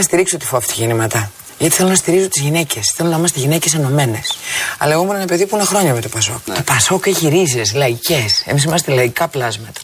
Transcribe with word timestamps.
να 0.00 0.06
στηρίξω 0.06 0.36
τη 0.36 0.44
φόφτη 0.44 0.72
κινήματα. 0.72 1.30
Γιατί 1.58 1.74
θέλω 1.74 1.88
να 1.88 1.94
στηρίζω 1.94 2.28
τις 2.28 2.42
γυναίκες. 2.42 2.92
Θέλω 2.96 3.08
να 3.08 3.16
είμαστε 3.16 3.40
γυναίκες 3.40 3.74
ενωμένες. 3.74 4.36
Αλλά 4.78 4.92
εγώ 4.92 5.02
ήμουν 5.02 5.14
ένα 5.14 5.24
παιδί 5.24 5.46
που 5.46 5.56
είναι 5.56 5.64
χρόνια 5.64 5.94
με 5.94 6.00
το 6.00 6.08
Πασόκ. 6.08 6.48
Ναι. 6.48 6.54
Το 6.54 6.62
Πασόκ 6.62 7.06
έχει 7.06 7.28
ρίζες, 7.28 7.74
λαϊκές. 7.74 8.42
Εμείς 8.46 8.64
είμαστε 8.64 8.92
λαϊκά 8.92 9.28
πλάσματα. 9.28 9.80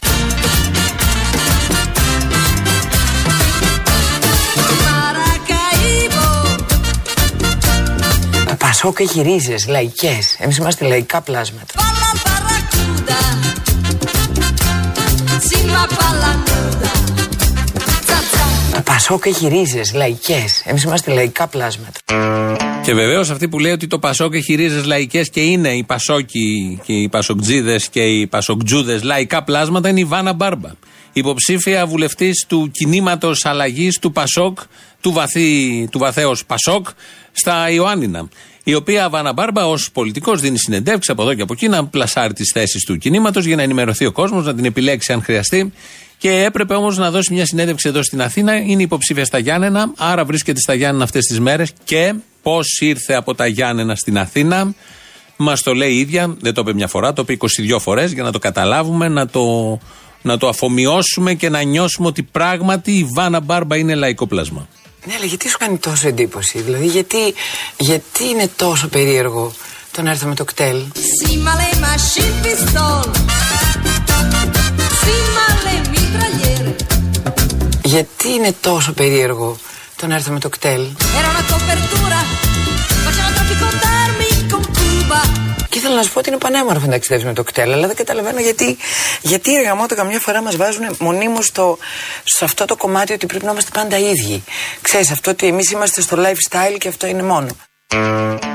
Το 8.47 8.55
Πασόκ 8.57 8.99
έχει 8.99 9.21
ρίζες, 9.21 9.67
λαϊκές. 9.67 10.35
Εμείς 10.39 10.57
είμαστε 10.57 10.85
λαϊκά 10.85 11.21
πλάσματα. 11.21 11.73
Το 11.75 11.81
Πασόκ 18.87 19.25
έχει 19.25 19.47
ρίζε, 19.47 19.81
λαϊκές. 19.93 20.61
Εμείς 20.65 20.83
είμαστε 20.83 21.13
λαϊκά 21.13 21.47
πλάσματα. 21.47 21.99
Και 22.83 22.93
βεβαίως 22.93 23.29
αυτή 23.29 23.47
που 23.47 23.59
λέει 23.59 23.71
ότι 23.71 23.87
το 23.87 23.99
Πασόκ 23.99 24.33
έχει 24.33 24.55
ρίζες 24.55 24.85
λαϊκές 24.85 25.29
και 25.29 25.41
είναι 25.41 25.69
οι 25.69 25.83
Πασόκοι 25.83 26.79
και 26.85 26.93
οι 26.93 27.09
Πασοκτζίδες 27.09 27.89
και 27.89 28.01
οι 28.01 28.27
Πασοκτζούδες 28.27 29.03
λαϊκά 29.03 29.43
πλάσματα 29.43 29.89
είναι 29.89 29.99
η 29.99 30.03
Βάνα 30.03 30.33
Μπάρμπα. 30.33 30.69
Υποψήφια 31.13 31.85
βουλευτής 31.85 32.45
του 32.47 32.71
κινήματος 32.71 33.45
αλλαγής 33.45 33.99
του 33.99 34.11
Πασόκ, 34.11 34.59
του, 35.01 35.11
βαθύ, 35.11 35.87
του 35.91 35.99
βαθέως 35.99 36.45
Πασόκ, 36.45 36.87
στα 37.31 37.69
Ιωάννινα. 37.69 38.29
Η 38.63 38.73
οποία 38.73 39.09
Βάνα 39.09 39.33
Μπάρμπα 39.33 39.67
ως 39.67 39.91
πολιτικός 39.91 40.41
δίνει 40.41 40.57
συνεντεύξεις 40.57 41.09
από 41.09 41.21
εδώ 41.21 41.33
και 41.33 41.41
από 41.41 41.53
εκεί 41.53 41.67
να 41.67 41.85
πλασάρει 41.85 42.33
τις 42.33 42.51
θέσεις 42.53 42.83
του 42.83 42.97
κινήματος 42.97 43.45
για 43.45 43.55
να 43.55 43.61
ενημερωθεί 43.61 44.05
ο 44.05 44.11
κόσμος, 44.11 44.45
να 44.45 44.55
την 44.55 44.65
επιλέξει 44.65 45.13
αν 45.13 45.23
χρειαστεί. 45.23 45.73
Και 46.17 46.43
έπρεπε 46.43 46.73
όμως 46.73 46.97
να 46.97 47.11
δώσει 47.11 47.33
μια 47.33 47.45
συνέντευξη 47.45 47.89
εδώ 47.89 48.03
στην 48.03 48.21
Αθήνα. 48.21 48.55
Είναι 48.55 48.81
υποψήφια 48.81 49.25
στα 49.25 49.37
Γιάννενα, 49.37 49.91
άρα 49.97 50.25
βρίσκεται 50.25 50.59
στα 50.59 50.73
Γιάννενα 50.73 51.03
αυτές 51.03 51.25
τις 51.25 51.39
μέρες. 51.39 51.73
Και 51.83 52.13
πώς 52.41 52.77
ήρθε 52.79 53.13
από 53.13 53.35
τα 53.35 53.47
Γιάννενα 53.47 53.95
στην 53.95 54.17
Αθήνα, 54.17 54.73
μας 55.37 55.61
το 55.61 55.73
λέει 55.73 55.91
η 55.91 55.99
ίδια. 55.99 56.35
Δεν 56.39 56.53
το 56.53 56.61
είπε 56.61 56.73
μια 56.73 56.87
φορά, 56.87 57.13
το 57.13 57.25
είπε 57.27 57.47
22 57.75 57.79
φορές 57.79 58.11
για 58.11 58.23
να 58.23 58.31
το 58.31 58.39
καταλάβουμε, 58.39 59.07
να 59.07 59.27
το, 59.27 59.77
να 60.21 60.37
το 60.37 60.47
αφομοιώσουμε 60.47 61.33
και 61.33 61.49
να 61.49 61.61
νιώσουμε 61.61 62.07
ότι 62.07 62.23
πράγματι 62.23 62.91
η 62.91 63.07
Βάνα 63.15 63.39
Μπάρμπα 63.39 63.77
είναι 63.77 63.95
λαϊκό 63.95 64.27
πλάσμα. 64.27 64.67
Ναι, 65.05 65.13
αλλά 65.15 65.25
γιατί 65.25 65.49
σου 65.49 65.57
κάνει 65.57 65.77
τόσο 65.77 66.07
εντύπωση, 66.07 66.61
δηλαδή 66.61 66.85
γιατί, 66.85 67.33
γιατί 67.77 68.23
είναι 68.23 68.49
τόσο 68.55 68.87
περίεργο 68.87 69.53
το 69.91 70.01
να 70.01 70.09
έρθω 70.09 70.27
με 70.27 70.35
το 70.35 70.43
κτέλ; 70.43 70.83
Γιατί 77.87 78.29
είναι 78.29 78.55
τόσο 78.61 78.93
περίεργο 78.93 79.57
το 79.95 80.07
να 80.07 80.15
έρθω 80.15 80.31
με 80.31 80.39
το 80.39 80.49
κτέλ; 80.49 80.81
Και 85.69 85.77
ήθελα 85.77 85.95
να 85.95 86.03
σου 86.03 86.13
πω 86.13 86.19
ότι 86.19 86.29
είναι 86.29 86.37
πανέμορφο 86.37 86.85
να 86.85 86.91
ταξιδεύει 86.91 87.25
με 87.25 87.33
το 87.33 87.43
κτέλ, 87.43 87.73
αλλά 87.73 87.87
δεν 87.87 87.95
καταλαβαίνω 87.95 88.39
γιατί, 88.39 88.77
γιατί 89.21 89.51
οι 89.51 89.55
εργαμότε 89.55 89.95
καμιά 89.95 90.19
φορά 90.19 90.41
μας 90.41 90.55
βάζουν 90.55 90.95
μονίμως 90.99 91.51
σε 92.23 92.43
αυτό 92.43 92.65
το 92.65 92.75
κομμάτι 92.75 93.13
ότι 93.13 93.25
πρέπει 93.25 93.45
να 93.45 93.51
είμαστε 93.51 93.71
πάντα 93.73 93.97
ίδιοι. 93.97 94.43
Ξέρεις 94.81 95.11
αυτό 95.11 95.31
ότι 95.31 95.47
εμείς 95.47 95.71
είμαστε 95.71 96.01
στο 96.01 96.17
lifestyle 96.17 96.77
και 96.77 96.87
αυτό 96.87 97.07
είναι 97.07 97.23
μόνο. 97.23 97.47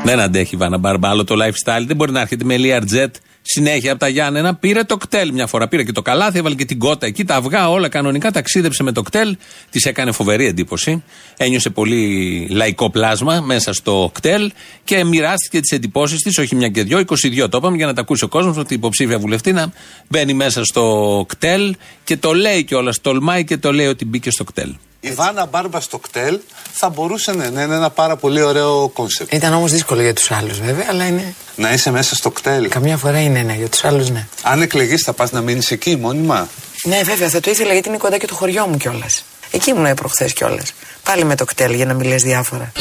Δεν 0.05 0.21
αντέχει 0.21 0.55
η 0.55 0.59
Βάνα 0.59 0.79
Μπάρμπα 0.79 1.09
άλλο 1.09 1.25
το 1.25 1.35
lifestyle. 1.35 1.85
Δεν 1.87 1.97
μπορεί 1.97 2.13
να 2.13 2.21
έρχεται 2.21 2.45
με 2.45 2.57
Learjet 2.59 3.11
συνέχεια 3.43 3.91
από 3.91 4.01
τα 4.01 4.09
Γιάννενα. 4.09 4.55
Πήρε 4.55 4.83
το 4.85 4.97
κτέλ 4.97 5.33
μια 5.33 5.47
φορά. 5.47 5.69
Πήρε 5.69 5.85
και 5.85 5.93
το 5.93 6.03
καλάθι, 6.03 6.39
έβαλε 6.39 6.55
και 6.55 6.65
την 6.65 6.79
κότα 6.79 7.07
εκεί, 7.07 7.25
τα 7.25 7.35
αυγά, 7.35 7.71
όλα 7.71 7.89
κανονικά. 7.89 8.31
Ταξίδεψε 8.31 8.83
με 8.83 8.93
το 8.93 9.03
κτέλ. 9.03 9.37
Της 9.71 9.85
έκανε 9.85 10.13
φοβερή 10.13 10.47
εντύπωση. 10.47 11.03
Ένιωσε 11.37 11.71
πολύ 11.71 12.47
λαϊκό 12.51 12.91
πλάσμα 12.91 13.41
μέσα 13.41 13.73
στο 13.73 14.11
ΚΤΕΛ 14.15 14.53
και 14.85 15.05
μοιράστηκε 15.05 15.61
τις 15.61 15.71
εντυπώσεις 15.71 16.19
της, 16.19 16.39
όχι 16.39 16.55
μια 16.55 16.69
και 16.69 16.83
δυο, 16.83 16.99
22 16.99 17.49
το 17.51 17.57
είπαμε 17.57 17.77
για 17.77 17.87
να 17.87 17.95
τα 17.95 18.01
ακούσει 18.01 18.25
ο 18.25 18.29
κόσμος 18.29 18.57
ότι 18.57 18.73
η 18.73 18.77
υποψήφια 18.77 19.19
βουλευτήνα 19.19 19.73
μπαίνει 20.09 20.35
μέσα 20.35 20.65
στο 20.65 21.25
ΚΤΕΛ 21.29 21.75
και 22.05 22.17
το 22.17 22.33
λέει 22.33 22.65
κιόλας. 22.65 23.01
Τολμάει 23.01 23.45
και 23.45 23.57
το 23.57 23.73
λέει 23.73 23.87
ότι 23.87 24.05
μπήκε 24.05 24.31
στο 24.31 24.45
ΚΤΕΛ. 24.45 24.75
Η 25.05 25.11
Βάνα 25.11 25.47
Μπάρμπα 25.47 25.81
στο 25.81 25.99
ΚΤΕΛ 25.99 26.39
θα 26.73 26.89
μπορούσε 26.89 27.33
ναι, 27.33 27.51
να 27.51 27.63
είναι 27.63 27.75
ένα 27.75 27.91
πάρα 27.91 28.17
πολύ 28.17 28.43
ωραίο 28.43 28.89
concept. 28.89 29.33
Ήταν 29.33 29.55
όμως 29.55 29.71
δύσκολο 29.73 30.03
για 30.03 30.13
τους 30.15 30.31
άλλους 30.31 30.61
βέβαια, 30.61 30.87
αλλά 30.91 31.07
είναι. 31.07 31.35
Να 31.57 31.73
είσαι 31.73 31.91
μέσα 31.91 32.15
στο 32.15 32.31
ΚΤΕΛ. 32.31 32.69
Καμιά 32.69 32.97
φορά 32.97 33.21
είναι, 33.21 33.43
ναι, 33.43 33.55
για 33.55 33.69
τους 33.69 33.85
άλλους 33.85 34.11
ναι. 34.11 34.27
Αν 34.43 34.63
εκλεγείς, 34.63 35.03
θα 35.03 35.13
πας 35.13 35.31
να 35.31 35.41
μείνεις 35.41 35.71
εκεί 35.71 35.97
μόνιμα; 35.97 36.49
Ναι, 36.85 37.01
βέβαια, 37.05 37.29
θα 37.29 37.41
το 37.41 37.51
ήθελα 37.51 37.73
γιατί 37.73 37.89
είναι 37.89 37.97
κοντά 37.99 38.19
και 38.19 38.27
το 38.27 38.35
χωριό 38.35 38.67
μου 38.67 38.77
κιόλας. 38.77 39.25
Εκεί 39.51 39.71
ήμουν 39.71 39.95
προχθές 39.95 40.33
κιόλας. 40.33 40.73
Πάλι 41.03 41.25
με 41.25 41.35
το 41.35 41.45
κτέλ 41.45 41.73
για 41.75 41.87
να 41.87 41.95
μιλέ 41.95 42.15
διάφορα. 42.15 42.73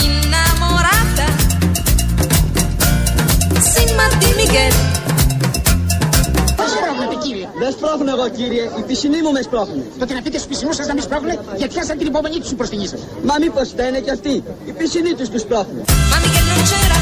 Δεν 7.91 7.99
σπρώχνω 7.99 8.21
εγώ 8.21 8.29
κύριε, 8.37 8.63
οι 8.77 8.81
πισινοί 8.87 9.21
μου 9.21 9.31
μες 9.31 9.45
σπρώχνουν. 9.45 9.85
Τότε 9.99 10.13
να 10.13 10.21
πείτε 10.21 10.37
στους 10.37 10.49
πισινού 10.51 10.73
σας 10.73 10.87
να 10.87 10.93
μην 10.93 11.03
σπρώχνουν, 11.03 11.33
γιατί 11.57 11.73
χάσαν 11.77 11.97
την 11.97 12.07
υπομονή 12.07 12.39
τους 12.39 12.53
προ 12.59 12.67
την 12.67 12.79
Μα 13.27 13.35
μήπως 13.41 13.67
φταίνε 13.69 13.99
και 14.05 14.11
αυτοί, 14.11 14.43
οι 14.67 14.71
πισινοί 14.77 15.13
τους 15.13 15.29
τους 15.29 15.41
σπρώχνουν. 15.41 15.83
Μάμι 16.11 16.27
che 16.33 16.41
non 16.49 16.61
c'era, 16.69 16.97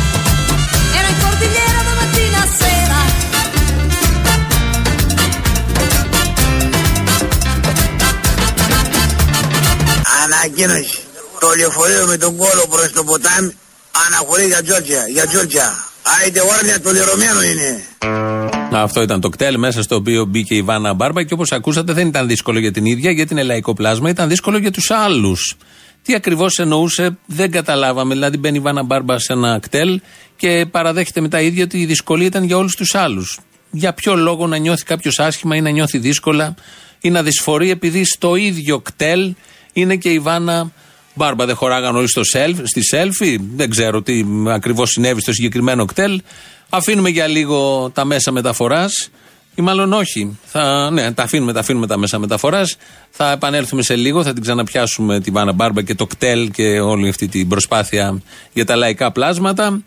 era 0.97 1.09
in 1.13 1.17
cordigliera 1.23 1.79
da 1.87 1.93
mattina 1.99 2.39
a 2.45 2.49
sera. 2.59 2.99
Ανακοίνωση. 10.23 10.99
Το 11.39 11.47
λεωφορείο 11.57 12.05
με 12.05 12.17
τον 12.17 12.37
κόλο 12.37 12.65
προς 12.69 12.91
το 12.91 13.03
ποτάμι 13.03 13.55
αναχωρεί 14.05 14.45
για 14.45 14.63
Τζόρτζια, 14.63 15.03
για 15.07 15.27
Τζόρτζια. 15.27 15.88
Άιντε 16.01 16.39
όρνια 16.57 16.81
το 16.81 16.91
λερωμένο 16.91 17.43
είναι. 17.43 17.83
Αυτό 18.71 19.01
ήταν 19.01 19.21
το 19.21 19.29
κτέλ 19.29 19.57
μέσα 19.57 19.81
στο 19.81 19.95
οποίο 19.95 20.25
μπήκε 20.25 20.55
η 20.55 20.61
Βάνα 20.61 20.93
Μπάρμπα 20.93 21.23
και 21.23 21.33
όπως 21.33 21.51
ακούσατε 21.51 21.93
δεν 21.93 22.07
ήταν 22.07 22.27
δύσκολο 22.27 22.59
για 22.59 22.71
την 22.71 22.85
ίδια 22.85 23.11
γιατί 23.11 23.33
είναι 23.33 23.43
λαϊκό 23.43 23.73
πλάσμα, 23.73 24.09
ήταν 24.09 24.29
δύσκολο 24.29 24.57
για 24.57 24.71
τους 24.71 24.91
άλλους. 24.91 25.55
Τι 26.03 26.15
ακριβώς 26.15 26.57
εννοούσε 26.57 27.17
δεν 27.25 27.51
καταλάβαμε. 27.51 28.13
Δηλαδή 28.13 28.37
μπαίνει 28.37 28.57
η 28.57 28.59
Βάνα 28.59 28.83
Μπάρμπα 28.83 29.19
σε 29.19 29.33
ένα 29.33 29.59
κτέλ 29.61 30.01
και 30.35 30.65
παραδέχεται 30.71 31.21
μετά 31.21 31.41
η 31.41 31.45
ίδια 31.45 31.63
ότι 31.63 31.77
η 31.77 31.85
δυσκολία 31.85 32.27
ήταν 32.27 32.43
για 32.43 32.57
όλους 32.57 32.75
τους 32.75 32.95
άλλους. 32.95 33.39
Για 33.71 33.93
ποιο 33.93 34.15
λόγο 34.15 34.47
να 34.47 34.57
νιώθει 34.57 34.83
κάποιος 34.83 35.19
άσχημα 35.19 35.55
ή 35.55 35.61
να 35.61 35.69
νιώθει 35.69 35.97
δύσκολα 35.97 36.55
ή 37.01 37.09
να 37.09 37.23
δυσφορεί 37.23 37.69
επειδή 37.69 38.05
στο 38.05 38.35
ίδιο 38.35 38.79
κτέλ 38.79 39.33
είναι 39.73 39.95
και 39.95 40.09
η 40.09 40.19
Βάνα 40.19 40.71
Μπάρμπα. 41.19 41.45
Δεν 41.45 41.55
χωράγαν 41.55 41.95
όλοι 41.95 42.09
στο 42.09 42.21
self, 42.33 42.55
στη 42.63 42.81
selfie. 42.93 43.37
Δεν 43.55 43.69
ξέρω 43.69 44.01
τι 44.01 44.23
ακριβώς 44.47 44.89
συνέβη 44.89 45.21
στο 45.21 45.33
συγκεκριμένο 45.33 45.85
κτέλ. 45.85 46.21
Αφήνουμε 46.69 47.09
για 47.09 47.27
λίγο 47.27 47.89
τα 47.93 48.05
μέσα 48.05 48.31
μεταφοράς. 48.31 49.09
Ή 49.55 49.61
μάλλον 49.61 49.93
όχι. 49.93 50.37
Θα, 50.45 50.89
ναι, 50.91 51.11
τα 51.11 51.23
αφήνουμε, 51.23 51.53
τα 51.53 51.59
αφήνουμε 51.59 51.87
τα 51.87 51.97
μέσα 51.97 52.19
μεταφοράς. 52.19 52.77
Θα 53.09 53.31
επανέλθουμε 53.31 53.81
σε 53.81 53.95
λίγο, 53.95 54.23
θα 54.23 54.33
την 54.33 54.41
ξαναπιάσουμε 54.41 55.19
τη 55.19 55.31
Βάνα 55.31 55.51
Μπάρμπα 55.51 55.81
και 55.81 55.95
το 55.95 56.05
κτέλ 56.05 56.51
και 56.51 56.79
όλη 56.79 57.09
αυτή 57.09 57.27
την 57.27 57.47
προσπάθεια 57.47 58.21
για 58.53 58.65
τα 58.65 58.75
λαϊκά 58.75 59.11
πλάσματα. 59.11 59.81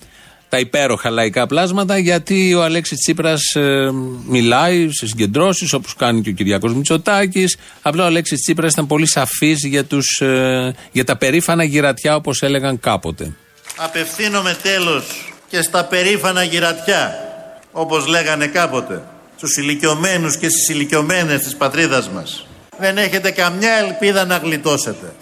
Τα 0.53 0.59
υπέροχα 0.59 1.11
λαϊκά 1.11 1.47
πλάσματα, 1.47 1.99
γιατί 1.99 2.55
ο 2.55 2.63
Αλέξης 2.63 2.99
Τσίπρας 2.99 3.55
ε, 3.55 3.91
μιλάει 4.27 4.89
σε 4.93 5.07
συγκεντρώσεις 5.07 5.73
όπως 5.73 5.95
κάνει 5.95 6.21
και 6.21 6.31
ο 6.31 6.33
Κυριακός 6.33 6.75
Μητσοτάκης. 6.75 7.57
Απλά 7.83 8.03
ο 8.03 8.07
Αλέξης 8.07 8.41
Τσίπρας 8.41 8.73
ήταν 8.73 8.87
πολύ 8.87 9.09
σαφής 9.09 9.65
για, 9.65 9.87
ε, 10.19 10.71
για 10.93 11.05
τα 11.05 11.17
περήφανα 11.17 11.65
γυρατιά 11.65 12.15
όπως 12.15 12.43
έλεγαν 12.43 12.81
κάποτε. 12.81 13.33
Απευθύνομαι 13.77 14.57
τέλος 14.63 15.05
και 15.49 15.63
στα 15.63 15.85
περήφανα 15.85 16.43
γυρατιά, 16.43 17.15
όπως 17.73 18.07
λέγανε 18.07 18.47
κάποτε, 18.47 19.03
στους 19.37 19.57
ηλικιωμένους 19.57 20.37
και 20.37 20.49
στις 20.49 20.69
ηλικιωμένες 20.69 21.41
της 21.43 21.57
πατρίδας 21.57 22.09
μας. 22.09 22.47
Δεν 22.79 22.99
έχετε 22.99 23.31
καμιά 23.31 23.73
ελπίδα 23.73 24.25
να 24.25 24.37
γλιτώσετε. 24.37 25.13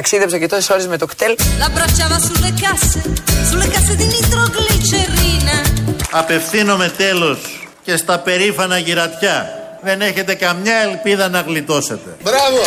Ταξίδεψα 0.00 0.38
και 0.38 0.46
τόσες 0.46 0.70
ώρες 0.70 0.86
με 0.86 0.96
το 0.98 1.06
κτέλ. 1.06 1.36
Απευθύνομαι 6.10 6.92
τέλος 6.96 7.38
και 7.82 7.96
στα 7.96 8.18
περήφανα 8.18 8.78
γυρατιά 8.78 9.48
δεν 9.82 10.00
έχετε 10.00 10.34
καμιά 10.34 10.74
ελπίδα 10.90 11.28
να 11.28 11.40
γλιτώσετε. 11.40 12.16
Μπράβο! 12.22 12.60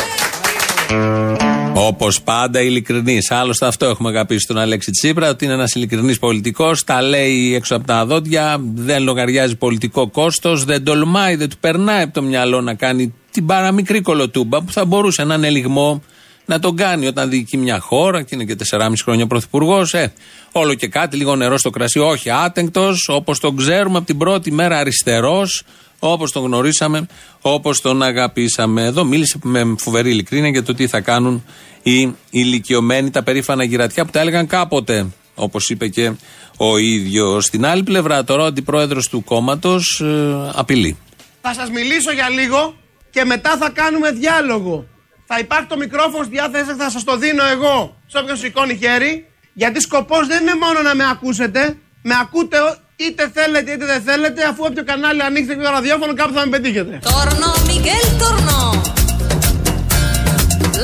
Όπως 1.73 2.21
πάντα, 2.21 2.61
ειλικρινή. 2.61 3.19
Άλλωστε, 3.29 3.65
αυτό 3.65 3.85
έχουμε 3.85 4.09
αγαπήσει 4.09 4.47
τον 4.47 4.57
Αλέξη 4.57 4.91
Τσίπρα, 4.91 5.29
ότι 5.29 5.45
είναι 5.45 5.53
ένας 5.53 5.73
ειλικρινής 5.73 6.19
πολιτικός. 6.19 6.83
Τα 6.83 7.01
λέει 7.01 7.55
έξω 7.55 7.75
από 7.75 7.87
τα 7.87 8.05
δόντια, 8.05 8.57
δεν 8.75 9.03
λογαριάζει 9.03 9.55
πολιτικό 9.55 10.09
κόστος, 10.09 10.63
δεν 10.63 10.83
τολμάει, 10.83 11.35
δεν 11.35 11.49
του 11.49 11.57
περνάει 11.59 12.01
από 12.03 12.13
το 12.13 12.21
μυαλό 12.21 12.61
να 12.61 12.73
κάνει 12.73 13.13
την 13.31 13.45
παραμικρή 13.45 14.01
κολοτούμπα 14.01 14.61
που 14.61 14.71
θα 14.71 14.85
μπορούσε 14.85 15.23
να 15.23 15.35
είναι 15.35 15.49
λιγμό 15.49 16.01
να 16.45 16.59
τον 16.59 16.75
κάνει 16.75 17.07
όταν 17.07 17.29
διοικεί 17.29 17.57
μια 17.57 17.79
χώρα 17.79 18.21
και 18.21 18.35
είναι 18.35 18.43
και 18.43 18.55
4,5 18.71 18.93
χρόνια 19.03 19.27
πρωθυπουργός. 19.27 19.93
Ε, 19.93 20.13
όλο 20.51 20.73
και 20.73 20.87
κάτι, 20.87 21.17
λίγο 21.17 21.35
νερό 21.35 21.57
στο 21.57 21.69
κρασί. 21.69 21.99
Όχι 21.99 22.29
άτεγκτος, 22.29 23.07
όπως 23.09 23.39
τον 23.39 23.57
ξέρουμε 23.57 23.97
από 23.97 24.05
την 24.05 24.17
πρώτη 24.17 24.51
μέρα 24.51 24.77
αριστερός, 24.77 25.63
όπως 25.99 26.31
τον 26.31 26.43
γνωρίσαμε, 26.43 27.07
όπως 27.41 27.81
τον 27.81 28.03
αγαπήσαμε. 28.03 28.83
Εδώ 28.85 29.03
μίλησε 29.03 29.39
με 29.43 29.75
φοβερή 29.77 30.09
ειλικρίνεια 30.09 30.49
για 30.49 30.63
το 30.63 30.73
τι 30.73 30.87
θα 30.87 31.01
κάνουν 31.01 31.43
οι 31.83 32.15
ηλικιωμένοι, 32.29 33.09
τα 33.09 33.23
περήφανα 33.23 33.63
γυρατιά 33.63 34.05
που 34.05 34.11
τα 34.11 34.19
έλεγαν 34.19 34.47
κάποτε. 34.47 35.07
Όπως 35.35 35.69
είπε 35.69 35.87
και 35.87 36.11
ο 36.57 36.77
ίδιος. 36.77 37.45
Στην 37.45 37.65
άλλη 37.65 37.83
πλευρά, 37.83 38.23
τώρα 38.23 38.43
ο 38.43 38.45
αντιπρόεδρος 38.45 39.09
του 39.09 39.23
κόμματος 39.23 40.01
ε, 40.03 40.51
απειλεί. 40.53 40.97
Θα 41.41 41.53
σας 41.53 41.69
μιλήσω 41.69 42.11
για 42.11 42.29
λίγο 42.29 42.75
και 43.09 43.25
μετά 43.25 43.57
θα 43.57 43.69
κάνουμε 43.69 44.11
διάλογο. 44.11 44.85
Θα 45.35 45.41
υπάρχει 45.41 45.67
το 45.67 45.77
μικρόφωνο 45.77 46.23
στη 46.23 46.33
διάθεση, 46.33 46.73
θα 46.77 46.89
σας 46.89 47.03
το 47.03 47.17
δίνω 47.17 47.43
εγώ 47.45 47.97
σε 48.07 48.17
όποιον 48.17 48.37
σηκώνει 48.37 48.75
χέρι. 48.81 49.27
Γιατί 49.53 49.79
σκοπός 49.81 50.27
δεν 50.27 50.41
είναι 50.41 50.55
μόνο 50.63 50.81
να 50.81 50.95
με 50.95 51.03
ακούσετε, 51.11 51.77
με 52.01 52.13
ακούτε 52.21 52.57
είτε 52.95 53.31
θέλετε 53.33 53.71
είτε 53.71 53.85
δεν 53.85 54.01
θέλετε, 54.01 54.43
αφού 54.43 54.63
όποιο 54.69 54.83
κανάλι 54.83 55.23
ανοίξετε 55.23 55.55
και 55.55 55.65
το 55.65 55.71
ραδιόφωνο 55.71 56.13
κάπου 56.13 56.33
θα 56.33 56.45
με 56.45 56.49
πετύχετε. 56.57 56.99
Torno 57.03 57.49
Miguel 57.69 58.07
torno. 58.21 58.59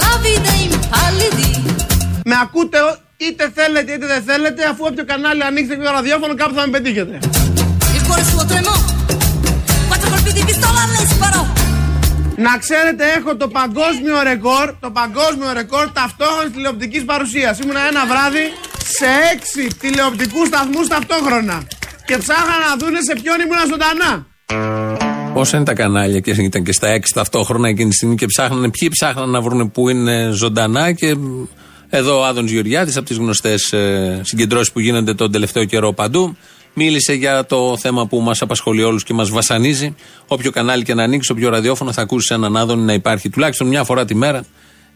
La 0.01 0.13
vita 0.23 0.53
impallidì. 0.67 1.53
Με 2.25 2.35
ακούτε 2.41 2.79
είτε 3.17 3.51
θέλετε 3.55 3.91
είτε 3.91 4.05
δεν 4.05 4.23
θέλετε, 4.23 4.65
αφού 4.65 4.85
όποιο 4.87 5.05
κανάλι 5.05 5.43
ανοίξετε 5.43 5.75
και 5.75 5.85
το 5.85 5.91
ραδιόφωνο 5.91 6.35
κάπου 6.35 6.53
θα 6.53 6.67
με 6.67 6.71
πετύχετε. 6.71 7.19
Να 12.45 12.57
ξέρετε, 12.57 13.03
έχω 13.17 13.35
το 13.35 13.47
παγκόσμιο 13.47 14.17
ρεκόρ, 14.23 14.65
το 14.79 14.89
παγκόσμιο 14.91 15.49
ρεκόρ 15.53 15.91
ταυτόχρονης 15.91 16.51
τηλεοπτικής 16.53 17.03
παρουσίας. 17.05 17.59
Ήμουνα 17.59 17.81
ένα 17.91 18.05
βράδυ 18.11 18.45
σε 18.97 19.09
έξι 19.33 19.67
τηλεοπτικούς 19.79 20.47
σταθμούς 20.47 20.87
ταυτόχρονα. 20.87 21.67
Και 22.05 22.17
ψάχνα 22.17 22.55
να 22.67 22.75
δούνε 22.79 22.99
σε 23.07 23.13
ποιον 23.21 23.39
ήμουνα 23.39 23.65
ζωντανά. 23.71 24.11
Πόσα 25.33 25.55
είναι 25.55 25.65
τα 25.65 25.73
κανάλια 25.73 26.19
και 26.19 26.31
ήταν 26.31 26.63
και 26.63 26.71
στα 26.71 26.87
έξι 26.87 27.13
ταυτόχρονα 27.13 27.67
εκείνη 27.67 27.89
τη 27.89 27.95
στιγμή 27.95 28.15
και 28.15 28.25
ψάχνανε, 28.25 28.69
ποιοι 28.69 28.89
ψάχναν 28.89 29.29
να 29.29 29.41
βρουν 29.41 29.71
που 29.71 29.89
είναι 29.89 30.29
ζωντανά 30.31 30.91
και 30.91 31.15
εδώ 31.89 32.19
ο 32.19 32.25
Άδων 32.25 32.45
Γεωργιάδης 32.47 32.97
από 32.97 33.05
τις 33.05 33.17
γνωστές 33.17 33.73
συγκεντρώσεις 34.21 34.71
που 34.71 34.79
γίνονται 34.79 35.13
τον 35.13 35.31
τελευταίο 35.31 35.65
καιρό 35.65 35.93
παντού. 35.93 36.37
Μίλησε 36.81 37.13
για 37.13 37.45
το 37.45 37.77
θέμα 37.77 38.07
που 38.07 38.19
μας 38.19 38.41
απασχολεί 38.41 38.83
όλους 38.83 39.03
και 39.03 39.13
μας 39.13 39.29
βασανίζει. 39.29 39.95
Όποιο 40.27 40.51
κανάλι 40.51 40.83
και 40.83 40.93
να 40.93 41.03
ανοίξει, 41.03 41.31
όποιο 41.31 41.49
ραδιόφωνο 41.49 41.91
θα 41.93 42.01
ακούσεις 42.01 42.29
έναν 42.29 42.57
Άδων 42.57 42.85
να 42.85 42.93
υπάρχει 42.93 43.29
τουλάχιστον 43.29 43.67
μια 43.67 43.83
φορά 43.83 44.05
τη 44.05 44.15
μέρα. 44.15 44.45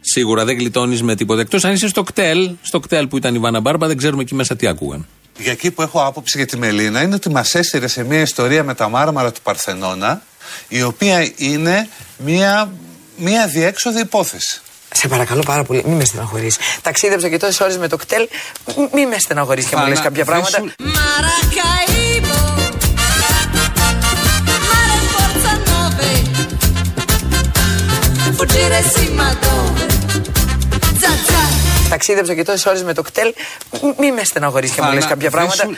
Σίγουρα 0.01 0.45
δεν 0.45 0.57
γλιτώνεις 0.57 1.01
με 1.03 1.15
τίποτα. 1.15 1.41
Εκτός 1.41 1.65
αν 1.65 1.73
είσαι 1.73 1.87
στο 1.87 2.03
κτέλ, 2.03 2.51
στο 2.61 2.79
κτέλ 2.79 3.07
που 3.07 3.17
ήταν 3.17 3.35
η 3.35 3.39
Βάνα 3.39 3.59
Μπάρμπα, 3.59 3.87
δεν 3.87 3.97
ξέρουμε 3.97 4.21
εκεί 4.21 4.35
μέσα 4.35 4.55
τι 4.55 4.67
ακούγαν. 4.67 5.07
Για 5.39 5.51
εκεί 5.51 5.71
που 5.71 5.81
έχω 5.81 6.05
άποψη 6.05 6.37
για 6.37 6.47
τη 6.47 6.57
Μελίνα 6.57 7.01
είναι 7.01 7.15
ότι 7.15 7.29
μας 7.29 7.55
έσυρε 7.55 7.87
σε 7.87 8.03
μια 8.03 8.21
ιστορία 8.21 8.63
με 8.63 8.73
τα 8.73 8.89
μάρμαρα 8.89 9.31
του 9.31 9.41
Παρθενώνα, 9.43 10.21
η 10.67 10.83
οποία 10.83 11.31
είναι 11.35 11.87
μια, 12.17 12.71
μια 13.17 13.47
διέξοδη 13.47 13.99
υπόθεση. 13.99 14.61
Σε 14.93 15.07
παρακαλώ 15.07 15.41
πάρα 15.45 15.63
πολύ, 15.63 15.83
μην 15.85 15.95
με 15.97 16.05
στεναχωρήσει. 16.05 16.59
Ταξίδεψα 16.81 17.29
και 17.29 17.37
τόσες 17.37 17.59
ώρες 17.59 17.77
με 17.77 17.87
το 17.87 17.97
κτέλ, 17.97 18.27
μην 18.93 19.07
με 19.07 19.15
στεναχωρήσει 19.19 19.67
και 19.69 19.75
μου 19.75 19.87
λες 19.87 19.97
Φάνα, 19.97 20.09
κάποια 20.09 20.23
δεν 20.23 20.33
πράγματα. 20.33 20.57
σου- 20.57 20.71
Maracaibo. 20.95 22.37
Mare 24.69 24.97
forza 25.13 25.53
nove. 25.69 26.09
Fuggire 28.39 28.79
sì 28.93 29.05
ma 29.19 29.29
dove? 29.43 29.81
Zazza. 31.01 31.41
Ταξίδεψα 31.89 32.33
και 32.33 32.43
τόσες 32.43 32.65
ώρες 32.65 32.83
με 32.83 32.93
το 32.93 33.01
κτέλ, 33.01 33.33
μην 33.99 34.13
με 34.13 34.21
στεναχωρήσει 34.23 34.73
και 34.73 34.81
μου 34.81 34.91
λες 34.93 35.03
Φάνα, 35.03 35.13
κάποια 35.15 35.29
δεν 35.29 35.39
πράγματα. 35.39 35.63
σου- 35.63 35.77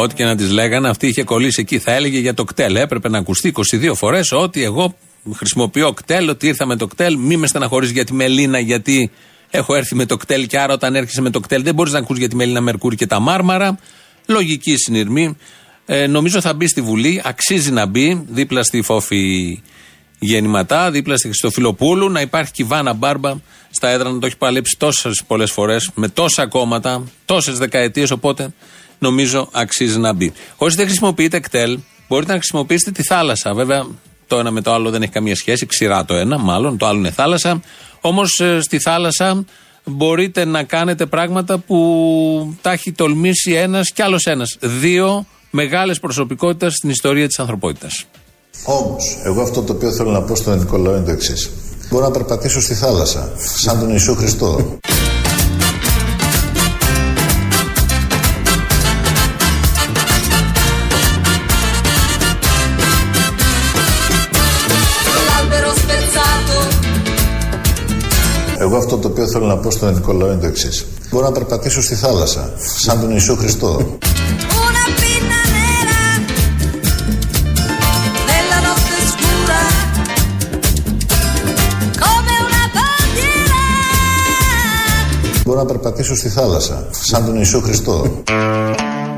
Ό,τι 0.00 0.14
και 0.14 0.24
να 0.24 0.36
τη 0.36 0.44
λέγανε, 0.44 0.88
αυτή 0.88 1.06
είχε 1.06 1.22
κολλήσει 1.24 1.60
εκεί. 1.60 1.78
Θα 1.78 1.92
έλεγε 1.92 2.18
για 2.18 2.34
το 2.34 2.44
κτέλ. 2.44 2.76
Έπρεπε 2.76 3.08
να 3.08 3.18
ακουστεί 3.18 3.48
22 3.48 3.94
φορές 3.94 4.32
ότι 4.32 4.62
εγώ 4.64 4.94
χρησιμοποιώ 5.34 5.92
κτέλ, 5.92 6.28
ότι 6.28 6.46
ήρθα 6.46 6.66
με 6.66 6.76
το 6.76 6.86
κτέλ. 6.86 7.16
Μη 7.16 7.36
με 7.36 7.46
στεναχωρείς 7.46 7.90
για 7.90 8.04
τη 8.04 8.14
Μελίνα, 8.14 8.58
γιατί 8.58 9.10
έχω 9.50 9.74
έρθει 9.74 9.94
με 9.94 10.06
το 10.06 10.16
κτέλ. 10.16 10.46
Και 10.46 10.58
άρα 10.58 10.72
όταν 10.72 10.94
έρχεσαι 10.94 11.20
με 11.20 11.30
το 11.30 11.40
κτέλ 11.40 11.62
δεν 11.62 11.74
μπορείς 11.74 11.92
να 11.92 11.98
ακούσει 11.98 12.18
για 12.20 12.28
τη 12.28 12.36
Μελίνα 12.36 12.60
Μερκούρη 12.60 12.96
και 12.96 13.06
τα 13.06 13.20
Μάρμαρα. 13.20 13.78
Λογική 14.26 14.76
συνειρμή. 14.76 15.36
Ε, 15.86 16.06
νομίζω 16.06 16.40
θα 16.40 16.54
μπει 16.54 16.66
στη 16.66 16.80
Βουλή. 16.80 17.20
Αξίζει 17.24 17.70
να 17.70 17.86
μπει 17.86 18.24
δίπλα 18.28 18.62
στη 18.62 18.82
Φόφη 18.82 19.62
Γεννηματά, 20.18 20.90
δίπλα 20.90 21.16
στη 21.16 21.26
Χριστοφιλοπούλου, 21.26 22.10
να 22.10 22.20
υπάρχει 22.20 22.52
και 22.52 22.62
η 22.62 22.64
Βάνα 22.64 22.92
Μπάρμπα 22.92 23.34
στα 23.70 23.88
έδρα 23.88 24.10
να 24.10 24.18
το 24.18 24.26
έχει 24.26 24.36
παλέψει 24.36 24.76
τόσες 24.78 25.22
πολλές 25.26 25.50
φορές, 25.50 25.90
με 25.94 26.08
τόσα 26.08 26.46
κόμματα, 26.46 27.04
τόσες 27.24 27.58
δεκαετίες. 27.58 28.10
Οπότε 28.10 28.52
νομίζω 28.98 29.48
αξίζει 29.52 29.98
να 29.98 30.12
μπει. 30.12 30.32
Όσοι 30.56 30.76
δεν 30.76 30.86
χρησιμοποιείτε 30.86 31.40
κτέλ, 31.40 31.78
μπορείτε 32.08 32.32
να 32.32 32.38
χρησιμοποιήσετε 32.38 32.90
τη 32.90 33.02
θάλασσα. 33.02 33.54
Βέβαια, 33.54 33.86
το 34.28 34.38
ένα 34.38 34.50
με 34.50 34.60
το 34.60 34.72
άλλο 34.72 34.90
δεν 34.90 35.02
έχει 35.02 35.12
καμία 35.12 35.36
σχέση. 35.36 35.66
Ξηρά 35.66 36.04
το 36.04 36.14
ένα, 36.14 36.38
μάλλον, 36.38 36.76
το 36.76 36.86
άλλο 36.86 36.98
είναι 36.98 37.10
θάλασσα. 37.10 37.60
Όμως 38.00 38.42
στη 38.60 38.78
θάλασσα 38.78 39.44
μπορείτε 39.84 40.44
να 40.44 40.62
κάνετε 40.62 41.06
πράγματα 41.06 41.58
που 41.58 42.56
τα 42.60 42.72
έχει 42.72 42.92
τολμήσει 42.92 43.52
ένας 43.52 43.90
κι 43.90 44.02
άλλος 44.02 44.24
ένας. 44.24 44.56
Δύο 44.60 45.26
μεγάλες 45.50 46.00
προσωπικότητες 46.00 46.74
στην 46.74 46.90
ιστορία 46.90 47.26
της 47.26 47.38
ανθρωπότητας. 47.38 48.04
Όμως, 48.64 49.18
εγώ 49.24 49.42
αυτό 49.42 49.62
το 49.62 49.72
οποίο 49.72 49.92
θέλω 49.92 50.10
να 50.10 50.22
πω 50.22 50.34
στον 50.34 50.58
Νικολάου 50.58 50.94
είναι 50.94 51.04
το 51.04 51.10
εξής. 51.10 51.50
Μπορώ 51.90 52.04
να 52.04 52.10
περπατήσω 52.10 52.60
στη 52.60 52.74
θάλασσα, 52.74 53.32
σαν 53.56 53.78
τον 53.78 53.90
Ιησού 53.90 54.14
Χριστό. 54.14 54.78
Εγώ 68.60 68.76
αυτό 68.76 68.96
το 68.96 69.08
οποίο 69.08 69.28
θέλω 69.28 69.46
να 69.46 69.56
πω 69.56 69.70
στον 69.70 69.94
Νικολάου 69.94 70.26
είναι 70.28 70.40
το 70.40 70.46
εξής. 70.46 70.86
Μπορώ 71.10 71.26
να 71.26 71.32
περπατήσω 71.32 71.82
στη 71.82 71.94
θάλασσα, 71.94 72.52
σαν 72.78 73.00
τον 73.00 73.10
Ιησού 73.10 73.36
Χριστό. 73.36 73.98
Una 74.66 74.84
pinna 75.00 75.40
nera. 75.54 76.02
Nella 78.28 78.58
notte 78.66 78.98
scura. 79.12 79.60
Come 82.02 82.32
una 82.46 82.64
bandiera. 82.76 83.62
Μπορώ 85.44 85.58
να 85.58 85.66
περπατήσω 85.66 86.16
στη 86.16 86.28
θάλασσα, 86.28 86.86
σαν 86.90 87.24
τον 87.24 87.36
Ιησού 87.36 87.60
Χριστό. 87.60 88.22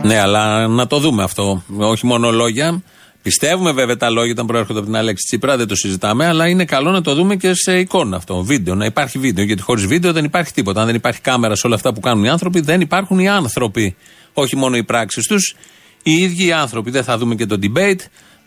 Ναι, 0.02 0.20
αλλά 0.20 0.66
να 0.68 0.86
το 0.86 0.98
δούμε 0.98 1.22
αυτό. 1.22 1.62
Όχι 1.78 2.06
μόνο 2.06 2.30
λόγια. 2.30 2.82
Πιστεύουμε 3.22 3.72
βέβαια 3.72 3.96
τα 3.96 4.10
λόγια 4.10 4.32
όταν 4.32 4.46
προέρχονται 4.46 4.78
από 4.78 4.88
την 4.88 4.96
Αλέξη 4.96 5.26
Τσίπρα, 5.26 5.56
δεν 5.56 5.66
το 5.66 5.74
συζητάμε, 5.74 6.26
αλλά 6.26 6.48
είναι 6.48 6.64
καλό 6.64 6.90
να 6.90 7.02
το 7.02 7.14
δούμε 7.14 7.36
και 7.36 7.54
σε 7.54 7.78
εικόνα 7.78 8.16
αυτό. 8.16 8.42
Βίντεο, 8.42 8.74
να 8.74 8.84
υπάρχει 8.84 9.18
βίντεο. 9.18 9.44
Γιατί 9.44 9.62
χωρίς 9.62 9.86
βίντεο 9.86 10.12
δεν 10.12 10.24
υπάρχει 10.24 10.52
τίποτα. 10.52 10.80
Αν 10.80 10.86
δεν 10.86 10.94
υπάρχει 10.94 11.20
κάμερα 11.20 11.54
σε 11.54 11.66
όλα 11.66 11.74
αυτά 11.74 11.92
που 11.92 12.00
κάνουν 12.00 12.24
οι 12.24 12.28
άνθρωποι, 12.28 12.60
δεν 12.60 12.80
υπάρχουν 12.80 13.18
οι 13.18 13.28
άνθρωποι. 13.28 13.96
Όχι 14.32 14.56
μόνο 14.56 14.76
οι 14.76 14.84
πράξεις 14.84 15.26
τους, 15.26 15.54
οι 16.02 16.12
ίδιοι 16.12 16.46
οι 16.46 16.52
άνθρωποι. 16.52 16.90
Δεν 16.90 17.04
θα 17.04 17.18
δούμε 17.18 17.34
και 17.34 17.46
το 17.46 17.58
debate. 17.62 18.00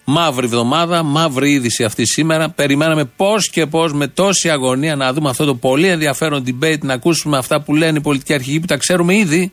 Μαύρη 0.06 0.46
εβδομάδα, 0.46 1.04
μαύρη 1.04 1.52
είδηση 1.52 1.84
αυτή 1.84 2.06
σήμερα. 2.06 2.50
Περιμέναμε 2.50 3.06
πώς 3.06 3.50
και 3.50 3.66
πώς 3.66 3.94
με 3.94 4.08
τόση 4.08 4.50
αγωνία 4.50 4.96
να 4.96 5.14
δούμε 5.14 5.30
αυτό 5.30 5.46
το 5.46 5.56
πολύ 5.56 5.88
ενδιαφέρον 5.88 6.44
debate, 6.48 6.80
να 6.82 6.94
ακούσουμε 6.94 7.38
αυτά 7.38 7.62
που 7.62 7.76
λένε 7.76 7.98
οι 7.98 8.02
πολιτικοί 8.02 8.34
αρχηγοί 8.34 8.60
που 8.60 8.66
τα 8.66 8.78
ξέρουμε 8.78 9.16
ήδη 9.16 9.52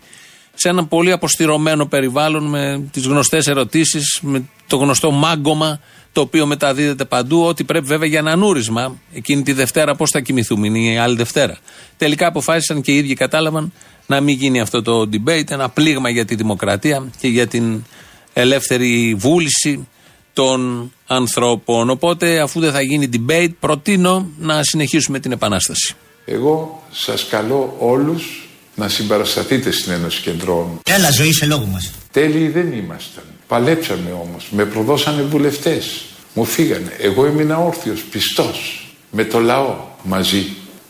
σε 0.54 0.68
ένα 0.68 0.86
πολύ 0.86 1.12
αποστηρωμένο 1.12 1.86
περιβάλλον 1.86 2.44
με 2.44 2.88
τις 2.92 3.06
γνωστές 3.06 3.46
ερωτήσεις, 3.46 4.18
με 4.22 4.48
το 4.66 4.76
γνωστό 4.76 5.10
μάγκωμα 5.10 5.80
το 6.12 6.20
οποίο 6.20 6.46
μεταδίδεται 6.46 7.04
παντού, 7.04 7.44
ότι 7.44 7.64
πρέπει 7.64 7.86
βέβαια 7.86 8.08
για 8.08 8.18
ένα 8.18 8.36
νούρισμα. 8.36 8.98
Εκείνη 9.14 9.42
τη 9.42 9.52
Δευτέρα 9.52 9.94
πώς 9.94 10.10
θα 10.10 10.20
κοιμηθούμε, 10.20 10.66
είναι 10.66 10.78
η 10.78 10.96
άλλη 10.96 11.16
Δευτέρα. 11.16 11.58
Τελικά 11.96 12.26
αποφάσισαν 12.26 12.80
και 12.82 12.92
οι 12.92 12.96
ίδιοι 12.96 13.14
κατάλαβαν 13.14 13.72
να 14.06 14.20
μην 14.20 14.36
γίνει 14.36 14.60
αυτό 14.60 14.82
το 14.82 15.08
debate, 15.12 15.50
ένα 15.50 15.68
πλήγμα 15.68 16.10
για 16.10 16.24
τη 16.24 16.34
δημοκρατία 16.34 17.10
και 17.20 17.28
για 17.28 17.46
την 17.46 17.84
ελεύθερη 18.32 19.14
βούληση 19.18 19.88
των 20.32 20.92
ανθρώπων. 21.06 21.90
Οπότε 21.90 22.40
αφού 22.40 22.60
δεν 22.60 22.72
θα 22.72 22.80
γίνει 22.80 23.08
debate, 23.12 23.50
προτείνω 23.60 24.28
να 24.38 24.62
συνεχίσουμε 24.62 25.18
την 25.18 25.32
επανάσταση. 25.32 25.94
Εγώ 26.24 26.82
σας 26.90 27.26
καλώ 27.26 27.76
όλους 27.78 28.49
να 28.80 28.88
συμπαρασταθείτε 28.88 29.70
στην 29.70 29.92
Ένωση 29.92 30.20
Κεντρών. 30.20 30.80
Έλα, 30.84 31.10
ζωή 31.10 31.32
σε 31.32 31.46
λόγο 31.46 31.64
μας. 31.64 31.90
Τέλειοι 32.12 32.48
δεν 32.48 32.72
ήμασταν. 32.72 33.24
Παλέψαμε 33.46 34.10
όμως. 34.22 34.48
Με 34.50 34.64
προδώσανε 34.64 35.22
βουλευτές. 35.22 36.04
Μου 36.34 36.44
φύγανε. 36.44 36.92
Εγώ 37.00 37.26
έμεινα 37.26 37.58
όρθιος, 37.58 38.00
πιστός. 38.10 38.88
Με 39.10 39.24
το 39.24 39.40
λαό 39.40 39.76
μαζί. 40.02 40.46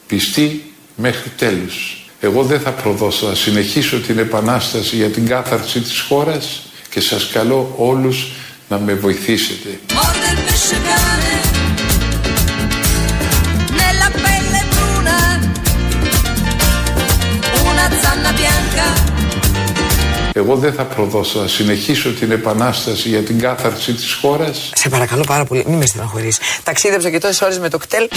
Πιστή 0.06 0.72
μέχρι 0.96 1.30
τέλους. 1.36 2.08
Εγώ 2.20 2.42
δεν 2.42 2.60
θα 2.60 2.70
προδώσω. 2.70 3.26
Θα 3.26 3.34
συνεχίσω 3.34 4.00
την 4.00 4.18
επανάσταση 4.18 4.96
για 4.96 5.08
την 5.08 5.26
κάθαρση 5.26 5.80
της 5.80 6.00
χώρας 6.00 6.62
και 6.90 7.00
σας 7.00 7.28
καλώ 7.32 7.74
όλους 7.76 8.26
να 8.68 8.78
με 8.78 8.94
βοηθήσετε. 8.94 9.78
Εγώ 20.40 20.56
δεν 20.56 20.72
θα 20.72 20.84
προδώσω, 20.84 21.40
θα 21.40 21.48
συνεχίσω 21.48 22.12
την 22.12 22.30
επανάσταση 22.30 23.08
για 23.08 23.22
την 23.22 23.38
κάθαρση 23.38 23.92
της 23.92 24.12
χώρας. 24.12 24.70
Σε 24.74 24.88
παρακαλώ 24.88 25.22
πάρα 25.26 25.44
πολύ, 25.44 25.64
μην 25.66 25.78
με 25.78 25.86
στεναχωρείς. 25.86 26.40
Ταξίδεψα 26.62 27.10
και 27.10 27.18
τόσες 27.18 27.40
ώρες 27.40 27.58
με 27.58 27.68
το 27.68 27.78
κτέλ. 27.78 28.08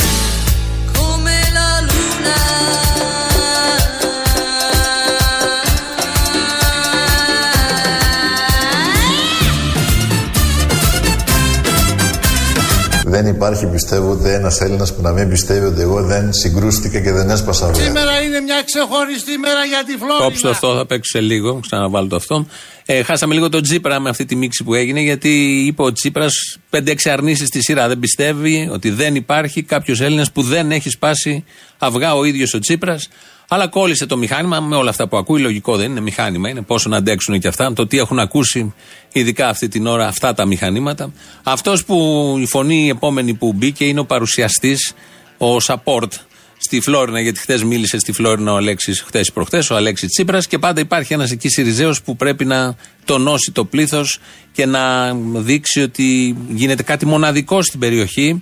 Δεν 13.14 13.28
υπάρχει, 13.28 13.66
πιστεύω, 13.66 14.12
ούτε 14.12 14.34
ένας 14.34 14.62
Έλληνας 14.62 14.96
που 14.96 15.02
να 15.02 15.12
μην 15.12 15.30
πιστεύει 15.30 15.66
ότι 15.66 15.82
εγώ 15.82 16.04
δεν 16.04 16.34
συγκρούστηκα 16.34 17.00
και 17.00 17.12
δεν 17.12 17.30
έσπασα 17.30 17.66
αυγά. 17.66 17.84
Σήμερα 17.84 18.22
είναι 18.22 18.40
μια 18.40 18.62
ξεχωριστή 18.66 19.38
μέρα 19.38 19.66
για 19.66 19.84
τη 19.86 19.98
Φλόρινα. 19.98 20.24
Κόψτε 20.24 20.48
το 20.48 20.50
αυτό, 20.50 20.76
θα 20.76 20.86
παίξω 20.86 21.12
σε 21.18 21.20
λίγο. 21.20 21.60
Ξαναβάλω 21.60 22.08
το 22.08 22.16
αυτό. 22.16 22.46
Ε, 22.86 23.04
χάσαμε 23.04 23.34
λίγο 23.34 23.50
τον 23.50 23.62
Τσίπρα 23.62 24.00
με 24.00 24.10
αυτή 24.10 24.26
τη 24.26 24.36
μίξη 24.36 24.64
που 24.64 24.74
έγινε, 24.74 25.00
γιατί 25.02 25.30
είπε 25.66 25.82
ο 25.82 25.92
Τσίπρας 25.92 26.58
5-6 26.70 27.10
αρνήσεις 27.12 27.48
στη 27.48 27.62
σειρά. 27.62 27.88
Δεν 27.88 28.00
πιστεύει 28.00 28.70
ότι 28.72 28.90
δεν 28.90 29.16
υπάρχει 29.16 29.64
κάποιος 29.64 30.02
Έλληνας 30.02 30.32
που 30.32 30.42
δεν 30.42 30.72
έχει 30.72 30.90
σπάσει 30.90 31.44
αυγά 31.78 32.16
ο 32.16 32.24
ίδιος 32.24 32.54
ο 32.54 32.60
Τσίπρας. 32.60 33.10
Αλλά 33.54 33.68
κόλλησε 33.68 34.06
το 34.06 34.18
μηχάνημα 34.18 34.60
με 34.60 34.76
όλα 34.76 34.90
αυτά 34.90 35.08
που 35.08 35.18
ακούει. 35.18 35.42
Λογικό 35.42 35.78
δεν 35.78 35.92
είναι 35.92 36.00
μηχάνημα, 36.00 36.50
είναι 36.50 36.62
πόσο 36.62 36.90
να 36.90 36.98
αντέξουν 36.98 37.40
και 37.40 37.48
αυτά. 37.48 37.74
Το 37.74 37.88
τι 37.88 37.98
έχουν 37.98 38.20
ακούσει, 38.20 38.74
ειδικά 39.12 39.48
αυτή 39.48 39.68
την 39.68 39.88
ώρα, 39.88 40.08
αυτά 40.08 40.34
τα 40.34 40.46
μηχανήματα. 40.46 41.14
Αυτός 41.44 41.86
που 41.86 42.36
η 42.40 42.46
φωνή 42.46 42.86
η 42.86 42.88
επόμενη 42.88 43.34
που 43.34 43.54
μπήκε 43.54 43.86
είναι 43.86 44.00
ο 44.00 44.06
παρουσιαστής, 44.06 44.94
ο 45.38 45.60
Σαπόρτ 45.60 46.14
στη 46.58 46.80
Φλόρινα, 46.80 47.20
γιατί 47.20 47.40
χθες 47.40 47.64
μίλησε 47.64 48.00
στη 48.00 48.12
Φλόρινα 48.12 48.54
ο 48.54 48.56
Αλέξης, 48.56 49.02
χθες 49.02 49.28
ή 49.28 49.32
προχθές, 49.32 49.70
ο 49.70 49.76
Αλέξης 49.76 50.10
Τσίπρας 50.10 50.48
και 50.48 50.60
πάντα 50.60 50.80
υπάρχει 50.80 51.14
ένας 51.14 51.32
εκεί 51.32 51.50
Σιριζέος 51.50 52.02
που 52.02 52.16
πρέπει 52.16 52.46
να 52.46 52.76
τονώσει 53.06 53.52
το 53.52 53.66
πλήθος 53.66 54.20
και 54.52 54.66
να 54.66 55.14
δείξει 55.36 55.82
ότι 55.82 56.38
γίνεται 56.50 56.84
κάτι 56.84 57.06
μοναδικό 57.06 57.62
στην 57.62 57.80
περιοχή. 57.80 58.42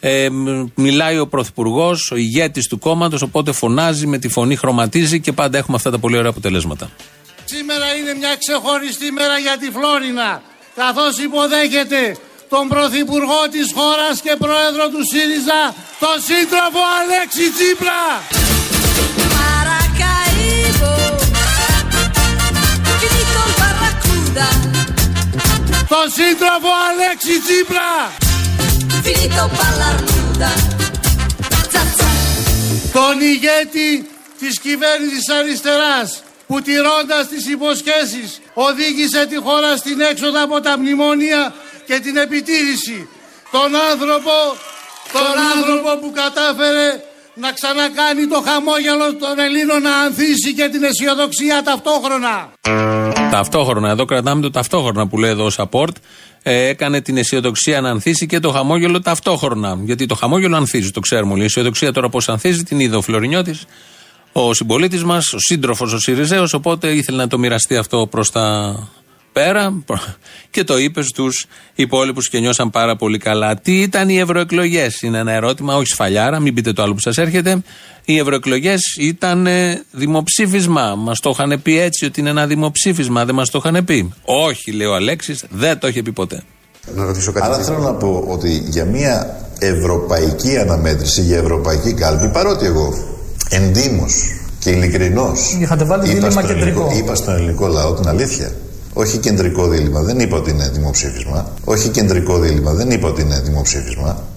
Ε, 0.00 0.28
μ, 0.30 0.66
μιλάει 0.74 1.18
ο 1.18 1.26
Πρωθυπουργός, 1.26 2.10
ο 2.10 2.16
ηγέτης 2.16 2.66
του 2.68 2.78
κόμματος, 2.78 3.22
οπότε 3.22 3.52
φωνάζει 3.52 4.06
με 4.06 4.18
τη 4.18 4.28
φωνή, 4.28 4.56
χρωματίζει 4.56 5.20
και 5.20 5.32
πάντα 5.32 5.58
έχουμε 5.58 5.76
αυτά 5.76 5.90
τα 5.90 5.98
πολύ 5.98 6.16
ωραία 6.16 6.30
αποτελέσματα. 6.30 6.90
Σήμερα 7.44 7.86
είναι 7.98 8.14
μια 8.14 8.36
ξεχωριστή 8.38 9.10
μέρα 9.10 9.38
για 9.38 9.56
τη 9.60 9.70
Φλόρινα, 9.70 10.42
καθώς 10.74 11.18
υποδέχεται 11.18 12.16
τον 12.48 12.68
Πρωθυπουργό 12.68 13.42
της 13.50 13.66
χώρας 13.76 14.20
και 14.24 14.36
Πρόεδρο 14.44 14.84
του 14.92 15.02
ΣΥΡΙΖΑ, 15.10 15.60
τον 16.02 16.16
σύντροφο 16.28 16.82
Αλέξη 16.98 17.44
Τσίπρα. 17.54 18.02
Maracaibo, 19.36 20.92
finito 23.02 23.40
il 23.48 23.54
barracuda, 23.62 24.48
Τον 25.92 26.06
σύντροφο 26.16 26.70
Αλέξη 26.88 27.34
Τσίπρα. 27.44 27.90
Finito 29.08 29.44
ballar 29.58 29.96
nuda. 30.08 30.50
Zazza, 31.72 32.08
Τον 32.92 33.20
ηγέτη 33.20 34.08
της 34.38 34.60
κυβέρνησης 34.60 35.28
αριστεράς, 35.38 36.22
που 36.46 36.60
τηρώντας 36.62 37.28
τις 37.28 37.44
υποσχέσεις 37.54 38.40
οδήγησε 38.54 39.26
τη 39.26 39.36
χώρα 39.36 39.76
στην 39.76 40.00
έξοδο 40.00 40.42
από 40.42 40.60
τα 40.60 40.78
μνημόνια 40.78 41.54
και 41.86 42.00
την 42.00 42.16
επιτήρηση. 42.16 43.08
Τον 43.50 43.70
άνθρωπο, 43.90 44.34
τον 45.12 45.34
άνθρωπο 45.54 45.90
που 46.00 46.12
κατάφερε 46.20 46.88
να 47.34 47.52
ξανακάνει 47.52 48.26
το 48.26 48.42
χαμόγελο 48.46 49.14
των 49.14 49.38
Ελλήνων 49.38 49.82
να 49.82 49.96
ανθίσει 49.96 50.54
και 50.54 50.68
την 50.68 50.82
αισιοδοξία 50.84 51.62
ταυτόχρονα. 51.62 52.52
Ταυτόχρονα, 53.30 53.88
εδώ 53.90 54.04
κρατάμε 54.04 54.42
το 54.42 54.50
ταυτόχρονα 54.50 55.06
που 55.08 55.18
λέει 55.18 55.30
εδώ 55.30 55.44
ο 55.44 55.50
Σαπόρτ. 55.50 55.96
Ε, 56.42 56.68
έκανε 56.68 57.00
την 57.00 57.16
αισιοδοξία 57.16 57.80
να 57.80 57.90
ανθίσει 57.90 58.26
και 58.26 58.40
το 58.40 58.50
χαμόγελο 58.50 59.00
ταυτόχρονα. 59.00 59.78
Γιατί 59.84 60.06
το 60.06 60.14
χαμόγελο 60.14 60.56
ανθίζει, 60.56 60.90
το 60.90 61.00
ξέρουμε 61.00 61.32
όλοι. 61.32 61.42
Η 61.42 61.44
αισιοδοξία 61.44 61.92
τώρα 61.92 62.08
πώς 62.08 62.28
ανθίζει, 62.28 62.62
την 62.62 62.80
είδε 62.80 62.96
ο 62.96 63.00
Φλωρινιώτης, 63.00 63.64
ο 64.32 64.54
συμπολίτης 64.54 65.04
μας, 65.04 65.32
ο 65.32 65.38
σύντροφος 65.38 65.92
ο 65.92 65.98
Σιριζέος. 65.98 66.52
Οπότε 66.52 66.92
ήθελε 66.92 67.16
να 67.16 67.28
το 67.28 67.38
μοιραστεί 67.38 67.76
αυτό 67.76 68.06
προς 68.10 68.30
τα 68.30 68.76
πέρα 69.38 69.82
και 70.50 70.64
το 70.64 70.78
είπες 70.78 71.06
στου 71.06 71.26
υπόλοιπους 71.74 72.28
και 72.28 72.38
νιώσαν 72.38 72.70
πάρα 72.70 72.96
πολύ 72.96 73.18
καλά. 73.18 73.56
Τι 73.56 73.80
ήταν 73.80 74.08
οι 74.08 74.18
ευρωεκλογές, 74.18 75.02
είναι 75.02 75.18
ένα 75.18 75.32
ερώτημα, 75.32 75.76
όχι 75.76 75.86
σφαλιάρα, 75.86 76.40
μην 76.40 76.54
πείτε 76.54 76.72
το 76.72 76.82
άλλο 76.82 76.94
που 76.94 77.00
σας 77.00 77.16
έρχεται. 77.16 77.62
Οι 78.04 78.18
ευρωεκλογές 78.18 78.80
ήταν 78.98 79.46
ε, 79.46 79.82
δημοψήφισμα. 79.90 80.94
Μας 80.94 81.20
το 81.20 81.30
είχαν 81.30 81.62
πει 81.62 81.78
έτσι 81.80 82.04
ότι 82.04 82.20
είναι 82.20 82.30
ένα 82.30 82.46
δημοψήφισμα, 82.46 83.24
δεν 83.24 83.34
μας 83.34 83.50
το 83.50 83.60
είχαν 83.64 83.84
πει. 83.84 84.12
Όχι, 84.24 84.72
λέει 84.72 84.86
ο 84.86 84.94
Αλέξης, 84.94 85.44
δεν 85.50 85.78
το 85.78 85.88
είχε 85.88 86.02
πει 86.02 86.12
ποτέ. 86.12 86.42
Να 86.94 87.04
ρωτήσω 87.04 87.32
κάτι. 87.32 87.46
Άρα 87.46 87.58
θέλω 87.58 87.78
να 87.78 87.94
πω 87.94 88.24
ότι 88.28 88.62
για 88.68 88.84
μια 88.84 89.36
ευρωπαϊκή 89.58 90.58
αναμέτρηση, 90.58 91.22
για 91.22 91.38
ευρωπαϊκή 91.38 91.92
κάλπη, 91.94 92.28
παρότι 92.28 92.66
εγώ 92.66 92.94
εντύμως 93.50 94.12
και 94.58 94.70
ειλικρινώς 94.70 95.56
Είχατε 95.60 95.84
βάλει 95.84 96.02
είπα, 96.04 96.12
δίλημμα 96.12 96.30
στον 96.30 96.46
κεντρικό. 96.46 96.80
ελληνικό, 96.80 96.98
είπα 97.04 97.14
στον 97.14 97.34
ελληνικό 97.34 97.66
λαό 97.66 97.94
την 97.94 98.08
αλήθεια. 98.08 98.52
Όχι 99.00 99.18
κεντρικό 99.18 99.68
δίλημα, 99.68 100.02
δεν 100.02 100.18
είπα 100.18 100.36
ότι 100.36 100.50
είναι 100.50 100.68
δημοψήφισμα. 100.68 101.54
Όχι 101.64 101.88
κεντρικό 101.88 102.38
δίλημα, 102.38 102.72
δεν 102.72 102.90
είπα 102.90 103.08
ότι 103.08 103.22
είναι 103.22 103.40
δημοψήφισμα. 103.40 104.28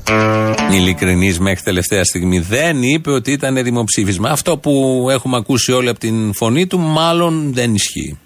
Ειλικρινής 0.71 1.39
μέχρι 1.39 1.63
τελευταία 1.63 2.03
στιγμή 2.03 2.39
δεν 2.39 2.83
είπε 2.83 3.11
ότι 3.11 3.31
ήταν 3.31 3.63
δημοψήφισμα. 3.63 4.29
Αυτό 4.29 4.57
που 4.57 5.05
έχουμε 5.11 5.37
ακούσει 5.37 5.71
όλοι 5.71 5.89
από 5.89 5.99
την 5.99 6.33
φωνή 6.33 6.67
του, 6.67 6.79
μάλλον 6.79 7.53
δεν 7.53 7.73
ισχύει. 7.73 8.17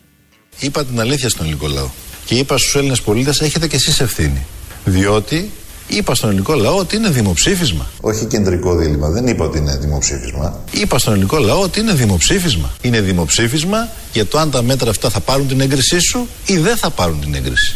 Είπα 0.60 0.86
την 0.86 1.00
αλήθεια 1.00 1.30
στον 1.30 1.46
ελληνικό 1.46 1.68
λαό. 1.68 1.90
Και 2.26 2.36
είπα 2.36 2.58
στους 2.58 2.76
Έλληνες 2.76 3.02
πολίτες: 3.02 3.42
Έχετε 3.42 3.68
κι 3.68 3.76
εσείς 3.76 4.00
ευθύνη. 4.00 4.46
Διότι 4.86 5.52
είπα 5.88 6.16
στον 6.16 6.30
ελληνικό 6.30 6.54
λαό 6.54 6.78
ότι 6.78 6.96
είναι 6.96 7.10
δημοψήφισμα. 7.10 7.88
Όχι 8.02 8.26
κεντρικό 8.26 8.76
δίλημα, 8.76 9.10
δεν 9.10 9.28
είπα 9.28 9.46
ότι 9.46 9.58
είναι 9.58 9.78
δημοψήφισμα. 9.78 10.64
Είπα 10.72 11.00
στον 11.00 11.14
ελληνικό 11.14 11.38
λαό 11.38 11.62
ότι 11.62 11.80
είναι 11.80 11.94
δημοψήφισμα. 11.94 12.72
Είναι 12.82 13.02
δημοψήφισμα 13.02 13.90
για 14.14 14.26
το 14.26 14.38
αν 14.38 14.52
τα 14.52 14.62
μέτρα 14.62 14.90
αυτά 14.90 15.10
θα 15.10 15.20
πάρουν 15.20 15.48
την 15.48 15.62
έγκρισή 15.62 16.00
σου 16.00 16.28
ή 16.46 16.58
δεν 16.58 16.78
θα 16.78 16.90
πάρουν 16.90 17.22
την 17.22 17.34
έγκριση. 17.34 17.76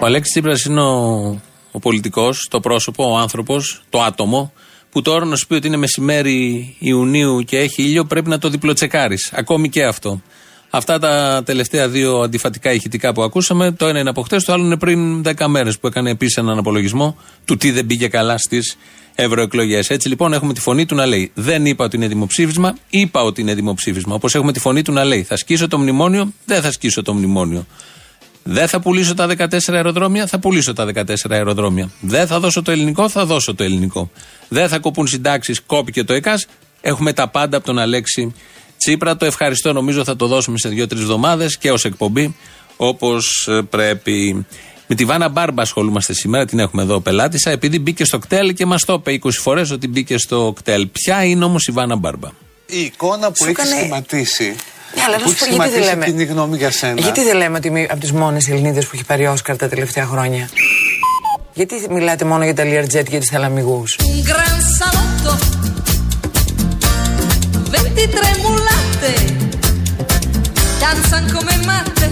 Ο 0.00 0.06
Αλέξης 0.06 0.32
Τσίπρας 0.32 0.64
είναι 0.64 0.82
ο, 0.82 1.40
ο 1.70 1.78
πολιτικός, 1.78 2.46
το 2.50 2.60
πρόσωπο, 2.60 3.10
ο 3.10 3.16
άνθρωπος, 3.16 3.82
το 3.90 4.02
άτομο, 4.02 4.52
που 4.90 5.02
τώρα 5.02 5.24
να 5.24 5.36
σου 5.36 5.46
πει 5.46 5.54
ότι 5.54 5.66
είναι 5.66 5.76
μεσημέρι 5.76 6.76
Ιουνίου 6.78 7.42
και 7.42 7.58
έχει 7.58 7.82
ήλιο, 7.82 8.04
πρέπει 8.04 8.28
να 8.28 8.38
το 8.38 8.48
διπλοτσεκάρεις. 8.48 9.30
Ακόμη 9.32 9.68
και 9.68 9.84
αυτό. 9.84 10.22
Αυτά 10.76 10.98
τα 10.98 11.42
τελευταία 11.44 11.88
δύο 11.88 12.20
αντιφατικά 12.20 12.72
ηχητικά 12.72 13.12
που 13.12 13.22
ακούσαμε, 13.22 13.72
το 13.72 13.86
ένα 13.86 13.98
είναι 13.98 14.08
από 14.08 14.22
χτες, 14.22 14.44
το 14.44 14.52
άλλο 14.52 14.64
είναι 14.64 14.76
πριν 14.76 15.22
10 15.22 15.46
μέρες 15.46 15.78
που 15.78 15.86
έκανε 15.86 16.10
επίσης 16.10 16.36
έναν 16.36 16.58
απολογισμό 16.58 17.16
του 17.44 17.56
τι 17.56 17.70
δεν 17.70 17.86
πήγε 17.86 18.08
καλά 18.08 18.38
στις 18.38 18.76
ευρωεκλογές. 19.14 19.90
Έτσι 19.90 20.08
λοιπόν 20.08 20.32
έχουμε 20.32 20.52
τη 20.52 20.60
φωνή 20.60 20.86
του 20.86 20.94
να 20.94 21.06
λέει: 21.06 21.30
Δεν 21.34 21.66
είπα 21.66 21.84
ότι 21.84 21.96
είναι 21.96 22.06
δημοψήφισμα, 22.06 22.76
είπα 22.90 23.22
ότι 23.22 23.40
είναι 23.40 23.54
δημοψήφισμα. 23.54 24.14
Όπως 24.14 24.34
έχουμε 24.34 24.52
τη 24.52 24.60
φωνή 24.60 24.82
του 24.82 24.92
να 24.92 25.04
λέει: 25.04 25.22
Θα 25.22 25.36
σκίσω 25.36 25.68
το 25.68 25.78
μνημόνιο, 25.78 26.32
δεν 26.44 26.62
θα 26.62 26.72
σκίσω 26.72 27.02
το 27.02 27.14
μνημόνιο. 27.14 27.66
Δεν 28.42 28.68
θα 28.68 28.80
πουλήσω 28.80 29.14
τα 29.14 29.28
14 29.38 29.58
αεροδρόμια, 29.68 30.26
θα 30.26 30.38
πουλήσω 30.38 30.72
τα 30.72 30.86
14 30.94 31.14
αεροδρόμια. 31.28 31.90
Δεν 32.00 32.26
θα 32.26 32.40
δώσω 32.40 32.62
το 32.62 32.70
ελληνικό, 32.70 33.08
θα 33.08 33.26
δώσω 33.26 33.54
το 33.54 33.64
ελληνικό. 33.64 34.10
Δεν 34.48 34.68
θα 34.68 34.78
κοπούν 34.78 35.06
συντάξεις, 35.06 35.60
κόπηκε 35.60 36.04
το 36.04 36.12
ΕΚΑΣ. 36.12 36.46
Έχουμε 36.80 37.12
τα 37.12 37.28
πάντα 37.28 37.56
από 37.56 37.66
τον 37.66 37.78
Αλέξη 37.78 38.34
Τσίπρα. 38.78 39.16
Το 39.16 39.24
ευχαριστώ, 39.24 39.72
νομίζω 39.72 40.04
θα 40.04 40.16
το 40.16 40.26
δώσουμε 40.26 40.58
σε 40.58 40.68
δύο-τρεις 40.68 41.00
εβδομάδες 41.00 41.58
και 41.58 41.70
ως 41.70 41.84
εκπομπή 41.84 42.36
όπως 42.76 43.48
πρέπει. 43.70 44.46
Με 44.88 44.94
τη 44.94 45.04
Βάνα 45.04 45.28
Μπάρμπα 45.28 45.62
ασχολούμαστε 45.62 46.12
σήμερα, 46.14 46.44
την 46.44 46.58
έχουμε 46.58 46.82
εδώ 46.82 47.00
πελάτησα, 47.00 47.50
επειδή 47.50 47.78
μπήκε 47.78 48.04
στο 48.04 48.18
κτέλ 48.18 48.52
και 48.52 48.66
μας 48.66 48.84
το 48.84 48.92
είπε 48.92 49.18
20 49.24 49.30
φορές 49.30 49.70
ότι 49.70 49.88
μπήκε 49.88 50.18
στο 50.18 50.52
κτέλ. 50.56 50.86
Ποια 50.86 51.24
είναι 51.24 51.44
όμως 51.44 51.66
η 51.66 51.72
Βάνα 51.72 51.96
Μπάρμπα; 51.96 52.28
Η 52.66 52.80
εικόνα 52.80 53.28
που 53.28 53.34
Σου 53.36 53.44
έχεις 53.44 53.58
έκανε- 53.64 53.80
σχηματίσει. 53.80 54.54
Ναι, 54.94 55.02
αλλά 55.06 55.16
να 55.18 55.22
που 55.22 55.28
σου 55.30 55.36
έχεις 55.44 55.56
πω 55.56 55.62
γιατί 55.62 55.70
δεν 55.70 55.82
σχηματίσει 55.82 56.10
λέμε; 56.12 56.24
κοινή 56.24 56.24
γνώμη 56.24 56.56
για 56.56 56.70
σένα. 56.70 57.00
Γιατί 57.00 57.22
δεν 57.22 57.36
λέμε 57.36 57.56
ότι 57.56 57.68
είμαι 57.68 57.86
από 57.90 58.00
τις 58.00 58.12
μόνες 58.12 58.48
Ελληνίδες 58.48 58.84
που 58.84 58.90
έχει 58.94 59.04
πάρει 59.04 59.26
Όσκαρ 59.26 59.56
τα 59.56 59.68
τελευταία 59.68 60.06
χρόνια; 60.06 60.48
Γιατί 61.54 61.74
μιλάτε 61.90 62.24
μόνο 62.24 62.44
για 62.44 62.54
τα 62.54 62.62
Learjet 62.64 63.04
και 63.08 63.18
τις 63.18 63.28
θαλαμιγούς; 63.30 63.98
Un 67.82 67.92
gran 67.92 68.22
salotto, 68.22 68.36
23 68.36 68.36
mulatte, 68.44 69.12
danzan 70.80 71.24
come 71.34 71.54
matte, 71.66 72.06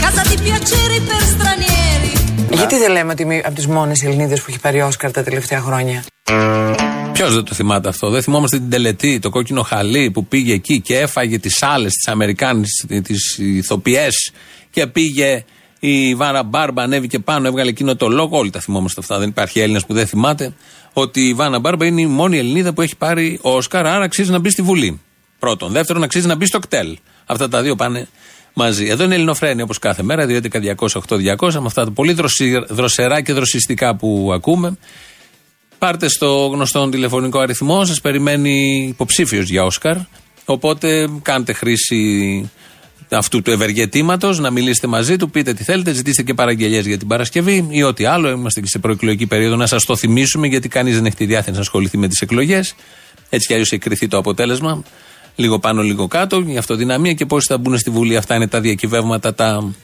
casa 0.00 0.22
di 0.28 0.36
piaceri 0.44 1.00
per 1.08 1.22
stranieri. 1.34 2.12
Γιατί 2.52 2.76
δεν 2.78 2.90
λέμε 2.92 3.12
ότι 3.12 3.22
είμαι 3.22 3.40
από 3.44 3.54
τις 3.54 3.66
μόνες 3.66 4.02
Ελληνίδες 4.02 4.40
που 4.40 4.46
έχει 4.48 4.60
πάρει 4.60 4.80
Όσκαρ 4.80 5.10
τα 5.10 5.22
τελευταία 5.22 5.60
χρόνια; 5.60 6.04
Ποιος 7.12 7.34
δεν 7.34 7.44
το 7.44 7.54
θυμάται 7.54 7.88
αυτό; 7.88 8.10
Δεν 8.10 8.22
θυμόμαστε 8.22 8.58
την 8.58 8.70
τελετή, 8.70 9.18
το 9.18 9.30
κόκκινο 9.30 9.62
χαλί 9.62 10.10
που 10.10 10.26
πήγε 10.26 10.52
εκεί 10.52 10.80
και 10.80 10.98
έφαγε 10.98 11.38
τις 11.38 11.62
άλλες, 11.62 11.92
τις 11.92 12.08
Αμερικάνες, 12.08 12.86
τις 13.02 13.38
ηθοποιές 13.38 14.32
και 14.70 14.86
πήγε 14.86 15.44
η 15.80 16.14
Βάρα 16.14 16.42
Μπάρμπα, 16.42 16.82
ανέβηκε 16.82 17.18
πάνω, 17.18 17.46
έβγαλε 17.46 17.70
εκείνο 17.70 17.96
το 17.96 18.08
λόγο. 18.08 18.38
Όλοι 18.38 18.50
τα 18.50 18.60
θυμόμαστε 18.60 19.00
αυτά. 19.00 19.18
Δεν 19.18 19.28
υπάρχει 19.28 19.60
Έλληνας 19.60 19.86
που 19.86 19.94
δεν 19.94 20.06
θυμάται 20.06 20.52
ότι 20.92 21.20
η 21.28 21.34
Βάνα 21.34 21.58
Μπάρμπα 21.58 21.86
είναι 21.86 22.00
η 22.00 22.06
μόνη 22.06 22.38
Ελληνίδα 22.38 22.72
που 22.72 22.82
έχει 22.82 22.96
πάρει 22.96 23.38
Όσκαρ, 23.42 23.86
άρα 23.86 24.04
αξίζει 24.04 24.30
να 24.30 24.38
μπει 24.38 24.50
στη 24.50 24.62
Βουλή. 24.62 25.00
Πρώτον. 25.38 25.72
Δεύτερον, 25.72 26.02
αξίζει 26.02 26.26
να 26.26 26.34
μπει 26.34 26.46
στο 26.46 26.58
κτέλ. 26.58 26.98
Αυτά 27.26 27.48
τα 27.48 27.62
δύο 27.62 27.76
πάνε 27.76 28.08
μαζί. 28.54 28.86
Εδώ 28.86 29.04
είναι 29.04 29.14
Ελληνοφρένια 29.14 29.64
όπως 29.64 29.78
κάθε 29.78 30.02
μέρα, 30.02 30.26
2.11.200.8.200 30.26 31.52
με 31.52 31.66
αυτά 31.66 31.84
τα 31.84 31.90
πολύ 31.90 32.12
δροσι- 32.12 32.66
δροσερά 32.72 33.20
και 33.20 33.32
δροσιστικά 33.32 33.96
που 33.96 34.30
ακούμε. 34.34 34.76
Πάρτε 35.78 36.08
στο 36.08 36.50
γνωστό 36.52 36.88
τηλεφωνικό 36.88 37.38
αριθμό, 37.38 37.84
σας 37.84 38.00
περιμένει 38.00 38.86
υποψήφιος 38.88 39.48
για 39.48 39.64
Όσκαρ. 39.64 39.96
Οπότε 40.44 41.08
κάντε 41.22 41.52
χρήση 41.52 42.50
αυτού 43.16 43.42
του 43.42 43.50
ευεργετήματος, 43.50 44.38
να 44.38 44.50
μιλήσετε 44.50 44.86
μαζί 44.86 45.16
του, 45.16 45.30
πείτε 45.30 45.52
τι 45.52 45.64
θέλετε, 45.64 45.92
ζητήστε 45.92 46.22
και 46.22 46.34
παραγγελίε 46.34 46.80
για 46.80 46.98
την 46.98 47.08
Παρασκευή 47.08 47.66
ή 47.70 47.82
ό,τι 47.82 48.04
άλλο. 48.04 48.30
Είμαστε 48.30 48.60
και 48.60 48.66
σε 48.66 48.78
προεκλογική 48.78 49.26
περίοδο 49.26 49.56
να 49.56 49.66
σας 49.66 49.84
το 49.84 49.96
θυμίσουμε, 49.96 50.46
γιατί 50.46 50.68
κανείς 50.68 50.94
δεν 50.94 51.06
έχει 51.06 51.16
τη 51.16 51.26
διάθεση 51.26 51.54
να 51.54 51.60
ασχοληθεί 51.60 51.98
με 51.98 52.08
τις 52.08 52.20
εκλογές. 52.20 52.74
Έτσι 53.28 53.46
κι 53.46 53.52
αλλιώς 53.52 53.72
έχει 53.72 53.80
κρυθεί 53.80 54.08
το 54.08 54.16
αποτέλεσμα. 54.16 54.82
Λίγο 55.36 55.58
πάνω, 55.58 55.82
λίγο 55.82 56.06
κάτω, 56.08 56.44
η 56.46 56.56
αυτοδυναμία 56.56 57.12
και 57.12 57.26
πόσοι 57.26 57.46
θα 57.46 57.58
μπουν 57.58 57.78
στη 57.78 57.90
Βουλή. 57.90 58.16
Αυτά 58.16 58.34
είναι 58.34 58.48
τα 58.48 58.60
διακυβεύματα 58.60 59.34
τα 59.34 59.74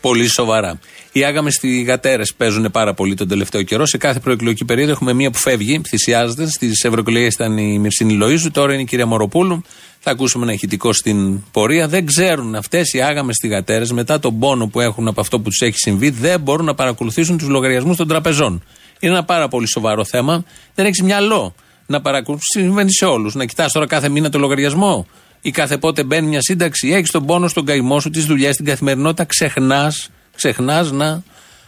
πολύ 0.00 0.28
σοβαρά. 0.28 0.78
Οι 1.12 1.24
άγαμες 1.24 1.54
στι 1.54 1.82
γατέρε 1.82 2.22
παίζουν 2.36 2.70
πάρα 2.70 2.94
πολύ 2.94 3.14
τον 3.14 3.28
τελευταίο 3.28 3.62
καιρό. 3.62 3.86
Σε 3.86 3.98
κάθε 3.98 4.20
προεκλογική 4.20 4.64
περίοδο 4.64 4.90
έχουμε 4.90 5.12
μία 5.12 5.30
που 5.30 5.38
φεύγει, 5.38 5.80
θυσιάζεται. 5.88 6.46
Στις 6.46 6.84
ευρωεκλογές 6.84 7.34
ήταν 7.34 7.58
η 7.58 7.78
Μυρσίνη 7.78 8.12
Λοίζου, 8.12 8.50
τώρα 8.50 8.72
είναι 8.72 8.82
η 8.82 8.84
κυρία 8.84 9.06
Μοροπούλου. 9.06 9.62
Θα 10.00 10.10
ακούσουμε 10.10 10.44
ένα 10.44 10.52
ηχητικό 10.52 10.92
στην 10.92 11.42
πορεία. 11.50 11.88
Δεν 11.88 12.06
ξέρουν 12.06 12.54
αυτές 12.54 12.92
οι 12.92 13.00
άγαμες 13.00 13.36
στι 13.36 13.48
γατέρε, 13.48 13.84
μετά 13.92 14.18
τον 14.18 14.38
πόνο 14.38 14.66
που 14.66 14.80
έχουν 14.80 15.08
από 15.08 15.20
αυτό 15.20 15.40
που 15.40 15.48
τους 15.48 15.60
έχει 15.60 15.78
συμβεί, 15.78 16.10
δεν 16.10 16.40
μπορούν 16.40 16.64
να 16.64 16.74
παρακολουθήσουν 16.74 17.38
τους 17.38 17.48
λογαριασμούς 17.48 17.96
των 17.96 18.08
τραπεζών. 18.08 18.62
Είναι 19.00 19.12
ένα 19.12 19.24
πάρα 19.24 19.48
πολύ 19.48 19.68
σοβαρό 19.68 20.04
θέμα. 20.04 20.44
Δεν 20.74 20.86
έχεις 20.86 21.02
μυαλό 21.02 21.54
να 21.86 22.00
παρακολουθήσεις. 22.00 22.62
Συμβαίνει 22.62 22.92
σε 22.92 23.04
όλους. 23.04 23.34
Να 23.34 23.44
κοιτάς 23.44 23.72
τώρα 23.72 23.86
κάθε 23.86 24.08
μήνα 24.08 24.30
το 24.30 24.38
λογαριασμό 24.38 25.06
ή 25.40 25.50
κάθε 25.50 25.78
πότε 25.78 26.04
μπαίνει 26.04 26.26
μια 26.26 26.42
σύνταξη. 26.42 26.88
Έχεις 26.88 27.10
τον 27.10 27.26
πόνο 27.26 27.48
στον 27.48 27.64
καημό 27.64 28.00
σου, 28.00 28.10
τις 28.10 28.24
δουλειές, 28.24 28.56
την 28.56 28.64
καθημερινότητα. 28.64 29.24
Ξεχνάς 29.24 30.10
ξεχνάς 30.38 30.90
να 30.90 31.22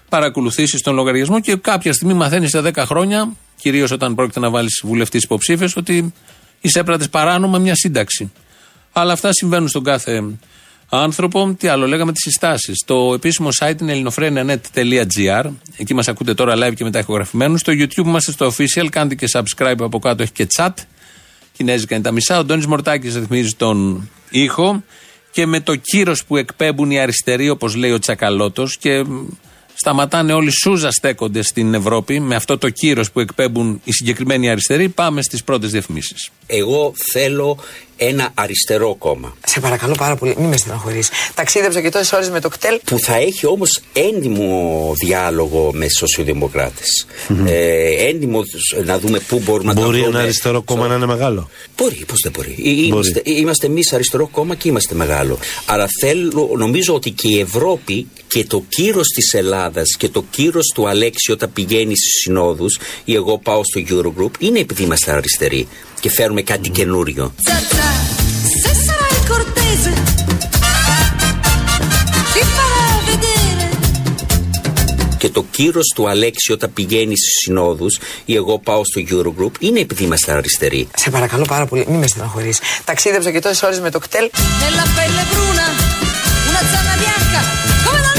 παρακολουθήσεις 0.09 0.83
τον 0.83 0.95
λογαριασμό 0.95 1.41
και 1.41 1.57
κάποια 1.57 1.93
στιγμή 1.93 2.15
μαθαίνεις 2.15 2.51
σε 2.51 2.61
10 2.61 2.73
χρόνια, 2.77 3.33
κυρίως 3.57 3.91
όταν 3.91 4.15
πρόκειται 4.15 4.41
να 4.41 4.51
βάλεις 4.51 4.81
βουλευτής 4.85 5.23
υποψήφιος, 5.23 5.77
ότι 5.77 6.13
εισέπρατε 6.61 7.07
παράνομα 7.09 7.59
μια 7.59 7.75
σύνταξη. 7.75 8.33
Αλλά 8.93 9.13
αυτά 9.13 9.33
συμβαίνουν 9.33 9.69
στον 9.69 9.85
κάθε 9.85 10.23
άνθρωπο. 10.89 11.55
Τι 11.59 11.69
άλλο, 11.69 11.87
λέγαμε 11.87 12.13
τις 12.13 12.23
συστάσεις. 12.23 12.83
Το 12.87 13.13
επίσημο 13.15 13.49
site 13.59 13.81
είναι 13.81 13.93
ελληνοφρένια.net.gr. 13.93 15.51
Εκεί 15.77 15.95
μας 15.95 16.09
ακούτε 16.09 16.35
τώρα 16.35 16.55
live 16.57 16.75
και 16.75 16.85
μετά 16.85 16.99
ηχογραφημένους. 16.99 17.61
Στο 17.61 17.73
YouTube 17.73 18.07
είμαστε 18.07 18.33
στο 18.33 18.53
official. 18.53 18.87
Κάντε 18.91 19.15
και 19.15 19.27
subscribe 19.33 19.79
από 19.79 19.99
κάτω, 19.99 20.23
έχει 20.23 20.33
και 20.33 20.47
chat. 20.57 20.73
Κινέζικα 21.61 21.95
είναι 21.95 22.05
τα 22.05 22.11
μισά. 22.11 22.39
Ο 22.39 22.45
Ντόνις 22.45 22.67
Μορτάκης 22.67 23.15
ρυθμίζει 23.15 23.55
τον 23.57 24.09
ήχο. 24.31 24.83
Και 25.31 25.47
με 25.47 25.61
το 25.61 25.77
κύρος 25.77 26.25
που 26.25 26.37
εκπέμπουν 26.37 26.91
οι 26.91 27.01
αριστεροί, 27.01 27.49
όπως 27.49 27.75
λέει 27.75 27.91
ο 27.91 27.99
Τσακαλώτος, 27.99 28.77
και 28.77 29.03
μ, 29.03 29.27
σταματάνε 29.75 30.33
όλοι 30.33 30.51
σούζα 30.51 30.91
στέκονται 30.91 31.43
στην 31.43 31.75
Ευρώπη 31.75 32.21
με 32.21 32.35
αυτό 32.35 32.59
το 32.59 32.71
κύρος 32.71 33.11
που 33.11 33.21
εκπέμπουν 33.21 33.81
οι 33.85 33.93
συγκεκριμένοι 33.93 34.51
αριστεροί. 34.51 34.89
Πάμε 34.89 35.23
στις 35.23 35.45
πρώτες 35.45 35.71
διαφημίσεις. 35.71 36.31
Εγώ 36.47 36.93
θέλω 37.13 37.59
ένα 38.03 38.31
αριστερό 38.35 38.95
κόμμα. 38.95 39.37
Σε 39.47 39.61
παρακαλώ 39.61 39.95
πάρα 39.99 40.17
πολύ, 40.17 40.35
μην 40.39 40.49
με 40.49 40.57
στεναχωρείς. 40.57 41.09
Ταξίδεψα 41.35 41.81
και 41.81 41.89
τόσες 41.91 42.13
ώρες 42.13 42.31
με 42.31 42.41
το 42.41 42.49
κτέλ. 42.49 42.81
Που 42.85 42.99
θα 42.99 43.15
έχει 43.17 43.47
όμως 43.47 43.81
έντιμο 43.93 44.93
διάλογο 45.05 45.71
με 45.75 45.87
σοσιαλδημοκράτε. 45.99 46.83
Ε, 47.47 48.07
έντιμο 48.09 48.41
να 48.85 48.99
δούμε 48.99 49.19
πού 49.19 49.41
μπορούμε 49.45 49.73
να 49.73 49.81
Μπορεί 49.81 49.93
τα 49.93 49.97
ένα 49.99 50.07
βρούμε. 50.09 50.23
αριστερό 50.23 50.63
κόμμα 50.63 50.87
να 50.87 50.95
είναι 50.95 51.07
μεγάλο; 51.07 51.51
Μπορεί, 51.77 52.05
πώς 52.07 52.19
δεν 52.23 52.33
μπορεί. 52.37 52.57
Ε, 52.65 52.69
Είμαστε, 52.87 53.23
είμαστε 53.25 53.67
εμείς 53.67 53.93
αριστερό 53.93 54.27
κόμμα 54.29 54.55
και 54.55 54.69
είμαστε 54.69 54.95
μεγάλο. 54.95 55.39
Αλλά 55.67 55.87
θέλω, 56.01 56.51
νομίζω 56.57 56.95
ότι 56.95 57.11
και 57.11 57.29
η 57.29 57.39
Ευρώπη 57.41 58.07
και 58.29 58.45
το 58.45 58.65
κύρος 58.69 59.07
της 59.15 59.33
Ελλάδας 59.35 59.97
και 59.99 60.09
το 60.09 60.25
κύρος 60.31 60.73
του 60.75 60.89
Αλέξη 60.89 61.33
όταν 61.33 61.53
πηγαίνει 61.53 61.97
στις 61.97 62.13
συνόδους 62.23 62.79
ή 63.05 63.15
εγώ 63.15 63.39
πάω 63.39 63.61
στο 63.65 63.81
Eurogroup 63.89 64.31
είναι 64.39 64.59
επειδή 64.59 64.83
είμαστε 64.83 65.13
αριστεροί 65.13 65.69
και 66.01 66.11
φέρουμε 66.11 66.43
κάτι 66.43 66.69
καινούριο. 66.69 67.33
Zazza, 67.91 67.97
se 68.63 68.73
sarai 68.85 69.19
cortese, 69.31 69.93
ti 72.33 72.43
farà 72.55 72.85
vedere. 73.11 73.69
Και 75.19 75.29
το 75.29 75.45
κύρος 75.51 75.93
του 75.95 76.09
Αλέξη 76.09 76.53
όταν 76.53 76.73
πηγαίνει 76.73 77.17
στι 77.17 77.31
συνόδους 77.45 77.99
ή 78.25 78.35
εγώ 78.35 78.59
πάω 78.59 78.83
στο 78.85 79.01
Eurogroup 79.11 79.53
είναι 79.59 79.81
επειδή 79.81 80.05
είμαστε 80.05 80.33
αριστεροί. 80.33 80.89
Σε 80.97 81.11
παρακαλώ 81.11 81.45
πάρα 81.45 81.67
πολύ, 81.67 81.85
μην 81.89 81.99
με 81.99 82.07
στεναχωρείς. 82.07 82.59
Ταξίδεψα 82.85 83.31
και 83.31 83.41
τόσες 83.41 83.63
ώρες 83.63 83.81
με 83.81 83.91
το 83.91 83.99
κτέλ. 83.99 84.31
Nella 84.33 84.87
pelle 84.97 85.25
bruna, 85.33 85.67
una 86.49 86.63
zanna 86.71 86.95
bianca, 87.03 87.41
come 87.85 88.10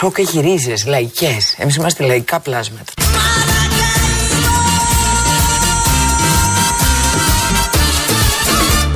Πασόκ 0.00 0.18
έχει 0.18 0.40
ρίζε, 0.40 0.74
λαϊκές. 0.86 1.54
Εμείς 1.58 1.76
είμαστε 1.76 2.06
λαϊκά 2.06 2.40
πλάσματα. 2.40 2.92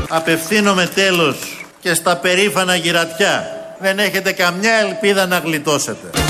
Απευθύνομαι 0.08 0.86
τέλος 0.94 1.64
και 1.80 1.94
στα 1.94 2.16
περήφανα 2.16 2.74
γυρατιά. 2.74 3.46
Δεν 3.80 3.98
έχετε 3.98 4.32
καμιά 4.32 4.74
ελπίδα 4.74 5.26
να 5.26 5.38
γλιτώσετε. 5.38 6.21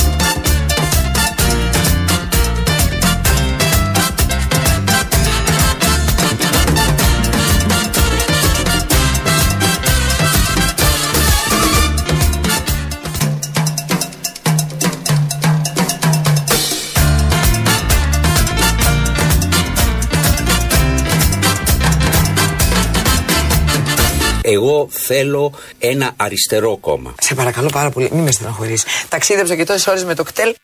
Εγώ 24.53 24.89
θέλω 24.91 25.53
ένα 25.79 26.13
αριστερό 26.17 26.77
κόμμα. 26.77 27.15
Σε 27.21 27.35
παρακαλώ 27.35 27.69
πάρα 27.73 27.91
πολύ, 27.91 28.09
μην 28.13 28.23
με 28.23 28.31
στεναχωρείς. 28.31 28.85
Ταξίδεψα 29.09 29.57
και 29.57 29.65
τόσες 29.65 29.87
ώρες 29.87 30.05
με 30.05 30.15
το 30.15 30.23
κτέλ. 30.23 30.55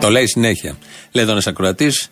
Το 0.00 0.10
λέει 0.10 0.26
συνέχεια. 0.26 0.76
Λέει 1.12 1.24
εδώ 1.24 1.32
ένας 1.32 1.46
ακροατής, 1.46 2.08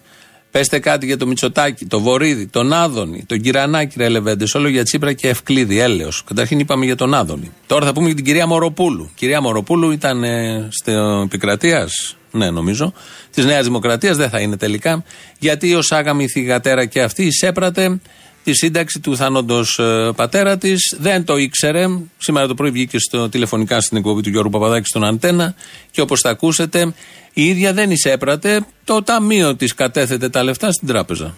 πέστε 0.50 0.78
κάτι 0.78 1.06
για 1.06 1.16
το 1.16 1.26
Μητσοτάκι, 1.26 1.86
το 1.86 2.00
Βορύδη, 2.00 2.46
τον 2.46 2.72
Άδωνη, 2.72 3.24
τον 3.26 3.40
Κυρανάκη, 3.40 3.94
ρε 3.98 4.08
Λεβέντε, 4.08 4.44
όλο 4.54 4.68
για 4.68 4.84
Τσίπρα 4.84 5.12
και 5.12 5.28
Ευκλήδη, 5.28 5.78
έλεος. 5.78 6.24
Καταρχήν 6.24 6.58
είπαμε 6.58 6.84
για 6.84 6.96
τον 6.96 7.14
Άδωνη. 7.14 7.52
Τώρα 7.66 7.86
θα 7.86 7.92
πούμε 7.92 8.06
για 8.06 8.14
την 8.14 8.24
κυρία 8.24 8.46
Μοροπούλου. 8.46 9.04
Η 9.04 9.12
κυρία 9.14 9.40
Μοροπούλου 9.40 9.90
ήταν 9.90 10.24
ε, 10.24 10.68
στο 10.70 11.22
επικρατείας, 11.24 12.16
ναι, 12.30 12.50
νομίζω, 12.50 12.92
της 13.30 13.44
Νέας 13.44 13.64
Δημοκρατίας, 13.64 14.16
δεν 14.16 14.28
θα 14.30 14.40
είναι 14.40 14.56
τελικά, 14.56 15.04
γιατί 15.38 15.74
ως 15.74 15.92
άγαμη 15.92 16.28
θηγατέρα 16.28 16.86
και 16.86 17.02
αυτή 17.02 17.24
εισέπρατε 17.24 18.00
τη 18.44 18.54
σύνταξη 18.54 19.00
του 19.00 19.16
θάνοντο 19.16 19.62
πατέρα 20.16 20.58
της. 20.58 20.96
Δεν 21.00 21.24
το 21.24 21.36
ήξερε. 21.36 21.84
Σήμερα 22.18 22.46
το 22.46 22.54
πρωί 22.54 22.70
βγήκε 22.70 22.98
στο, 22.98 23.28
τηλεφωνικά 23.28 23.80
στην 23.80 23.96
εκπομπή 23.96 24.22
του 24.22 24.28
Γιώργου 24.30 24.50
Παπαδάκη 24.50 24.86
στον 24.86 25.04
Αντένα 25.04 25.54
και 25.90 26.00
όπως 26.00 26.20
θα 26.20 26.30
ακούσετε, 26.30 26.94
η 27.32 27.44
ίδια 27.46 27.72
δεν 27.72 27.90
εισέπρατε. 27.90 28.60
Το 28.84 29.02
ταμείο 29.02 29.56
της 29.56 29.74
κατέθετε 29.74 30.28
τα 30.28 30.42
λεφτά 30.42 30.72
στην 30.72 30.88
τράπεζα. 30.88 31.34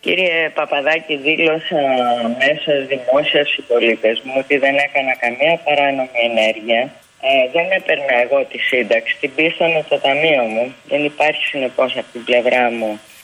Κύριε 0.00 0.50
Παπαδάκη, 0.54 1.16
δήλωσα 1.16 1.80
μέσω 2.38 2.70
δημόσια 2.92 3.44
συμπολίτες 3.46 4.20
μου 4.24 4.32
ότι 4.38 4.56
δεν 4.58 4.74
έκανα 4.86 5.14
καμία 5.24 5.54
παράνομη 5.64 6.18
ενέργεια. 6.30 6.80
Ε, 7.20 7.30
δεν 7.54 7.66
έπαιρνα 7.78 8.14
εγώ 8.24 8.38
τη 8.50 8.58
σύνταξη, 8.58 9.16
την 9.20 9.30
πίστανε 9.34 9.84
το 9.88 9.98
ταμείο 9.98 10.42
μου. 10.42 10.74
Δεν 10.88 11.04
υπάρχει 11.04 11.42
συνεπώς 11.44 11.90
από 11.96 12.06
την 12.12 12.24
πλευρά 12.24 12.70
μου 12.70 12.90
ε, 12.94 13.17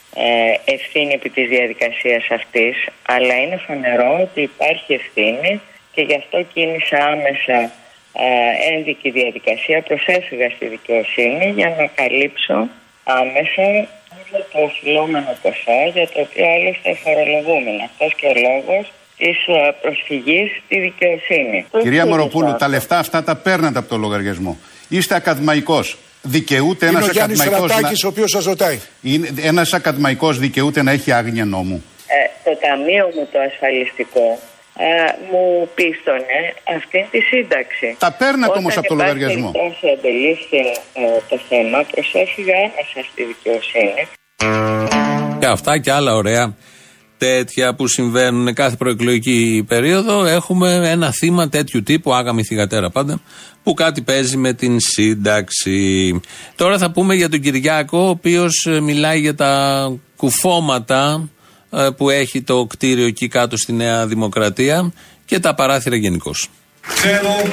ευθύνη 0.65 1.13
επί 1.13 1.31
της 1.31 1.49
διαδικασίας 1.49 2.25
αυτής, 2.31 2.77
αλλά 3.03 3.35
είναι 3.43 3.57
φανερό 3.67 4.19
ότι 4.23 4.41
υπάρχει 4.41 4.93
ευθύνη 4.95 5.61
και 5.95 6.03
γι' 6.03 6.17
αυτό 6.17 6.43
κίνησα 6.53 6.97
άμεσα 6.97 7.73
ε, 8.13 8.75
ένδικη 8.75 9.11
διαδικασία, 9.11 9.83
προσέφυγα 9.83 10.51
στη 10.51 10.67
δικαιοσύνη 10.67 11.53
για 11.57 11.69
να 11.79 11.87
καλύψω 11.87 12.69
άμεσα 13.05 13.63
όλο 13.63 14.39
το 14.53 14.59
οφειλόμενο 14.59 15.37
ποσό 15.43 15.81
για 15.95 16.09
το 16.09 16.21
οποίο 16.21 16.47
άλλωστε 16.55 16.95
φορολογούμε. 17.03 17.71
Αυτός 17.85 18.15
και 18.15 18.27
ο 18.27 18.35
λόγος 18.49 18.93
της 19.17 19.37
ε, 19.47 19.75
προσφυγής 19.83 20.51
στη 20.65 20.79
δικαιοσύνη. 20.81 21.67
Κυρία 21.83 22.03
Το 22.03 22.09
Μοροπούλου, 22.09 22.31
στήριξα 22.31 22.67
τα 22.67 22.69
λεφτά 22.69 22.99
αυτά 22.99 23.25
τα 23.25 23.37
παίρνετε 23.37 23.79
από 23.79 23.89
το 23.89 23.97
λογαριασμό. 23.97 24.59
Είστε 24.89 25.15
ακαδημαϊκός. 25.15 25.97
Δικαιούται 26.27 26.87
Είναι 26.87 26.97
ένας 26.97 27.09
ο 27.09 27.13
Γιάννης 27.13 27.41
ακαδημαϊκός. 27.41 27.77
Ρατάκης 27.77 28.05
ο 28.05 28.09
οποίος 28.09 28.31
σας 28.31 28.45
ρωτάει. 28.45 28.79
Ένας 29.43 29.73
ακαδημαϊκός 29.73 30.39
δικαιούται 30.39 30.83
να 30.83 30.91
έχει 30.91 31.13
άγνοια 31.13 31.45
νόμου. 31.45 31.85
Ε, 32.07 32.51
το 32.51 32.59
ταμείο 32.61 33.11
μου 33.15 33.29
το 33.33 33.39
ασφαλιστικό 33.39 34.39
ε, 34.79 34.85
μου 35.31 35.69
πίστονε 35.75 36.41
αυτή 36.77 37.09
τη 37.11 37.21
σύνταξη. 37.21 37.97
Τα 37.99 38.13
παίρνετε 38.13 38.59
όμως 38.59 38.77
από 38.77 38.89
το 38.89 38.95
λογαριασμό. 38.95 39.49
Όταν 39.49 39.91
αντελήφθη 39.99 40.57
ε, 40.95 41.03
το 41.29 41.39
θέμα, 41.49 41.85
προσέφυγα 41.91 42.57
άμεσα 42.57 43.09
στη 43.11 43.23
δικαιοσύνη. 43.25 44.03
Και 45.39 45.47
αυτά 45.47 45.79
και 45.79 45.93
άλλα 45.93 46.15
ωραία 46.15 46.55
τέτοια 47.19 47.75
που 47.75 47.87
συμβαίνουν 47.87 48.55
κάθε 48.55 48.77
προεκλογική 48.77 49.65
περίοδο 49.69 50.25
έχουμε 50.25 50.91
ένα 50.91 51.11
θύμα 51.11 51.49
τέτοιου 51.49 51.83
τύπου, 51.83 52.15
άγαμη 52.15 52.45
θυγατέρα 52.45 52.91
πάντα, 52.91 53.21
που 53.63 53.75
κάτι 53.75 54.03
παίζει 54.03 54.37
με 54.37 54.53
την 54.53 54.81
σύνταξη. 54.81 56.21
Τώρα 56.57 56.79
θα 56.79 56.91
πούμε 56.91 57.15
για 57.15 57.29
τον 57.29 57.41
Κυριάκο, 57.41 57.99
ο 57.99 58.09
οποίος 58.09 58.67
ε, 58.71 58.81
μιλάει 58.81 59.21
για 59.21 59.35
τα 59.35 59.93
κουφώματα 60.17 61.29
ε, 61.71 61.89
που 61.97 62.11
έχει 62.11 62.43
το 62.43 62.67
κτίριο 62.67 63.07
εκεί 63.07 63.29
κάτω 63.29 63.57
στη 63.57 63.73
Νέα 63.73 64.07
Δημοκρατία 64.07 64.93
και 65.25 65.39
τα 65.39 65.55
παράθυρα 65.55 65.97
γενικώ. 65.97 66.35
Ξέρω 66.95 67.51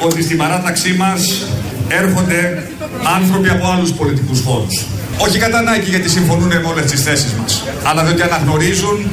ότι 0.00 0.22
στην 0.22 0.36
παράταξή 0.36 0.92
μας 0.92 1.46
έρχονται 1.88 2.68
άνθρωποι 3.16 3.48
από 3.48 3.66
άλλους 3.66 3.92
πολιτικούς 3.92 4.40
χώρους. 4.40 4.84
Όχι 5.18 5.38
κατά 5.38 5.58
ανάγκη 5.58 5.90
γιατί 5.90 6.08
συμφωνούν 6.08 6.46
με 6.46 6.62
όλες 6.66 6.90
τις 6.90 7.02
θέσεις 7.02 7.32
μας, 7.32 7.64
αλλά 7.82 8.04
διότι 8.04 8.22
αναγνωρίζουν 8.22 9.10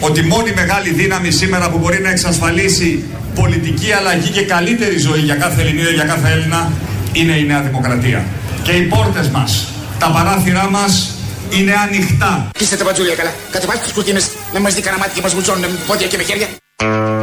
ότι 0.00 0.22
μόνη 0.22 0.52
μεγάλη 0.52 0.90
δύναμη 0.90 1.30
σήμερα 1.30 1.70
που 1.70 1.78
μπορεί 1.78 2.00
να 2.00 2.10
εξασφαλίσει 2.10 3.04
πολιτική 3.34 3.92
αλλαγή 3.92 4.30
και 4.30 4.42
καλύτερη 4.42 4.98
ζωή 4.98 5.20
για 5.20 5.34
κάθε 5.34 5.60
Ελληνίδα, 5.60 5.90
για 5.90 6.04
κάθε 6.04 6.30
Έλληνα, 6.30 6.72
είναι 7.12 7.32
η 7.32 7.44
Νέα 7.44 7.60
Δημοκρατία. 7.60 8.24
Και 8.62 8.72
οι 8.72 8.82
πόρτες 8.82 9.28
μας, 9.28 9.68
τα 9.98 10.10
παράθυρά 10.10 10.70
μας 10.70 11.14
είναι 11.50 11.72
ανοιχτά. 11.86 12.50
Κλείστε 12.58 12.76
τα 12.76 12.84
μπατζούλια 12.84 13.14
καλά. 13.14 13.32
Κατεβάστε 13.50 13.82
τις 13.82 13.92
κουρτίνες. 13.92 14.30
Να 14.52 14.60
μας 14.60 14.74
δει 14.74 14.80
κανένα 14.80 15.02
μάτι 15.02 15.14
και 15.14 15.20
μας 15.22 15.34
βουτσώνουν 15.34 15.60
με 15.60 15.68
πόδια 15.86 16.06
και 16.06 16.16
με 16.16 16.22
χέρια. 16.22 16.48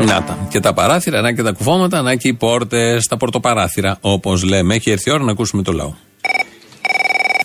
Να 0.05 0.23
τα. 0.23 0.37
Και 0.49 0.59
τα 0.59 0.73
παράθυρα, 0.73 1.21
να 1.21 1.31
και 1.31 1.43
τα 1.43 1.51
κουφώματα, 1.51 2.01
να 2.01 2.15
και 2.15 2.27
οι 2.27 2.33
πόρτες, 2.33 3.07
τα 3.07 3.17
πορτοπαράθυρα, 3.17 3.97
όπως 4.01 4.43
λέμε. 4.43 4.75
Έχει 4.75 4.91
έρθει 4.91 5.09
η 5.09 5.13
ώρα 5.13 5.23
να 5.23 5.31
ακούσουμε 5.31 5.63
το 5.63 5.71
λαό. 5.71 5.93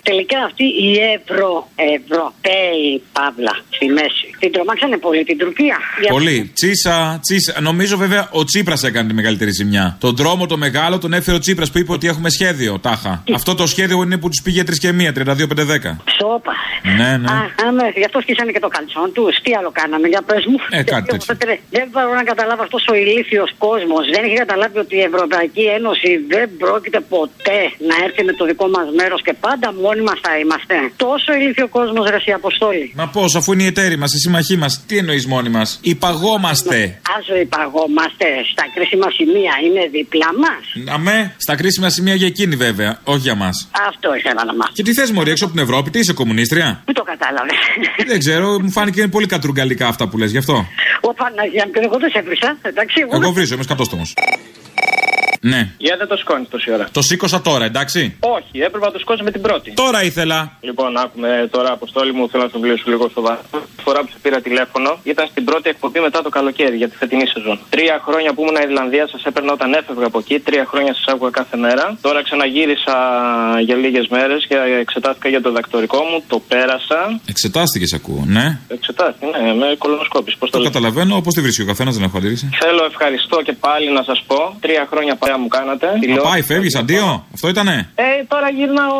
Τελικά 0.09 0.43
αυτοί 0.43 0.63
οι 0.63 0.99
Ευρω, 0.99 1.67
Ευρωπαίοι, 1.75 3.03
Παύλα, 3.13 3.55
στη 3.69 3.85
μέση, 3.85 4.35
την 4.39 4.51
τρομάξανε 4.51 4.97
πολύ 4.97 5.23
την 5.23 5.37
Τουρκία. 5.37 5.77
Για- 6.01 6.11
Πολύ. 6.11 6.51
Τσίσα, 6.53 7.19
τσίσα. 7.21 7.61
Νομίζω 7.61 7.97
βέβαια 7.97 8.27
ο 8.31 8.43
Τσίπρας 8.43 8.83
έκανε 8.83 9.07
τη 9.07 9.13
μεγαλύτερη 9.13 9.51
ζημιά. 9.51 9.97
Τον 9.99 10.15
δρόμο 10.15 10.45
το 10.45 10.57
μεγάλο 10.57 10.97
τον 10.97 11.13
έφερε 11.13 11.35
ο 11.37 11.39
Τσίπρας 11.39 11.71
που 11.71 11.77
είπε 11.77 11.91
ότι 11.91 12.07
έχουμε 12.07 12.29
σχέδιο. 12.29 12.79
Τάχα. 12.79 13.23
Αυτό 13.33 13.55
το 13.55 13.65
σχέδιο 13.67 14.01
είναι 14.03 14.17
που 14.17 14.29
τους 14.29 14.41
πήγε 14.43 14.63
3 14.63 14.77
και 14.77 14.87
1, 14.87 15.11
32-5-10. 15.13 15.97
Σόπα. 16.19 16.51
Ναι, 16.99 17.11
ναι. 17.21 17.27
Α, 17.35 17.37
α, 17.65 17.71
ναι, 17.77 17.87
γι' 17.99 18.05
αυτό 18.09 18.17
σκίσανε 18.21 18.51
και 18.55 18.59
το 18.59 18.67
καλτσόν 18.75 19.07
τους. 19.15 19.33
Τι 19.43 19.51
άλλο 19.59 19.71
κάναμε, 19.79 20.07
για 20.13 20.21
πες 20.29 20.43
μου. 20.49 20.57
Ε, 20.77 20.83
κάτι 20.93 21.05
τέτοιο. 21.11 21.35
Δεν 21.77 21.85
μπορώ 21.91 22.13
να 22.21 22.23
καταλάβω 22.31 22.61
αυτός 22.67 22.83
ο 22.91 22.93
ηλίθιος 23.01 23.49
κόσμος. 23.65 24.03
Δεν 24.13 24.21
έχει 24.27 24.37
καταλάβει 24.43 24.77
ότι 24.85 24.95
η 25.01 25.03
Ευρωπαϊκή 25.11 25.63
Ένωση 25.77 26.09
δεν 26.33 26.45
πρόκειται 26.63 26.99
ποτέ 27.15 27.59
να 27.89 27.95
έρθει 28.05 28.21
με 28.29 28.33
το 28.39 28.43
δικό 28.49 28.67
μας 28.75 28.87
μέρος 28.99 29.19
και 29.27 29.33
πάντα 29.45 29.67
μόνοι 29.83 30.01
μας 30.09 30.17
θα 30.25 30.31
είμαστε. 30.41 30.75
Τόσο 31.05 31.29
ηλίθιο 31.39 31.67
κόσμος, 31.77 32.03
ρε 32.13 32.19
η 32.31 32.33
Αποστόλη. 32.41 32.85
Μα 32.99 33.05
πώς, 33.15 33.29
αφού 33.39 33.49
είναι 33.53 33.63
οι 33.63 33.69
εταίροι 33.73 33.97
μας, 34.01 34.09
οι 34.15 34.19
συμμαχοί 34.27 34.57
μας, 34.57 34.71
τι 34.87 34.97
εννοείς 34.97 35.25
μόνοι 35.25 35.49
μας; 35.49 35.79
Υπαγόμαστε. 35.81 36.99
Άζω 37.17 37.35
υπαγόμαστε 37.45 38.27
στα 38.51 38.65
κρίσιμα 38.75 39.07
σημεία, 39.17 39.53
είναι 39.65 39.83
δίπλα 39.95 40.29
μας. 40.43 40.63
Αμέ, 40.95 41.33
στα 41.37 41.55
κρίσιμα 41.55 41.89
σημεία 41.89 42.15
για 42.15 42.27
εκείνη 42.27 42.55
βέβαια, 42.55 42.99
όχι 43.03 43.19
για 43.19 43.35
μας. 43.35 43.55
Αυτό 43.89 44.15
ήθελα 44.15 44.41
να 44.45 44.53
μάθω. 44.55 44.71
Και 44.73 44.83
τι 44.83 44.93
θες, 44.93 45.11
Μωρή, 45.11 45.31
έξω 45.31 45.45
από 45.45 45.53
την 45.53 45.63
Ευρώπη, 45.63 45.89
τι 45.89 45.99
είσαι 45.99 46.13
κομμουνίστρια; 46.13 46.81
Πού 46.85 46.93
το 46.93 47.03
κατάλαβε. 47.03 47.53
Δεν 48.11 48.19
ξέρω, 48.19 48.47
μου 48.63 48.71
φάνηκε 48.71 48.99
είναι 49.01 49.09
πολύ 49.09 49.25
κατρουγκαλικά 49.25 49.87
αυτά 49.87 50.07
που 50.07 50.17
λες 50.17 50.31
γι' 50.31 50.37
αυτό. 50.37 50.65
Ο 51.01 51.13
Παναγία 51.13 51.65
μου, 51.65 51.71
εγώ 51.83 51.97
δεν 51.99 52.09
σε 52.09 52.19
έβρισα. 52.19 52.57
Εντάξει, 52.61 52.95
εγώ. 53.01 53.11
Εγώ 53.21 53.31
βρίζω, 53.31 53.53
είμαι 53.53 53.63
σκατόστομος. 53.63 54.13
Ναι. 55.41 55.69
Γιατί 55.77 55.97
δεν 55.97 56.07
το 56.07 56.17
σκόνεις 56.17 56.47
τόση 56.49 56.71
ώρα. 56.71 56.87
Το 56.91 57.01
σήκωσα 57.01 57.41
τώρα, 57.41 57.65
εντάξει. 57.65 58.17
Όχι, 58.19 58.59
έπρεπε 58.67 58.85
να 58.85 58.91
το 58.91 58.99
σκόνεις 58.99 59.21
με 59.21 59.31
την 59.31 59.41
πρώτη. 59.41 59.71
Τώρα 59.73 60.03
ήθελα. 60.03 60.51
Λοιπόν, 60.59 60.97
άκουμε 60.97 61.47
τώρα, 61.51 61.71
Αποστόλη 61.71 62.13
μου, 62.13 62.29
θέλω 62.29 62.43
να 62.43 62.49
σου 62.49 62.59
μιλήσω 62.59 62.83
λίγο 62.87 63.09
σοβαρά. 63.13 63.39
Η 63.79 63.81
φορά 63.81 63.99
που 63.99 64.07
σε 64.11 64.17
πήρα 64.21 64.41
τηλέφωνο 64.41 64.97
ήταν 65.03 65.27
στην 65.31 65.43
πρώτη 65.45 65.69
εκπομπή 65.69 65.99
μετά 65.99 66.21
το 66.21 66.29
καλοκαίρι 66.29 66.75
για 66.77 66.89
τη 66.89 66.95
φετινή 66.97 67.27
σεζόν. 67.27 67.59
Τρία 67.69 68.01
χρόνια 68.05 68.33
που 68.33 68.41
ήμουν 68.41 68.57
Ιρλανδία 68.69 69.07
σας 69.07 69.23
έπαιρνα 69.23 69.51
όταν 69.53 69.73
έφευγα 69.73 70.05
από 70.05 70.19
εκεί. 70.19 70.39
Τρία 70.39 70.65
χρόνια 70.71 70.93
σας 70.93 71.05
άκουγα 71.13 71.29
κάθε 71.29 71.57
μέρα. 71.57 71.97
Τώρα 72.01 72.23
ξαναγύρισα 72.23 72.95
για 73.67 73.75
λίγες 73.75 74.07
μέρες 74.07 74.45
και 74.49 74.55
εξετάστηκα 74.79 75.29
για 75.29 75.41
το 75.41 75.51
δακτορικό 75.51 75.97
μου. 76.09 76.23
Το 76.27 76.37
πέρασα. 76.47 77.19
Εξετάστηκες, 77.33 77.93
ακούω, 77.93 78.23
ναι. 78.27 78.59
Εξετάστηκε, 78.67 79.25
ναι, 79.25 79.53
με 79.53 79.67
κολονοσκόπηση. 79.77 80.37
Πώς 80.37 80.49
το 80.49 80.57
Το 80.57 80.63
λέω. 80.63 80.71
καταλαβαίνω, 80.71 81.15
όπως 81.15 81.33
τη 81.33 81.41
βρίσκει 81.41 81.61
ο 81.61 81.65
καθένας, 81.65 81.93
δεν 81.95 82.03
έχω 82.03 82.17
αντίρρηση. 82.17 82.49
Θέλω 82.63 82.83
ευχαριστώ 82.91 83.37
και 83.47 83.53
πάλι 83.53 83.91
να 83.91 84.03
σας 84.03 84.23
πω. 84.27 84.57
Τρία 84.59 84.87
χρόνια 84.91 85.15
παρέα 85.27 85.37
μου 85.43 85.47
κάνατε. 85.47 85.87
Να 86.15 86.21
πάει, 86.29 86.41
φεύγεις, 86.41 86.75
αντίο. 86.75 87.25
Αυτό 87.33 87.47
ήτανε; 87.47 87.75
Ε, 87.95 88.03
τώρα 88.27 88.49
γυρνάω. 88.57 88.95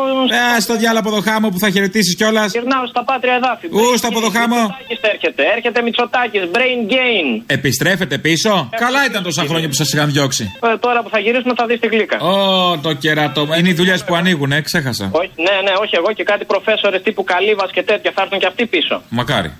Ε, 0.56 0.60
στο 0.60 0.74
διάλογο 0.76 1.02
από 1.06 1.10
το 1.16 1.22
χάμο 1.30 1.48
που 1.48 1.58
θα 1.58 1.70
χαιρετήσεις 1.70 2.14
κιόλας. 2.16 2.52
Γυρνάω 2.52 2.86
στα 2.86 3.04
πάτρια 3.04 3.34
εδάφη. 3.40 3.66
Ου, 3.78 3.96
στο 4.00 4.06
αποδοχάμο. 4.08 4.56
Μητσοτάκης 4.56 5.00
έρχεται. 5.12 5.42
Έρχεται 5.54 5.78
Μητσοτάκης. 5.82 6.42
Brain 6.54 6.80
gain. 6.94 7.26
Επιστρέφετε 7.46 8.18
πίσω. 8.18 8.52
Καλά 8.84 9.00
ήταν 9.10 9.22
τόσα 9.22 9.42
χρόνια 9.50 9.68
που 9.68 9.78
σας 9.82 9.92
είχαν 9.92 10.08
διώξει. 10.12 10.44
Ε, 10.72 10.76
τώρα 10.76 11.02
που 11.02 11.10
θα 11.14 11.18
γυρίσουμε 11.18 11.54
θα 11.56 11.66
δεις 11.66 11.78
τη 11.80 11.86
γλύκα. 11.86 12.16
Ω, 12.20 12.78
το 12.86 12.92
κερατό. 12.92 13.42
Είναι 13.58 13.68
οι 13.68 13.76
δουλειές 13.80 14.04
που 14.04 14.14
ανοίγουν, 14.14 14.52
ε, 14.52 14.60
ξέχασα. 14.60 15.06
Όχι, 15.12 15.30
ναι, 15.46 15.56
ναι, 15.66 15.72
όχι 15.82 15.94
εγώ 16.00 16.10
και 16.18 16.24
κάτι 16.24 16.44
προφέσορες 16.44 17.02
τύπου 17.02 17.24
Καλύβας 17.24 17.70
και 17.76 17.82
τέτοια 17.82 18.10
θα 18.14 18.22
έρθουν 18.22 18.38
και 18.38 18.46
αυτοί 18.46 18.66
πίσω. 18.66 19.02
Μακάρι. 19.08 19.50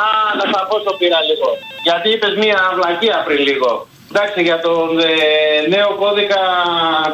Α, 0.00 0.04
να 0.40 0.44
σα 0.52 0.60
πω 0.68 0.76
στο 0.84 0.92
πήρα 1.00 1.20
λίγο. 1.30 1.48
Γιατί 1.86 2.08
είπες 2.14 2.32
μία 2.42 2.58
βλακεία 2.76 3.16
πριν 3.26 3.40
λίγο. 3.48 3.70
Εντάξει, 4.10 4.42
για 4.42 4.60
τον 4.60 4.98
ε, 4.98 5.68
νέο 5.68 5.94
κώδικα, 5.94 6.38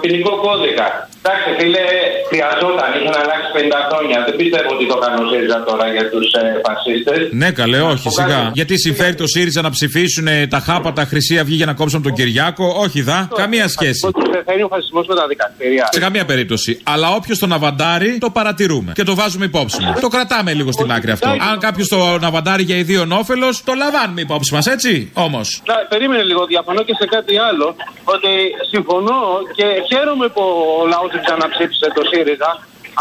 ποινικό 0.01 0.37
κώδικα. 0.37 1.09
Εντάξει, 1.25 1.49
φίλε, 1.59 1.85
χρειαζόταν, 2.31 2.89
είχαν 2.99 3.15
αλλάξει 3.23 3.49
50 3.57 3.59
χρόνια. 3.89 4.17
Δεν 4.27 4.35
πιστεύω 4.41 4.71
ότι 4.77 4.85
το 4.91 4.95
έκανε 5.01 5.17
ο 5.23 5.27
ΣΥΡΙΖΑ 5.31 5.59
τώρα 5.69 5.87
για 5.97 6.05
τους 6.11 6.27
ε, 6.33 6.43
φασίστες. 6.65 7.21
Ναι, 7.41 7.51
καλέ, 7.61 7.81
όχι, 7.93 8.09
σιγά. 8.19 8.51
Γιατί 8.59 8.75
συμφέρει 8.79 9.15
το 9.15 9.27
ΣΥΡΙΖΑ 9.27 9.61
να 9.63 9.71
ψηφίσουν 9.71 10.27
ε, 10.27 10.47
τα 10.47 10.59
χάπατα 10.59 11.03
Χρυσή 11.05 11.39
Αυγή 11.39 11.55
για 11.55 11.67
να 11.67 11.75
κόψουν 11.75 12.03
τον 12.03 12.13
Κυριάκο; 12.19 12.65
Όχι, 12.85 13.03
δα. 13.03 13.29
Καμία 13.35 13.69
σχέση. 13.69 14.11
Φέρνει 14.47 14.63
ο 14.63 14.69
φασισμός 14.69 15.07
με 15.07 15.15
τα 15.15 15.27
δικαστήρια. 15.27 15.89
Σε 15.91 16.01
καμία 16.01 16.25
περίπτωση. 16.25 16.81
Αλλά 16.83 17.09
όποιος 17.19 17.39
τον 17.39 17.53
αβαντάρει, 17.53 18.19
το 18.19 18.31
παρατηρούμε 18.31 18.93
και 18.95 19.03
το 19.03 19.15
βάζουμε 19.15 19.45
υπόψη 19.45 19.83
μας. 19.83 20.01
Το 20.01 20.09
κρατάμε 20.09 20.53
λίγο 20.53 20.73
στην 20.73 20.93
άκρη 20.93 21.11
αυτό. 21.11 21.29
Αν 21.29 21.59
κάποιος 21.59 21.89
τον 21.89 22.25
αβαντάρει 22.25 22.63
για 22.63 22.77
ιδίων 22.77 23.13
όφελος, 23.13 23.65
το 23.65 23.73
λαμβάνουμε 23.75 24.21
υπόψη 24.21 24.55
μας, 24.55 24.67
έτσι. 24.67 25.11
Όμως. 25.15 25.63
Να, 25.67 25.75
περίμενε 25.75 26.23
λίγο, 26.23 26.47
διαφωνώ 26.47 26.83
και 26.83 26.95
σε 26.99 27.07
κάτι 27.07 27.39
άλλο. 27.39 27.77
Ότι 28.05 28.33
συμφωνώ 28.71 29.21
και 29.57 29.65
χαίρομαι 29.91 30.29
που 30.29 30.43
ο 30.83 30.87
λαός 30.87 31.12
δεν 31.12 31.20
ξαναψήφισε 31.25 31.87
το 31.94 32.03
ΣΥΡΙΖΑ. 32.11 32.51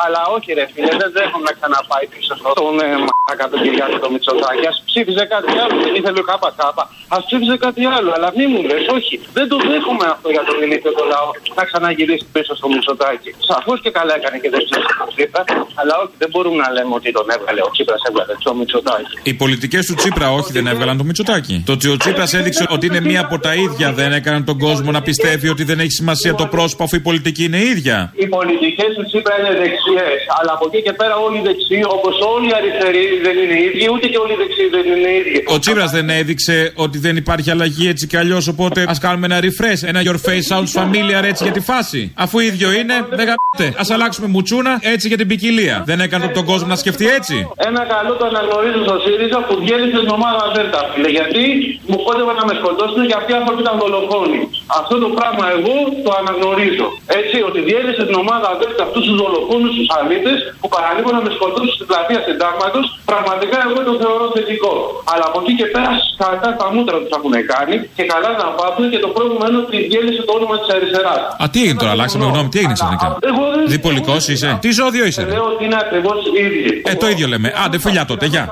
Αλλά 0.03 0.21
όχι, 0.35 0.49
ρε 0.59 0.65
φίλε, 0.73 0.93
δεν 1.01 1.09
δέχομαι 1.17 1.45
να 1.49 1.53
ξαναπάει 1.57 2.05
πίσω 2.13 2.33
στον 2.41 2.75
ε, 2.85 2.87
μαλάκα 3.07 3.45
τον 3.51 3.59
Κυριάκο 3.63 3.97
το 4.03 4.09
Μητσοτάκη. 4.13 4.65
Α 4.71 4.73
ψήφιζε 4.89 5.23
κάτι 5.33 5.51
άλλο, 5.63 5.75
δεν 5.85 5.93
ήθελε 5.99 6.19
ο 6.23 6.25
ΚΚ. 6.29 6.59
Α 7.15 7.17
ψήφιζε 7.27 7.55
κάτι 7.65 7.81
άλλο, 7.95 8.09
αλλά 8.15 8.29
μη 8.37 8.45
μου 8.51 8.61
λες, 8.69 8.83
όχι. 8.97 9.15
Δεν 9.37 9.45
το 9.51 9.57
δέχομαι 9.69 10.05
αυτό 10.15 10.27
για 10.35 10.43
τον 10.47 10.57
ηλίθιο 10.63 10.91
το 10.99 11.03
λαό 11.13 11.29
να 11.59 11.63
ξαναγυρίσει 11.69 12.25
πίσω 12.35 12.51
στο 12.59 12.67
Μητσοτάκη. 12.73 13.29
Σαφώς 13.49 13.77
και 13.83 13.91
καλά 13.97 14.13
έκανε 14.19 14.37
και 14.43 14.49
δεν 14.53 14.61
ψήφισε 14.65 14.93
τον 15.01 15.09
Τσίπρα, 15.13 15.41
αλλά 15.79 15.93
όχι, 16.01 16.13
δεν 16.21 16.29
μπορούμε 16.31 16.59
να 16.65 16.69
λέμε 16.75 16.93
ότι 16.99 17.09
τον 17.17 17.27
έβγαλε 17.35 17.61
ο 17.67 17.69
Τσίπρας, 17.73 18.01
έβγαλε 18.09 18.33
το 18.47 18.51
Μητσοτάκη. 18.59 19.13
Οι 19.29 19.33
πολιτικές 19.43 19.83
του 19.87 19.95
Τσίπρα 19.99 20.27
όχι 20.39 20.51
δεν 20.57 20.65
έβγαλαν 20.71 20.95
το 21.01 21.05
Μητσοτάκι. 21.09 21.55
Το 21.67 21.71
ότι 21.77 21.87
ο 21.93 21.97
Τσίπρας 22.01 22.31
έδειξε 22.39 22.63
ότι 22.75 22.85
είναι 22.89 23.01
μία 23.09 23.21
από 23.25 23.35
τα 23.45 23.51
ίδια 23.65 23.87
δεν 23.99 24.11
έκαναν 24.19 24.43
τον 24.49 24.57
κόσμο 24.65 24.89
να 24.97 25.01
πιστεύει 25.01 25.47
ότι 25.49 25.63
δεν 25.63 25.79
έχει 25.79 25.95
σημασία 26.01 26.31
το 26.41 26.45
πρόσωπο 26.53 26.83
αφού 26.83 26.95
η 26.95 27.03
πολιτική 27.09 27.43
είναι 27.43 27.61
ίδια. 27.73 27.97
Οι 28.15 28.27
πολιτικές 28.37 28.89
του 28.97 29.03
Τσίπρα 29.09 29.33
είναι 29.39 29.53
δεξιέ. 29.81 30.09
Αλλά 30.37 30.51
από 30.57 30.65
εκεί 30.69 30.81
και 30.81 30.93
πέρα 30.93 31.15
όλοι 31.25 31.37
οι 31.37 31.43
δεξιοί, 31.49 31.81
όπως 31.97 32.15
όλοι 32.33 32.47
οι 32.49 32.55
αριστεροί 32.59 33.03
δεν 33.25 33.35
είναι 33.41 33.55
οι 33.59 33.63
ίδιοι, 33.69 33.85
ούτε 33.93 34.05
και 34.11 34.17
όλοι 34.23 34.33
οι 34.35 34.39
δεξιοί 34.43 34.67
δεν 34.75 34.85
είναι 34.91 35.09
οι 35.13 35.17
ίδιοι. 35.21 35.39
Ο 35.55 35.59
Τσίπρας 35.59 35.91
δεν 35.97 36.07
έδειξε 36.09 36.55
ότι 36.85 36.97
δεν 37.05 37.15
υπάρχει 37.23 37.49
αλλαγή 37.55 37.85
έτσι 37.93 38.03
κι 38.11 38.17
αλλιώς. 38.21 38.43
Οπότε 38.53 38.79
ας 38.93 38.99
κάνουμε 39.05 39.25
ένα 39.29 39.39
refresh, 39.45 39.81
ένα 39.91 39.99
your 40.07 40.19
face 40.27 40.45
sounds 40.51 40.71
familiar 40.81 41.23
έτσι 41.31 41.41
για 41.47 41.55
τη 41.57 41.61
φάση. 41.71 42.01
Αφού 42.23 42.35
ίδιο 42.49 42.69
είναι, 42.79 42.95
δεν 43.19 43.25
γαμπτε. 43.29 43.67
Α 43.81 43.83
αλλάξουμε 43.95 44.27
μουτσούνα 44.33 44.73
έτσι 44.93 45.05
για 45.11 45.17
την 45.21 45.27
ποικιλία. 45.31 45.75
Δεν 45.89 45.99
έκανε 46.05 46.25
τον 46.37 46.45
κόσμο 46.51 46.67
να 46.67 46.77
σκεφτεί 46.83 47.05
έτσι. 47.17 47.35
Ένα 47.69 47.81
καλό 47.93 48.11
το 48.19 48.25
αναγνωρίζω 48.31 48.79
στο 48.87 48.95
ΣΥΡΙΖΑ 49.03 49.39
που 49.47 49.53
διέλυσε 49.63 49.97
την 50.03 50.11
ομάδα 50.17 50.41
Δέλτα. 50.55 50.81
φίλε. 50.93 51.09
Γιατί 51.17 51.43
μου 51.89 51.97
κόντευαν 52.07 52.35
να 52.41 52.45
με 52.49 52.53
σκοτώσουν 52.59 53.01
και 53.09 53.15
αυτοί 53.19 53.29
οι 53.33 53.37
άνθρωποι 53.41 53.61
ήταν 53.65 53.75
δολοφόνοι. 53.83 54.39
Αυτό 54.79 54.95
το 55.03 55.09
πράγμα 55.17 55.45
εγώ 55.55 55.75
το 56.05 56.11
αναγνωρίζω. 56.21 56.87
Έτσι, 57.19 57.37
ότι 57.49 57.59
διέλυσε 57.67 58.03
την 58.09 58.15
ομάδα 58.23 58.47
Δέλτα 58.59 58.83
αυτούς 58.87 59.03
τους 59.07 59.17
δολοφόνους, 59.23 59.70
τους 59.77 59.89
αλήτες 59.97 60.37
που 60.61 60.67
παραλίγο 60.75 61.09
να 61.17 61.21
με 61.25 61.29
σκοτώσουν 61.37 61.73
στην 61.77 61.85
πλατεία 61.89 62.19
συντάγματος, 62.27 62.85
πραγματικά 63.11 63.57
εγώ 63.67 63.79
το 63.87 63.93
θεωρώ 64.01 64.25
θετικό. 64.35 64.73
Αλλά 65.11 65.25
από 65.29 65.37
εκεί 65.43 65.53
και 65.59 65.67
πέρα 65.73 65.91
κατά 66.23 66.49
τα 66.59 66.65
μούτρα 66.73 66.95
τους 67.01 67.11
έχουν 67.17 67.33
κάνει 67.53 67.75
και 67.97 68.03
καλά 68.13 68.29
να 68.41 68.47
πάθουν 68.57 68.85
και 68.93 68.99
το 69.05 69.09
πρόβλημα 69.15 69.45
είναι 69.49 69.59
ότι 69.65 69.77
διέλυσε 69.91 70.21
το 70.27 70.31
όνομα 70.37 70.55
της 70.61 70.69
αριστεράς. 70.75 71.21
Α, 71.41 71.45
τι 71.51 71.57
έγινε 71.63 71.79
τώρα, 71.81 71.91
αλλάξαμε 71.95 72.25
γνώμη, 72.31 72.49
τι 72.53 72.57
έγινε 72.61 72.75
ξαφνικά. 72.79 73.07
Εγώ 73.31 73.43
δεν 73.55 73.63
Διπολικός 73.75 74.21
είσαι; 74.31 74.49
Τι 74.63 74.69
ζώδιο 74.79 75.03
είσαι. 75.09 75.21
ρε; 75.23 75.29
λέω 75.35 75.45
ότι 75.53 75.63
είναι 75.67 75.77
ακριβώς 75.85 76.19
ίδιοι. 76.45 76.81
Ε, 76.91 76.93
το 77.01 77.07
ίδιο 77.13 77.27
λέμε. 77.33 77.47
Άντε, 77.65 77.77
φιλιά 77.85 78.03
τότε, 78.05 78.25
γεια. 78.33 78.43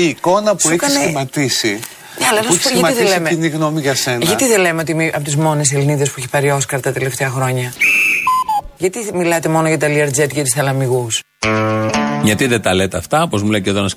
Η 0.00 0.08
εικόνα 0.08 0.52
που 0.54 0.60
Σου 0.60 0.68
έχεις 0.68 0.82
έκανε- 0.82 1.04
σχηματίσει 1.04 1.80
Ναι, 2.18 2.26
αλλά 2.30 2.40
να 2.40 2.46
που 2.46 2.54
σου 2.54 2.60
έχεις 2.68 2.80
πω 2.80 2.86
γιατί 2.86 2.94
δεν 2.94 3.06
σχηματίσει 3.06 3.18
λέμε; 3.18 3.28
κοινή 3.28 3.48
γνώμη 3.48 3.80
για 3.80 3.94
σένα. 3.94 4.24
Γιατί 4.24 4.46
δεν 4.46 4.60
λέμε 4.60 4.80
ότι 4.80 4.92
είμαι 4.92 5.10
από 5.14 5.24
τις 5.24 5.36
μόνες 5.36 5.72
Ελληνίδες 5.72 6.08
που 6.08 6.14
έχει 6.18 6.28
πάρει 6.28 6.50
Όσκαρ 6.50 6.80
τα 6.80 6.92
τελευταία 6.92 7.30
χρόνια; 7.30 7.72
Γιατί 8.78 8.98
μιλάτε 9.14 9.48
μόνο 9.48 9.68
για 9.68 9.78
τα 9.78 9.88
Learjet 9.88 10.28
και 10.32 10.42
τις 10.42 10.52
θαλαμιγούς; 10.54 11.22
Γιατί 12.22 12.46
δεν 12.46 12.62
τα 12.62 12.74
λέτε 12.74 12.96
αυτά, 12.96 13.22
όπως 13.22 13.42
μου 13.42 13.50
λέει 13.50 13.62
και 13.62 13.70
εδώ 13.70 13.78
ένας 13.78 13.94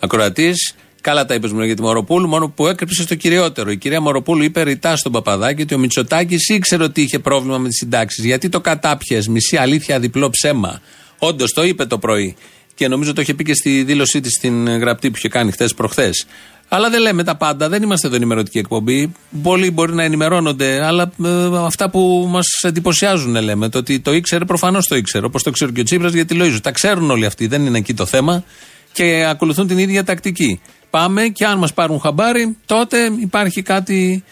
ακροατής. 0.00 0.74
Καλά 1.00 1.24
τα 1.24 1.34
είπες 1.34 1.50
μου 1.50 1.58
λέει 1.58 1.66
για 1.66 1.76
τη 1.76 1.82
Μοροπούλου, 1.82 2.28
μόνο 2.28 2.48
που 2.48 2.66
έκρυψε 2.66 3.02
στο 3.02 3.14
κυριότερο. 3.14 3.70
Η 3.70 3.76
κυρία 3.76 4.00
Μοροπούλου 4.00 4.42
είπε 4.42 4.62
ρητά 4.62 4.96
στον 4.96 5.12
Παπαδάκη 5.12 5.62
ότι 5.62 5.74
ο 5.74 5.78
Μητσοτάκης 5.78 6.48
ήξερε 6.48 6.82
ότι 6.82 7.02
είχε 7.02 7.18
πρόβλημα 7.18 7.58
με 7.58 7.68
τις 7.68 7.78
συντάξεις. 7.78 8.24
Γιατί 8.24 8.48
το 8.48 8.60
κατάπιες, 8.60 9.28
μισή 9.28 9.56
αλήθεια, 9.56 9.98
διπλό 9.98 10.30
ψέμα. 10.30 10.80
Όντως 11.18 11.52
το 11.52 11.64
είπε 11.64 11.84
το 11.84 11.98
πρωί. 11.98 12.36
Και 12.76 12.88
νομίζω 12.88 13.12
το 13.12 13.20
είχε 13.20 13.34
πει 13.34 13.44
και 13.44 13.54
στη 13.54 13.82
δήλωσή 13.82 14.20
της 14.20 14.32
στην 14.32 14.78
γραπτή 14.78 15.10
που 15.10 15.16
είχε 15.16 15.28
κάνει 15.28 15.50
χθες 15.50 15.74
προχθές. 15.74 16.26
Αλλά 16.68 16.90
δεν 16.90 17.00
λέμε 17.00 17.24
τα 17.24 17.36
πάντα, 17.36 17.68
δεν 17.68 17.82
είμαστε 17.82 18.06
εδώ 18.06 18.16
ενημερωτική 18.16 18.58
εκπομπή. 18.58 19.12
Πολλοί 19.42 19.70
μπορεί 19.70 19.94
να 19.94 20.02
ενημερώνονται, 20.02 20.84
αλλά 20.84 21.12
ε, 21.24 21.28
αυτά 21.64 21.90
που 21.90 22.26
μας 22.30 22.46
εντυπωσιάζουν 22.62 23.42
λέμε. 23.42 23.68
Το 23.68 23.78
ότι 23.78 24.00
το 24.00 24.12
ήξερε, 24.12 24.44
προφανώς 24.44 24.86
το 24.86 24.96
ήξερε. 24.96 25.26
Όπως 25.26 25.42
το 25.42 25.50
ξέρει 25.50 25.72
και 25.72 25.80
ο 25.80 25.84
Τσίπρας 25.84 26.12
για 26.12 26.24
τη 26.24 26.34
Λοίζου. 26.34 26.60
Τα 26.60 26.70
ξέρουν 26.70 27.10
όλοι 27.10 27.26
αυτοί, 27.26 27.46
δεν 27.46 27.66
είναι 27.66 27.78
εκεί 27.78 27.94
το 27.94 28.06
θέμα 28.06 28.44
και 28.92 29.26
ακολουθούν 29.28 29.66
την 29.66 29.78
ίδια 29.78 30.04
τακτική. 30.04 30.60
Πάμε 30.90 31.28
και 31.28 31.44
αν 31.46 31.58
μας 31.58 31.72
πάρουν 31.74 32.00
χαμπάρι, 32.00 32.56
τότε 32.66 33.10
υπάρχει 33.20 33.62
κάτι. 33.62 34.24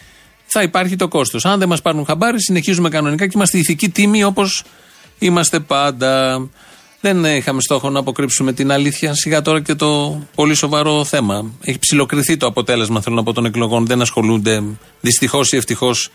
Θα 0.45 0.61
υπάρχει 0.61 0.95
το 0.95 1.07
κόστος. 1.07 1.45
Αν 1.45 1.59
δεν 1.59 1.67
μας 1.67 1.81
πάρουν 1.81 2.05
χαμπάρι, 2.05 2.41
συνεχίζουμε 2.41 2.89
κανονικά 2.89 3.25
και 3.25 3.31
είμαστε 3.35 3.57
ηθικοί 3.57 3.89
τίμοι 3.89 4.23
όπως 4.23 4.63
είμαστε 5.19 5.59
πάντα. 5.59 6.41
Δεν 7.05 7.25
είχαμε 7.25 7.61
στόχο 7.61 7.89
να 7.89 7.99
αποκρύψουμε 7.99 8.53
την 8.53 8.71
αλήθεια. 8.71 9.13
Σιγά 9.13 9.41
τώρα 9.41 9.61
και 9.61 9.75
το 9.75 10.21
πολύ 10.35 10.53
σοβαρό 10.55 11.03
θέμα. 11.03 11.51
Έχει 11.61 11.79
ψηλοκριθεί 11.79 12.37
το 12.37 12.45
αποτέλεσμα, 12.45 13.01
θέλω 13.01 13.15
να 13.15 13.23
πω, 13.23 13.33
των 13.33 13.45
εκλογών. 13.45 13.85
Δεν 13.85 14.01
ασχολούνται 14.01 14.63
δυστυχώς 15.01 15.51
ή 15.51 15.57
ευτυχώς 15.57 16.09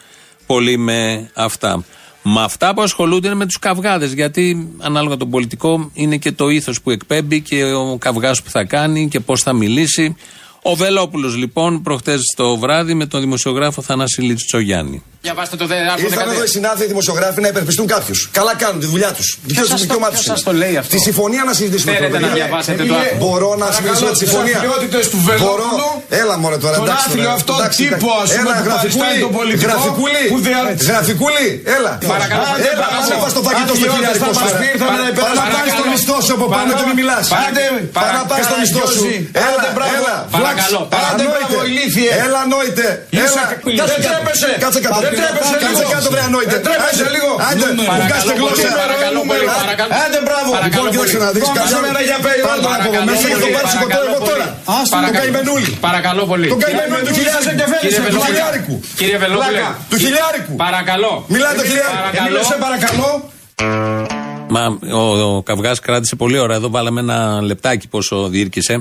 πολύ 0.46 0.76
με 0.76 1.30
αυτά. 1.34 1.84
Με 2.22 2.40
αυτά 2.40 2.74
που 2.74 2.82
ασχολούνται 2.82 3.26
είναι 3.26 3.36
με 3.36 3.46
τους 3.46 3.58
καυγάδες. 3.58 4.12
Γιατί 4.12 4.74
ανάλογα 4.78 5.16
τον 5.16 5.30
πολιτικό 5.30 5.90
είναι 5.94 6.16
και 6.16 6.32
το 6.32 6.48
ήθος 6.48 6.80
που 6.80 6.90
εκπέμπει 6.90 7.40
και 7.40 7.64
ο 7.64 7.96
καυγάς 7.98 8.42
που 8.42 8.50
θα 8.50 8.64
κάνει 8.64 9.08
και 9.08 9.20
πώς 9.20 9.42
θα 9.42 9.52
μιλήσει. 9.52 10.16
Ο 10.62 10.74
Βελόπουλος 10.74 11.36
λοιπόν 11.36 11.82
προχτές 11.82 12.20
το 12.36 12.56
βράδυ 12.58 12.94
με 12.94 13.06
τον 13.06 13.20
δημοσιογράφο 13.20 13.82
Θανάση 13.82 14.20
Λιτσογιάννη. 14.22 15.02
Διαβάστε 15.26 15.56
το 15.62 15.66
δε, 15.66 15.76
άρθρο 15.92 16.06
Ήρθαν 16.08 16.28
13. 16.28 16.32
εδώ 16.34 16.42
οι 16.48 16.52
συνάδελφοι 16.56 16.86
δημοσιογράφοι 16.94 17.40
να 17.44 17.48
υπερπιστούν 17.54 17.86
κάποιους. 17.94 18.18
Καλά 18.38 18.52
κάνουν 18.62 18.78
τη 18.84 18.86
δουλειά 18.94 19.10
τους. 19.18 19.28
Δικαίως 19.48 19.66
τους 19.68 19.70
σας 19.74 19.80
το- 19.80 19.84
δικαιωμά 19.86 20.08
ποιος 20.12 20.22
του. 20.24 20.30
σας 20.34 20.42
το 20.48 20.52
λέει 20.62 20.74
αυτό; 20.82 20.90
Τη 20.96 21.00
συμφωνία 21.08 21.42
να 21.50 21.52
συζητήσουμε 21.58 21.90
Θέλετε 21.92 22.06
τώρα, 22.12 22.20
να 22.20 22.28
παιδιά. 22.28 22.44
διαβάσετε 22.46 22.82
Ε, 22.82 22.86
το 22.92 22.94
ε, 22.94 22.98
άρθρο. 23.00 23.16
Μπορώ 23.22 23.50
να 23.62 23.66
Παρακαλώ, 23.66 23.76
συζητήσουμε 23.76 24.10
τη 24.12 24.18
τις 24.20 24.28
συμφωνία. 24.28 24.56
αφιλιότητες 24.60 25.04
του 25.12 25.18
Μπορώ. 25.24 25.38
Βελόπουλου, 25.38 25.88
Έλα 26.22 26.34
μόνο 26.44 26.56
τώρα, 26.64 26.76
τον 26.80 26.86
εντάξει. 26.88 27.04
άθλιο 27.08 27.24
τώρα, 27.28 27.38
αυτό 27.40 27.52
εντάξει, 27.60 27.78
τύπο, 27.82 28.10
ας 28.24 28.28
πούμε, 28.32 28.40
Έλα, 28.42 28.54
που 28.58 28.64
γραφικούλη. 28.68 29.02
παριστάνει 29.02 29.16
τον 29.26 29.32
πολιτικό, 29.38 29.64
Γραφικούλη. 29.68 30.22
που 30.32 30.38
δια- 30.46 30.64
Γραφικούλη. 30.90 31.46
Έλα. 31.76 31.92
Παρακαλώ, 32.14 32.44
Έλα, 32.46 32.56
δεν 32.66 32.74
άμα 32.76 32.84
παρακαλώ. 32.84 33.22
πας 33.22 33.30
στο 33.34 33.42
φαγητό 33.46 33.72
στο 33.72 33.74
Άθλιώτες 33.76 33.96
χιλιάρικο 33.96 34.26
θα 34.28 34.42
μας 34.44 34.50
σου. 34.52 34.58
πει, 34.60 34.66
ήρθαμε 34.74 34.90
να 34.90 35.00
Παρα- 35.00 35.12
υπερασπίσουμε. 35.12 35.40
Παρά 35.40 35.56
πάει 35.56 35.68
στο 35.74 35.84
Παρακαλώ. 35.84 35.94
μισθό 35.94 36.16
σου 36.26 36.32
από 36.38 36.46
πάνω 36.54 36.70
και 36.78 36.84
μην 36.88 36.96
μιλάς. 37.00 37.24
Άντε, 37.44 37.64
Παρά 37.98 38.20
πάει 38.30 38.42
στο 38.48 38.56
μισθό 38.62 38.84
σου. 38.96 39.04
παρακαλώ. 39.10 39.44
Έλα, 39.46 39.58
Άντε, 39.62 39.68
μπράβο. 39.76 39.92
έλα. 39.98 40.14
Παρακαλώ. 40.36 40.80
Βλάξ. 40.90 41.04
Άντε, 41.08 41.24
μπράβο, 41.32 41.54
Ανόητε. 41.56 41.70
ηλίθιε. 41.70 42.10
Έλα, 42.24 42.40
νόητε. 42.52 42.86
Είσαι 43.14 43.28
Έλα. 43.30 43.42
κα- 43.50 43.58
Κάτσε 44.64 44.78
Δεν 45.10 45.20
κάτω. 45.20 45.38
τρέπεσαι. 45.40 45.56
Κάτσε 45.64 45.64
κάτω. 45.64 45.64
Δεν 45.64 45.64
τρέπεσαι 45.64 45.64
Κάτσε 45.64 45.82
λίγο. 45.84 45.92
κάτω, 45.96 46.08
βρε 46.14 46.22
ανόητε. 46.28 46.50
Δεν 46.54 46.62
τρέπεσαι 46.66 47.04
Άντε, 47.04 47.14
λίγο. 47.16 47.30
Άντε, 47.48 47.66
Νούμερο. 47.78 47.90
βγάστε 48.08 48.32
Παρακαλώ 48.32 48.32
γλώσσα. 48.40 48.68
πολύ, 48.68 48.80
παρακαλώ 48.84 49.20
πολύ, 49.30 49.46
παρακαλώ. 49.62 49.90
Άντε, 50.04 50.18
μπράβο. 50.26 50.48
Παρακαλώ 50.58 50.84
Λοιπόν, 50.86 50.92
κοίταξε 50.94 51.16
πολύ. 51.18 51.26
να 51.26 51.30
δεις. 51.34 51.42
Κόμμα 51.46 51.56
Καλά. 51.60 51.70
σήμερα 51.74 52.00
για 52.08 52.18
πέρα, 52.26 52.42
Πάρ' 52.48 52.60
τον 52.64 52.72
από 52.76 52.88
εδώ 52.96 53.02
μέσα 53.10 53.26
και 53.32 53.38
τον 53.44 53.50
πάρεις 53.56 53.70
σηκωτό 53.74 53.98
εγώ 54.08 54.18
τώρα. 54.30 54.46
Άστο 54.78 54.96
τον 55.06 55.12
καημενούλη. 55.18 55.70
Παρακαλώ 55.88 56.22
πολύ. 56.32 56.46
Τον 56.54 56.60
καημενούλη 56.64 57.02
του 57.08 57.12
χιλιάρικου. 57.18 57.52
Κύριε 57.84 57.98
Του 57.98 58.04
Βελόπουλε. 58.06 58.28
χιλιάρικου. 58.28 58.74
Κύριε 59.00 59.18
Βελόπουλε. 59.24 59.58
Πλάκα. 59.60 59.70
Του 59.90 59.96
χιλιάρικου. 60.04 60.52
Παρακαλώ. 60.66 61.12
Μιλάει 61.34 61.54
το 61.60 61.64
χιλιάρικο. 61.70 61.98
Παρακαλώ. 62.02 62.26
Εμίλε 62.26 62.42
σε 62.52 62.56
παρακαλώ. 62.66 63.08
Μα 64.54 64.62
ο, 65.00 65.02
ο 65.36 65.42
καυγάς 65.42 65.78
κράτησε 65.80 66.14
πολύ 66.16 66.38
ώρα. 66.38 66.54
Εδώ 66.54 66.68
βάλαμε 66.70 67.00
ένα 67.00 67.40
λεπτάκι 67.42 67.88
πόσο 67.88 68.28
διήρκησε. 68.28 68.74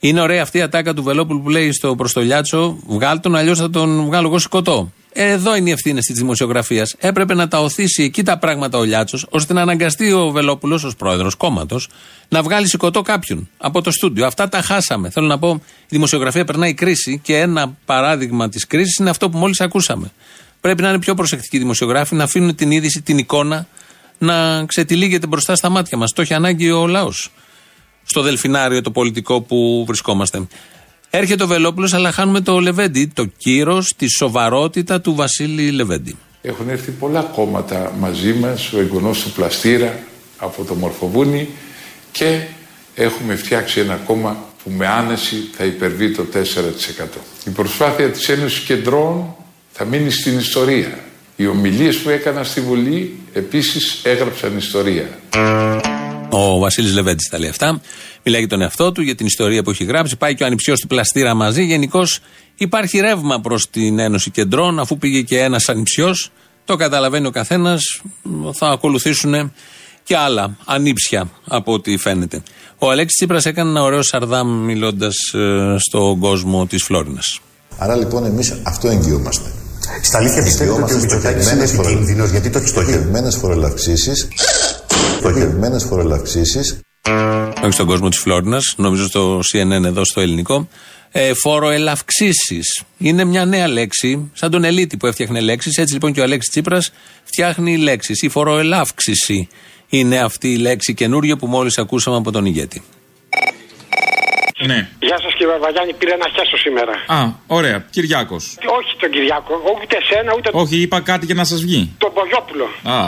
Είναι 0.00 0.20
ωραία 0.20 0.42
αυτή 0.42 0.58
η 0.58 0.62
ατάκα 0.62 0.94
του 0.94 1.02
Βελόπουλου 1.02 1.42
που 1.42 1.48
λέει 1.48 1.72
στο 1.72 1.94
Προστολιάτσο: 1.94 2.76
Βγάλ 2.86 3.20
τον, 3.20 3.36
αλλιώς 3.36 3.58
θα 3.58 3.70
τον 3.70 4.04
βγάλω 4.04 4.26
εγώ 4.28 4.38
σηκωτό. 4.38 4.92
Εδώ 5.12 5.56
είναι 5.56 5.68
η 5.68 5.72
ευθύνη 5.72 6.00
της 6.00 6.16
δημοσιογραφίας. 6.18 6.94
Έπρεπε 6.98 7.34
να 7.34 7.48
τα 7.48 7.60
οθήσει 7.60 8.02
εκεί 8.02 8.22
τα 8.22 8.38
πράγματα 8.38 8.78
ο 8.78 8.82
Λιάτσος, 8.82 9.26
ώστε 9.30 9.52
να 9.52 9.60
αναγκαστεί 9.62 10.12
ο 10.12 10.30
Βελόπουλος 10.30 10.84
ως 10.84 10.96
πρόεδρος 10.96 11.34
κόμματος 11.34 11.88
να 12.28 12.42
βγάλει 12.42 12.68
σηκωτό 12.68 13.02
κάποιον 13.02 13.48
από 13.58 13.82
το 13.82 13.90
στούντιο. 13.90 14.26
Αυτά 14.26 14.48
τα 14.48 14.62
χάσαμε. 14.62 15.10
Θέλω 15.10 15.26
να 15.26 15.38
πω, 15.38 15.60
η 15.64 15.86
δημοσιογραφία 15.88 16.44
περνάει 16.44 16.74
κρίση 16.74 17.20
και 17.22 17.36
ένα 17.36 17.76
παράδειγμα 17.84 18.48
της 18.48 18.66
κρίσης 18.66 18.96
είναι 18.96 19.10
αυτό 19.10 19.30
που 19.30 19.38
μόλις 19.38 19.60
ακούσαμε. 19.60 20.10
Πρέπει 20.60 20.82
να 20.82 20.88
είναι 20.88 20.98
πιο 20.98 21.14
προσεκτικοί 21.14 21.56
οι 21.56 21.58
δημοσιογράφοι, 21.58 22.14
να 22.14 22.24
αφήνουν 22.24 22.54
την 22.54 22.70
είδηση, 22.70 23.02
την 23.02 23.18
εικόνα 23.18 23.66
να 24.18 24.64
ξετυλίγεται 24.64 25.26
μπροστά 25.26 25.56
στα 25.56 25.68
μάτια 25.68 25.98
μας. 25.98 26.12
Το 26.12 26.22
έχει 26.22 26.34
ανάγκη 26.34 26.70
ο 26.70 26.86
λαός. 26.86 27.30
Στο 28.04 28.22
δελφινάριο 28.22 28.80
το 28.80 28.90
πολιτικό 28.90 29.40
που 29.40 29.84
βρισκόμαστε. 29.86 30.46
Έρχεται 31.10 31.42
ο 31.42 31.46
Βελόπουλος, 31.46 31.92
αλλά 31.92 32.12
χάνουμε 32.12 32.40
το 32.40 32.58
Λεβέντι, 32.60 33.10
το 33.14 33.24
κύρος, 33.36 33.94
τη 33.96 34.06
σοβαρότητα 34.08 35.00
του 35.00 35.14
Βασίλη 35.14 35.70
Λεβέντι. 35.70 36.16
Έχουν 36.42 36.68
έρθει 36.68 36.90
πολλά 36.90 37.22
κόμματα 37.22 37.92
μαζί 37.98 38.32
μας, 38.32 38.72
ο 38.72 38.78
εγγονός 38.78 39.22
του 39.22 39.30
Πλαστήρα 39.30 39.98
από 40.38 40.64
το 40.64 40.74
Μορφοβούνι 40.74 41.48
και 42.12 42.40
έχουμε 42.94 43.34
φτιάξει 43.34 43.80
ένα 43.80 43.94
κόμμα 43.94 44.44
που 44.64 44.70
με 44.70 44.86
άνεση 44.86 45.36
θα 45.56 45.64
υπερβεί 45.64 46.10
το 46.10 46.22
4%. 46.22 47.20
Η 47.46 47.50
προσπάθεια 47.50 48.10
της 48.10 48.28
Ένωσης 48.28 48.58
Κεντρών 48.58 49.34
θα 49.72 49.84
μείνει 49.84 50.10
στην 50.10 50.38
ιστορία. 50.38 50.98
Οι 51.36 51.46
ομιλίες 51.46 51.96
που 51.96 52.08
έκανα 52.08 52.44
στη 52.44 52.60
Βουλή 52.60 53.18
επίσης 53.32 54.00
έγραψαν 54.04 54.56
ιστορία. 54.56 55.08
Ο 56.30 56.58
Βασίλης 56.58 56.94
Λεβέντης 56.94 57.28
τα 57.28 57.38
λέει 57.38 57.48
αυτά. 57.48 57.80
Μιλάει 58.24 58.40
για 58.40 58.48
τον 58.48 58.60
εαυτό 58.60 58.92
του, 58.92 59.02
για 59.02 59.14
την 59.14 59.26
ιστορία 59.26 59.62
που 59.62 59.70
έχει 59.70 59.84
γράψει. 59.84 60.16
Πάει 60.16 60.34
και 60.34 60.42
ο 60.42 60.46
ανιψιός 60.46 60.80
του 60.80 60.86
πλαστήρα 60.86 61.34
μαζί. 61.34 61.64
Γενικώς 61.64 62.18
υπάρχει 62.56 63.00
ρεύμα 63.00 63.40
προς 63.40 63.70
την 63.70 63.98
Ένωση 63.98 64.30
Κεντρών, 64.30 64.78
αφού 64.78 64.98
πήγε 64.98 65.20
και 65.20 65.38
ένας 65.38 65.68
ανιψιός. 65.68 66.30
Το 66.64 66.76
καταλαβαίνει 66.76 67.26
ο 67.26 67.30
καθένας. 67.30 68.00
Θα 68.54 68.68
ακολουθήσουν 68.68 69.52
και 70.04 70.16
άλλα 70.16 70.56
ανήψια 70.64 71.30
από 71.46 71.72
ό,τι 71.72 71.96
φαίνεται. 71.96 72.42
Ο 72.78 72.90
Αλέξης 72.90 73.16
Τσίπρας 73.16 73.46
έκανε 73.46 73.70
ένα 73.70 73.82
ωραίο 73.82 74.02
σαρδάμ 74.02 74.48
μιλώντας 74.64 75.14
στον 75.76 76.18
κόσμο 76.18 76.66
της 76.66 76.82
Φλόρινας. 76.82 77.40
Άρα 77.78 77.96
λοιπόν 77.96 78.24
εμείς 78.24 78.54
αυτό 78.62 78.88
εγγυόμαστε. 78.88 79.52
Στα 80.02 80.18
αλήθεια 80.18 80.42
πιστεύετε 80.42 80.82
ότι 80.82 80.94
ο 80.94 80.98
Μητσοτάκης 80.98 81.50
είναι 81.50 81.64
επικίνδυνος 81.64 82.30
γιατί 82.30 82.50
το 82.50 82.58
έχει 82.58 82.68
στοχεύει. 82.68 82.92
Στοχευμένες 82.92 83.36
φορολαυξήσεις. 85.20 85.48
Στοχευμένες 85.48 85.84
φορολαυξήσεις. 85.84 86.80
όχι 87.62 87.72
στον 87.72 87.86
κόσμο 87.86 88.08
της 88.08 88.18
Φλόρινας, 88.18 88.74
νομίζω 88.76 89.06
στο 89.06 89.40
CNN 89.52 89.84
εδώ 89.84 90.04
στο 90.04 90.20
ελληνικό. 90.20 90.68
Ε, 91.12 91.34
φοροελαυξήσεις. 91.34 92.82
Είναι 92.98 93.24
μια 93.24 93.44
νέα 93.44 93.68
λέξη, 93.68 94.30
σαν 94.32 94.50
τον 94.50 94.64
Ελίτη 94.64 94.96
που 94.96 95.06
έφτιαχνε 95.06 95.40
λέξεις. 95.40 95.76
Έτσι 95.76 95.92
λοιπόν 95.92 96.12
και 96.12 96.20
ο 96.20 96.22
Αλέξης 96.22 96.50
Τσίπρας 96.50 96.92
φτιάχνει 97.24 97.76
λέξεις. 97.76 98.22
Η 98.22 98.28
φοροελάυξηση 98.28 99.48
είναι 99.88 100.18
αυτή 100.18 100.52
η 100.52 100.56
λέξη 100.56 100.94
καινούργια 100.94 101.36
που 101.36 101.46
μόλις 101.46 101.78
ακούσαμε 101.78 102.16
από 102.16 102.30
τον 102.30 102.44
ηγέτη. 102.46 102.82
Ναι. 104.70 104.78
Γεια 105.08 105.18
σας 105.22 105.32
κύριε 105.36 105.52
Βαρβαγιάννη, 105.52 105.92
πήρα 106.00 106.16
να 106.22 106.28
χιάσω 106.34 106.56
σήμερα. 106.66 106.92
Α, 107.16 107.18
ωραία. 107.58 107.78
Κυριάκος. 107.94 108.44
Όχι 108.78 108.92
τον 109.02 109.10
Κυριάκο, 109.14 109.52
ούτε 109.82 109.94
εσένα 110.02 110.30
ούτε 110.36 110.48
Όχι, 110.62 110.76
είπα 110.84 110.98
κάτι 111.10 111.24
για 111.30 111.34
να 111.42 111.44
σας 111.52 111.60
βγει. 111.66 111.82
τον 112.04 112.10
Μπογιόπουλο. 112.14 112.66
Α. 112.96 112.98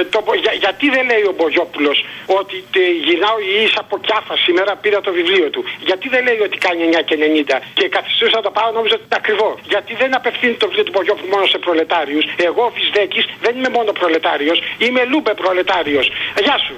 Ε, 0.00 0.02
το, 0.14 0.18
Μπο- 0.24 0.38
για- 0.44 0.56
γιατί 0.64 0.86
δεν 0.96 1.04
λέει 1.10 1.24
ο 1.32 1.34
Μπογιόπουλο 1.38 1.92
ότι 2.38 2.56
τε, 2.74 2.82
γυρνάω 3.06 3.36
εις 3.52 3.72
από 3.82 3.94
Κιάφα 4.06 4.34
σήμερα 4.46 4.72
πήρα 4.82 4.98
το 5.06 5.10
βιβλίο 5.18 5.46
του. 5.54 5.62
Γιατί 5.88 6.06
δεν 6.14 6.22
λέει 6.28 6.38
ότι 6.48 6.56
κάνει 6.66 6.80
9 6.90 7.00
και 7.08 7.16
90 7.22 7.56
και 7.78 7.84
καθιστούσα 7.96 8.34
να 8.40 8.44
το 8.46 8.50
πάω 8.58 8.70
νόμιζα 8.76 8.94
ότι 8.98 9.04
είναι 9.08 9.18
ακριβό. 9.22 9.50
Γιατί 9.72 9.92
δεν 10.02 10.10
απευθύνει 10.20 10.54
το 10.62 10.66
βιβλίο 10.68 10.84
του 10.88 10.92
Μπογιόπουλου 10.96 11.30
μόνο 11.34 11.46
σε 11.52 11.58
προλετάριους. 11.64 12.24
Εγώ 12.48 12.62
ο 12.68 12.72
Βυσδέκη 12.76 13.20
δεν 13.44 13.52
είμαι 13.56 13.70
μόνο 13.78 13.90
προλετάριος, 14.00 14.58
είμαι 14.84 15.00
λούμπε 15.12 15.32
προλετάριος. 15.42 16.06
Γεια 16.46 16.56
σου. 16.66 16.74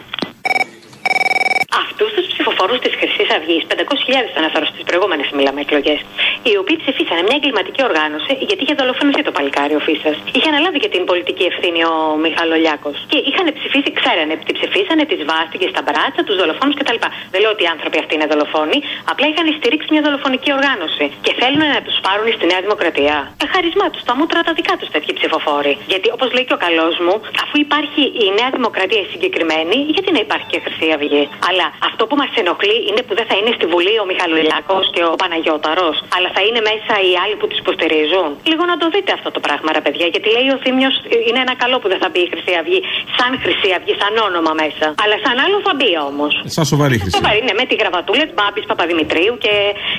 Αυτούς 1.83 2.11
τους 2.17 2.27
ψηφοφόρους 2.33 2.79
της 2.85 2.93
Χρυσής 2.99 3.29
Αυγής, 3.37 3.63
500.000 3.73 4.41
αναφέρω 4.41 4.67
στις 4.73 4.83
προηγούμενες 4.89 5.27
μιλάμε 5.39 5.61
εκλογές, 5.67 6.01
οι 6.49 6.53
οποίοι 6.63 6.77
ψηφίσανε 6.83 7.23
μια 7.27 7.37
εγκληματική 7.39 7.83
οργάνωση 7.89 8.33
γιατί 8.49 8.61
είχε 8.65 8.75
δολοφονηθεί 8.81 9.23
το 9.29 9.33
παλικάρι 9.37 9.75
ο 9.81 9.83
Φίσα. 9.87 10.11
Είχε 10.37 10.49
αναλάβει 10.53 10.79
και 10.85 10.91
την 10.95 11.03
πολιτική 11.11 11.45
ευθύνη 11.53 11.81
ο 11.93 11.95
Μιχαλολιάκος. 12.25 12.97
Και 13.11 13.19
είχαν 13.29 13.47
ψηφίσει, 13.59 13.91
ξέρανε 14.01 14.35
τι 14.47 14.53
ψηφίσανε, 14.59 15.03
τις 15.11 15.21
βάστηκε 15.31 15.67
στα 15.73 15.81
μπράτσα, 15.85 16.21
τους 16.27 16.37
δολοφόνους 16.41 16.75
κτλ. 16.79 16.99
Δεν 17.33 17.41
λέω 17.43 17.53
ότι 17.57 17.63
οι 17.67 17.71
άνθρωποι 17.75 17.97
αυτοί 18.03 18.13
είναι 18.17 18.29
δολοφόνοι, 18.33 18.79
απλά 19.13 19.27
είχαν 19.31 19.47
στηρίξει 19.59 19.89
μια 19.95 20.03
δολοφονική 20.07 20.51
οργάνωση. 20.59 21.05
Και 21.27 21.33
θέλουν 21.41 21.63
να 21.77 21.81
τους 21.87 21.97
πάρουν 22.07 22.27
στη 22.37 22.45
Νέα 22.51 22.61
Δημοκρατία. 22.67 23.17
Ε, 23.43 23.47
χαρισμά 23.55 23.87
τους, 23.93 24.03
τα 24.09 24.15
μούτρα 24.19 24.41
τα 24.49 24.53
δικά 24.59 24.75
τους 24.81 24.89
τέτοιοι 24.95 25.13
ψηφοφόροι. 25.19 25.73
Γιατί 25.93 26.09
όπως 26.17 26.29
λέει 26.37 26.45
και 26.49 26.57
ο 26.59 26.61
καλός 26.67 26.95
μου, 27.05 27.15
αφού 27.45 27.55
υπάρχει 27.67 28.03
η 28.25 28.27
Νέα 28.39 28.51
Δημοκρατία 28.57 29.01
η 29.07 29.09
συγκεκριμένη, 29.15 29.77
γιατί 29.95 30.09
να 30.17 30.21
υπάρχει 30.27 30.47
και 30.51 30.59
η 30.61 30.63
Χρυσή 30.65 30.87
Αυγή. 30.97 31.25
Αλλά 31.49 31.64
αυτό 31.89 32.03
που 32.09 32.17
μας 32.21 32.31
ενοχλεί 32.43 32.79
είναι 32.89 33.03
που 33.07 33.15
δεν 33.19 33.27
θα 33.31 33.35
είναι 33.39 33.53
στη 33.59 33.65
Βουλή 33.73 33.95
ο 34.03 34.05
Μιχαλολιάκο 34.11 34.77
και 34.95 35.03
ο 35.11 35.15
Παναγιώταρος, 35.23 35.97
αλλά 36.15 36.29
θα 36.37 36.43
είναι 36.47 36.61
μέσα 36.71 36.95
οι 37.07 37.13
άλλοι 37.23 37.35
που 37.41 37.47
τους 37.51 37.59
υποστηρίζουν. 37.65 38.29
Λίγο 38.51 38.63
να 38.71 38.77
το 38.81 38.87
δείτε 38.95 39.11
αυτό 39.19 39.29
το 39.37 39.41
πράγμα, 39.47 39.69
ρε 39.77 39.83
παιδιά. 39.85 40.07
Γιατί 40.15 40.29
λέει 40.37 40.49
ο 40.57 40.59
Θήμιος 40.63 40.95
είναι 41.29 41.41
ένα 41.47 41.55
καλό 41.63 41.77
που 41.83 41.89
δεν 41.93 42.01
θα 42.03 42.09
μπει 42.11 42.21
η 42.27 42.29
Χρυσή 42.33 42.53
Αυγή 42.61 42.81
σαν 43.17 43.31
Χρυσή 43.43 43.71
Αυγή, 43.77 43.95
σαν 44.03 44.15
όνομα 44.29 44.53
μέσα. 44.63 44.87
Αλλά 45.03 45.17
σαν 45.25 45.37
άλλο 45.45 45.57
θα 45.67 45.73
μπει 45.79 45.93
όμως. 46.11 46.33
Σαν 46.57 46.65
σοβαρή 46.73 46.97
χρυσή. 47.03 47.17
Σοβαρή, 47.19 47.41
ναι, 47.49 47.55
με 47.61 47.65
τη 47.71 47.75
γραβατούλα 47.83 48.25
τη 48.29 48.33
Μπάμπης 48.39 48.65
Παπαδημητρίου 48.71 49.35
και, 49.45 49.55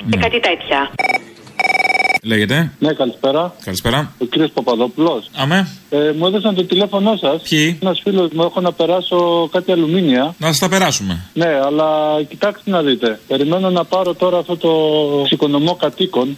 και 0.09 0.17
κάτι 0.25 0.39
τέτοια. 0.47 0.79
Λέγεται. 2.25 2.71
Ναι, 2.79 2.93
καλησπέρα. 2.93 3.55
Καλησπέρα. 3.63 4.13
Ο 4.17 4.25
κύριος 4.25 4.51
Παπαδόπουλος. 4.51 5.29
Αμέ. 5.35 5.67
Ε, 5.89 6.11
μου 6.17 6.25
έδωσαν 6.25 6.55
το 6.55 6.63
τηλέφωνό 6.63 7.17
σας. 7.21 7.41
Ποιοι; 7.49 7.77
Ένας 7.81 7.99
φίλος 8.03 8.29
μου 8.33 8.43
έχω 8.43 8.61
να 8.61 8.71
περάσω 8.71 9.49
κάτι 9.51 9.71
αλουμίνια. 9.71 10.35
Να 10.37 10.47
σας 10.47 10.59
τα 10.59 10.69
περάσουμε. 10.69 11.25
Ναι, 11.33 11.59
αλλά 11.65 11.87
κοιτάξτε 12.29 12.71
να 12.71 12.81
δείτε. 12.81 13.19
Περιμένω 13.27 13.69
να 13.69 13.83
πάρω 13.83 14.13
τώρα 14.13 14.37
αυτό 14.37 14.57
το 14.57 14.71
εξοικονομώ 15.21 15.75
κατοίκων 15.75 16.37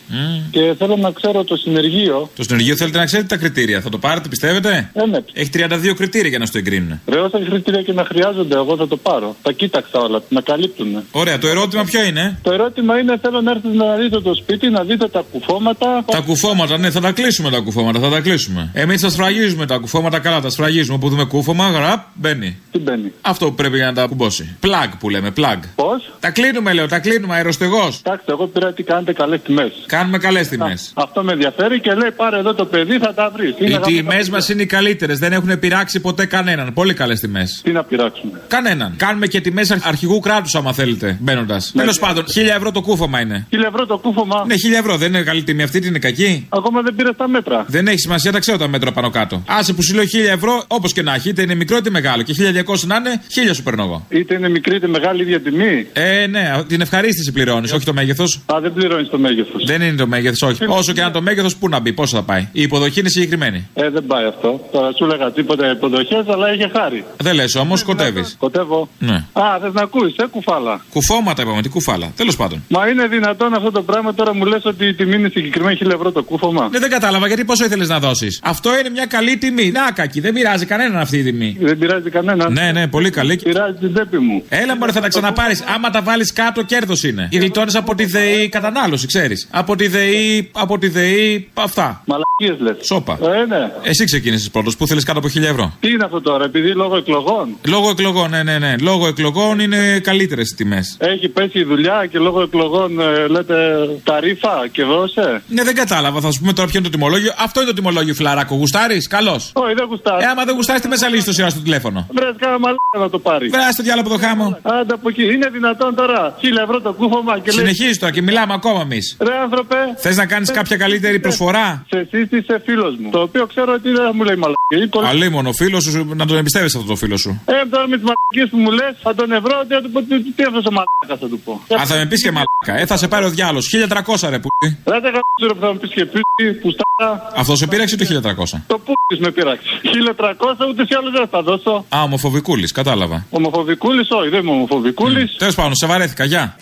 και 0.52 0.74
θέλω 0.78 0.96
να 0.96 1.12
ξέρω 1.12 1.44
το 1.44 1.56
συνεργείο. 1.56 2.30
Το 2.36 2.44
συνεργείο 2.44 2.76
θέλετε 2.76 2.98
να 2.98 3.06
ξέρετε 3.06 3.28
τα 3.28 3.38
κριτήρια. 3.38 3.82
Θα 3.82 3.90
το 3.90 3.98
πάρετε, 3.98 4.28
πιστεύετε; 4.30 4.92
Ε, 4.94 5.06
ναι. 5.06 5.18
Έχει 5.34 5.50
32 5.54 5.94
κριτήρια 5.96 6.30
για 6.30 6.40
να 6.40 6.46
στο 6.46 6.58
εγκρίνουν. 6.58 7.00
Ρε, 7.08 7.20
όσα 7.20 7.40
κριτήρια 7.50 7.82
και 7.82 7.94
να 7.94 8.06
χρειάζονται, 8.06 8.56
εγώ 8.56 8.76
θα 8.76 8.88
το 8.88 8.98
πάρω. 8.98 9.36
Τα 9.42 9.52
κοίταξα 9.52 10.00
όλα, 10.00 10.22
να 10.30 10.42
καλύπτουν. 10.42 11.04
Ωραία, 11.12 11.38
το 11.38 11.48
ερώτημα 11.48 11.84
ποιο 11.84 12.04
είναι; 12.04 12.40
Το 12.44 12.52
ερώτημα 12.52 13.00
είναι: 13.00 13.18
θέλω 13.22 13.42
να 13.42 13.52
έρθετε 13.52 13.76
να 13.76 13.96
δείτε 13.96 14.22
το 14.22 14.34
σπίτι, 14.34 14.70
να 14.70 14.84
δείτε 14.84 15.08
τα 15.08 15.24
κουφώματα. 15.32 15.77
Τα 16.06 16.20
κουφώματα, 16.26 16.78
ναι, 16.78 16.92
θα 16.92 17.00
τα 17.00 17.12
κλείσουμε 17.12 17.50
τα 17.50 17.60
κουφώματα, 17.60 18.00
θα 18.00 18.10
τα 18.10 18.20
κλείσουμε. 18.20 18.70
Εμείς 18.74 19.02
τα 19.02 19.10
σφραγίζουμε 19.10 19.66
τα 19.66 19.78
κουφώματα 19.78 20.20
καλά, 20.20 20.42
τα 20.42 20.50
σφραγίζουμε. 20.50 20.96
Όπου 20.96 21.10
δούμε 21.10 21.24
κούφωμα, 21.24 21.70
γραπ, 21.70 22.00
μπαίνει. 22.14 22.58
Τι 22.72 22.80
μπαίνει; 22.80 23.14
Αυτό 23.22 23.46
που 23.46 23.54
πρέπει 23.56 23.76
για 23.76 23.86
να 23.86 23.94
τα 23.94 24.06
κουμπώσει. 24.06 24.56
Plug 24.64 24.90
που 25.00 25.10
λέμε, 25.10 25.34
plug. 25.38 25.60
Πώς; 25.76 26.12
Τα 26.20 26.30
κλείνουμε, 26.30 26.74
λέω, 26.74 26.88
τα 26.88 27.00
κλείνουμε, 27.00 27.36
αεροστεγός. 27.36 28.02
Εντάξει, 28.04 28.26
εγώ 28.30 28.48
πήρα 28.48 28.74
τι 28.74 28.84
κάνετε 28.84 29.14
καλές 29.14 29.42
τιμές. 29.42 29.72
Κάνουμε 29.86 30.18
καλές 30.18 30.48
τιμές. 30.48 30.92
Αυτό 30.96 31.24
με 31.24 31.32
ενδιαφέρει 31.32 31.80
και 31.80 31.94
λέει: 31.94 32.12
πάρε 32.12 32.38
εδώ 32.38 32.54
το 32.54 32.66
παιδί, 32.66 32.98
θα 32.98 33.14
τα 33.14 33.32
βρεις. 33.36 33.56
Οι 33.60 33.80
τιμές 33.80 34.30
μας 34.30 34.50
είναι 34.50 34.62
οι 34.62 34.66
καλύτερες, 34.66 35.20
δεν 35.20 35.34
έχουν 35.34 35.60
πειράξει 35.60 36.00
ποτέ 36.00 36.26
κανέναν. 36.26 36.74
Πολύ 36.74 36.94
καλές 36.94 37.20
τιμές. 37.20 37.62
Τι 37.64 37.72
να 37.72 37.84
πειράξουμε. 37.84 38.42
Κανέναν. 38.48 38.94
Κάνουμε 38.98 39.28
και 39.28 39.42
τιμές 39.42 39.72
αρχηγού 39.72 40.20
κράτους, 40.20 40.56
άμα 40.56 40.74
θέλετε, 40.74 41.18
μπαίνοντας. 41.22 41.72
Τέλος 41.76 42.00
πάντων, 42.00 42.24
1000 42.28 42.56
ευρώ 42.56 42.72
το 42.72 42.82
κούφωμα 42.82 43.20
είναι. 43.20 43.48
1000 43.50 43.68
ευρώ 43.68 43.86
το 43.86 43.98
κούφωμα. 43.98 44.46
Ναι, 44.48 44.54
1000 44.54 44.78
ευρώ 44.80 44.98
δεν 44.98 45.08
είναι 45.08 45.22
καλή 45.22 45.44
τιμή. 45.44 45.64
Αυτή 45.68 45.80
την 45.80 45.90
είναι 45.90 46.00
κακή; 46.00 46.46
Ακόμα 46.50 46.82
δεν 46.82 46.96
πήρες 46.96 47.16
τα 47.18 47.28
μέτρα. 47.28 47.66
Δεν 47.68 47.88
έχει 47.88 47.98
σημασία, 47.98 48.32
τα 48.32 48.40
ξέρω 48.40 48.58
τα 48.58 48.68
μέτρα 48.68 48.92
πάνω 48.92 49.10
κάτω. 49.10 49.44
Άσε 49.48 49.74
που 49.74 49.84
σου 49.84 49.96
λέω 49.96 50.04
1000 50.04 50.08
ευρώ, 50.34 50.64
όπως 50.68 50.94
και 50.94 51.02
να 51.02 51.14
έχει, 51.14 51.30
είτε 51.30 51.42
είναι 51.42 51.56
μικρό 51.56 51.78
είτε 51.78 51.90
μεγάλο. 51.90 52.24
Και 52.24 52.34
1200 52.34 52.86
να 52.86 52.96
είναι, 52.96 53.22
1000 53.50 53.54
σου 53.54 53.64
παίρνω 53.64 53.84
εγώ. 53.84 54.06
Είτε 54.10 54.34
είναι 54.36 54.50
μικρή 54.50 54.76
είτε 54.76 54.88
μεγάλη 54.88 55.22
ίδια 55.22 55.42
τιμή. 55.42 55.88
Ε, 55.94 56.28
ναι, 56.28 56.64
την 56.68 56.82
ευχαρίστηση 56.82 57.32
πληρώνεις, 57.32 57.72
όχι 57.74 57.86
το 57.86 57.94
μέγεθος. 57.94 58.42
Α, 58.54 58.60
δεν 58.62 58.74
πληρώνεις 58.74 59.10
το 59.10 59.18
μέγεθος. 59.18 59.66
Δεν 59.66 59.82
είναι 59.82 59.96
το 59.96 60.08
μέγεθος, 60.08 60.42
όχι. 60.42 60.66
Όσο 60.68 60.94
και 60.94 61.02
αν 61.02 61.12
το 61.12 61.22
μέγεθος, 61.22 61.56
πού 61.56 61.70
να 61.70 61.80
μπει, 61.80 61.94
πόσο 61.94 62.18
θα 62.18 62.24
πάει. 62.24 62.48
Η 62.52 62.62
υποδοχή 62.62 63.00
είναι 63.00 63.10
συγκεκριμένη. 63.10 63.68
Ε, 63.74 63.90
δεν 63.90 64.06
πάει 64.06 64.26
αυτό. 64.26 64.68
Τώρα 64.72 64.92
σου 64.98 65.06
λέγα 65.06 65.32
τίποτα 65.32 65.72
υποδοχές, 65.72 66.26
αλλά 66.28 66.54
είχε 66.54 66.72
χάρη. 66.74 67.06
Δεν 67.18 67.36
λες 67.36 67.56
όμως, 67.56 67.80
σκοτεύει. 67.80 68.24
Σκοτεύω. 68.24 68.90
Ναι. 69.00 69.16
Α, 69.34 69.42
θες 69.62 69.74
να 69.74 69.82
ακούεις, 69.82 70.16
ε, 70.18 70.26
κουφάλα. 70.32 70.82
Κουφώματα 70.90 71.42
είπαμε, 71.42 71.62
τι 71.62 71.70
κουφάλα. 71.70 72.12
Τέλος 72.16 72.36
πάντων. 72.36 72.64
Μα 72.68 72.88
είναι 72.88 73.08
δυνατόν 73.08 73.54
αυτό 73.54 73.72
το 73.72 73.82
πράγμα 73.82 74.14
τώρα 74.14 74.36
μου 74.36 74.46
λες 74.46 74.66
ότι 74.66 74.86
η 74.86 74.94
τιμή 74.94 75.16
είναι 75.16 75.28
συγκεκριμένη 75.28 75.47
1000 75.56 75.92
ευρώ 75.94 76.12
το 76.12 76.24
κούφωμα. 76.24 76.70
Ναι, 76.72 76.80
δεν 76.80 76.90
κατάλαβα 76.90 77.28
γιατί 77.28 77.46
πόσο 77.46 77.66
ήθελες 77.66 77.88
να 77.88 78.00
δώσεις. 78.00 78.40
Αυτό 78.44 78.80
είναι 78.80 78.90
μια 78.90 79.06
καλή 79.06 79.38
τιμή. 79.38 79.72
Να, 79.72 79.92
κακή, 79.92 80.20
δεν 80.20 80.34
πειράζει 80.34 80.66
κανέναν 80.66 80.98
αυτή 80.98 81.18
η 81.18 81.24
τιμή. 81.24 81.58
Δεν 81.60 81.78
πειράζει 81.78 82.10
κανέναν. 82.10 82.54
Ναι, 82.54 82.72
ναι, 82.72 82.88
πολύ 82.88 83.10
καλή. 83.10 83.36
Πειράζει 83.36 83.78
την 83.80 83.94
τσέπη 83.94 84.18
μου. 84.18 84.44
Έλα, 84.50 84.76
μπορεί 84.76 84.92
θα 84.92 85.02
τα 85.02 85.08
ξαναπάρεις. 85.08 85.64
Άμα 85.76 85.90
τα 85.90 86.02
βάλεις 86.02 86.34
κάτω, 86.34 86.62
κέρδος 86.64 87.04
είναι. 87.04 87.30
Γλιτώνεις 87.32 87.76
από 87.76 87.96
τη 87.96 88.06
ΔΕΗ 88.06 88.50
κατανάλωση, 88.50 89.08
ξέρεις. 89.08 89.48
Από 89.52 89.76
τη 89.76 89.88
ΔΕΗ, 89.88 90.50
από 90.52 90.78
τη 90.78 90.88
ΔΕΗ, 90.88 91.50
αυτά. 91.54 92.04
Μαλακίες 92.06 92.68
λες. 92.68 92.86
Σόπα. 92.86 93.20
Ε, 93.22 93.46
ναι. 93.46 93.72
Εσύ 93.82 94.06
ξεκίνησες 94.06 94.50
πρώτος 94.50 94.78
που 94.78 94.88
θέλεις 94.88 95.04
κάτω 95.04 95.20
από 95.20 95.28
1000 95.28 95.42
ευρώ; 95.44 95.74
Τι 95.80 95.90
είναι 95.90 96.04
αυτό 96.04 96.22
τώρα, 96.22 96.46
επειδή 96.46 96.70
λόγω 96.74 96.98
εκλογών. 96.98 97.58
Λόγω 97.68 97.90
εκλογών, 97.90 98.30
ναι, 98.30 98.44
ναι, 98.44 98.58
ναι. 98.58 98.76
Λόγω 98.82 99.08
εκλογών 99.08 99.60
είναι 99.60 100.00
καλύτερες 100.00 100.52
οι 100.52 100.56
τιμές. 100.56 100.98
Έχει 101.00 101.30
πέσει 101.30 101.60
η 101.60 101.64
δουλειά 101.64 102.08
και 102.12 102.20
λόγω 102.20 102.42
εκλογών 102.42 103.00
ε, 103.00 103.28
λέτε 103.28 103.56
ταρήφα 104.04 104.68
και 104.72 104.84
δώσε. 104.84 105.37
Ναι, 105.48 105.64
δεν 105.64 105.76
κατάλαβα. 105.76 106.22
Θα 106.22 106.32
σου 106.32 106.40
πούμε 106.40 106.54
τώρα 106.54 106.68
ποιο 106.68 106.80
είναι 106.80 106.90
το 106.90 106.94
τιμολόγιο. 106.98 107.32
Αυτό 107.38 107.62
είναι 107.62 107.70
το 107.70 107.76
τιμολόγιο, 107.76 108.14
φιλαράκο. 108.14 108.56
Γουστάρι, 108.56 108.98
καλώς. 108.98 109.52
Όχι, 109.54 109.74
δεν 109.74 109.86
γουστάρι. 109.90 110.24
Ε, 110.24 110.28
άμα 110.28 110.44
δεν 110.46 110.56
γουστάρι, 110.56 110.80
τι 110.80 110.88
μέσα 110.88 111.08
λύσει 111.10 111.26
το 111.26 111.34
σειρά 111.34 111.50
στο 111.50 111.60
τηλέφωνο; 111.60 112.08
Βρες, 112.12 112.36
κάνα 112.38 112.60
μαλάκα 112.60 112.98
να 113.00 113.10
το 113.10 113.20
πάρεις. 113.20 113.52
Βρες, 113.52 113.76
το 113.76 113.84
διάλογο 113.84 114.08
από 114.08 114.18
το 114.18 114.26
χάμο. 114.26 114.58
Άντε 114.62 114.94
από 114.94 115.10
εκεί. 115.10 115.24
Είναι 115.24 115.50
δυνατόν 115.50 115.96
τώρα. 115.96 116.36
Χίλια 116.40 116.62
ευρώ 116.62 116.82
το 116.82 116.94
κούφωμα 116.94 117.40
και 117.40 117.52
λέει. 117.52 117.66
Συνεχίζεις 117.66 118.00
τώρα 118.00 118.14
και 118.14 118.22
μιλάμε 118.22 118.54
ακόμα 118.54 118.82
εμείς. 118.82 119.18
Ρε, 119.20 119.38
άνθρωπε. 119.44 119.76
Θες 119.98 120.18
να 120.18 120.26
κάνεις 120.26 120.52
κάποια 120.52 120.78
καλύτερη 120.78 121.20
προσφορά; 121.20 121.86
Σε 121.90 122.08
σύστησε 122.12 122.62
φίλος 122.66 122.96
μου. 123.00 123.10
Το 123.10 123.22
οποίο 123.22 123.46
ξέρω 123.46 123.74
ότι 123.74 123.90
δεν 123.90 124.04
θα 124.04 124.14
μου 124.14 124.24
λέει 124.24 124.36
μαλακή. 124.76 125.16
Αλίμονο, 125.16 125.52
φίλος 125.54 125.84
σου, 125.84 126.06
να 126.16 126.26
τον 126.26 126.38
εμπιστεύει 126.38 126.66
αυτό 126.66 126.84
το 126.84 126.96
φίλο 126.96 127.18
σου. 127.18 127.42
Ε, 127.46 127.52
τώρα 127.72 127.88
με 127.88 127.96
τις 127.98 128.06
μαλακίες 128.10 128.48
που 128.52 128.58
μου 128.58 128.72
λες, 128.72 128.94
θα 129.02 129.16
τον 129.16 129.32
ευρώ, 129.32 129.56
τι 129.68 129.74
θα 129.74 129.82
του 129.82 129.92
πω, 129.92 130.02
τι, 130.02 130.32
τι 130.36 130.44
αυτό 130.44 130.60
ο 130.70 130.72
μαλάκα 130.78 131.16
θα 131.22 131.28
του 131.32 131.40
πω. 131.40 131.54
Α, 131.82 131.86
θα 131.86 131.96
με 131.96 132.06
πεις 132.06 132.22
και 132.24 132.32
μαλάκα. 132.32 132.82
Ε, 132.82 132.86
θα 132.86 132.98
σε 132.98 133.08
πάρει 133.08 133.26
ο 133.26 133.30
διάλος. 133.30 133.70
1300 133.70 134.30
ρε 134.30 134.40
που. 134.40 134.48
Δεν 134.84 135.02
θα 135.02 135.10
ξέρω 135.40 135.54
που 135.56 135.62
θα 135.62 135.72
μου 135.74 135.80
πεις 135.80 135.92
και 135.94 136.06
πει, 136.06 136.22
που 136.62 136.70
στάρα. 136.76 137.32
Αυτό 137.36 137.56
σε 137.56 137.68
πείραξε 137.68 137.96
το 137.98 138.06
1300. 138.06 138.62
Το 138.68 138.80
που 138.80 138.94
με 139.20 139.32
πείραξε. 139.32 139.68
1300 139.84 140.68
ούτε 140.70 140.86
σε 140.86 140.96
άλλο 140.98 141.10
δεν 141.12 141.28
θα 141.28 141.42
δώσω. 141.42 141.86
Α, 141.96 142.02
ομοφοβικούλης, 142.04 142.72
κατάλαβα. 142.72 143.26
Ομοφοβικούλης, 143.30 144.08
όχι, 144.12 144.30
δεν 144.30 144.40
είμαι 144.40 144.52
ομοφοβικούλης. 144.52 145.36
Τέλος 145.38 145.56
πάντων, 145.56 145.76
σε 145.76 145.86
βαρέθηκα, 145.86 146.24
γεια. 146.24 146.56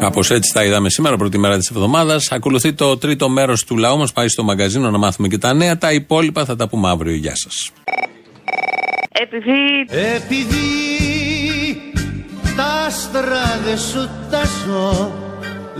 Κάπως 0.00 0.30
έτσι 0.30 0.52
τα 0.52 0.64
είδαμε 0.64 0.90
σήμερα, 0.90 1.16
πρώτη 1.16 1.38
μέρα 1.38 1.58
της 1.58 1.70
εβδομάδας. 1.70 2.32
Ακολουθεί 2.32 2.72
το 2.72 2.96
τρίτο 2.96 3.28
μέρος 3.28 3.64
του 3.64 3.76
λαού 3.76 3.98
μας. 3.98 4.12
Πάει 4.12 4.28
στο 4.28 4.42
μαγκαζίνο 4.42 4.90
να 4.90 4.98
μάθουμε 4.98 5.28
και 5.28 5.38
τα 5.38 5.52
νέα. 5.52 5.78
Τα 5.78 5.92
υπόλοιπα 5.92 6.44
θα 6.44 6.56
τα 6.56 6.68
πούμε 6.68 6.88
αύριο. 6.88 7.14
Γεια 7.14 7.32
σας. 7.34 7.70
Επειδή... 9.12 9.86
Επειδή 10.16 10.70
τα 12.56 12.64
άστρα 12.86 13.60
δεν 13.64 13.78
σου 13.78 14.08
τα 14.30 14.42
ζω 14.44 15.12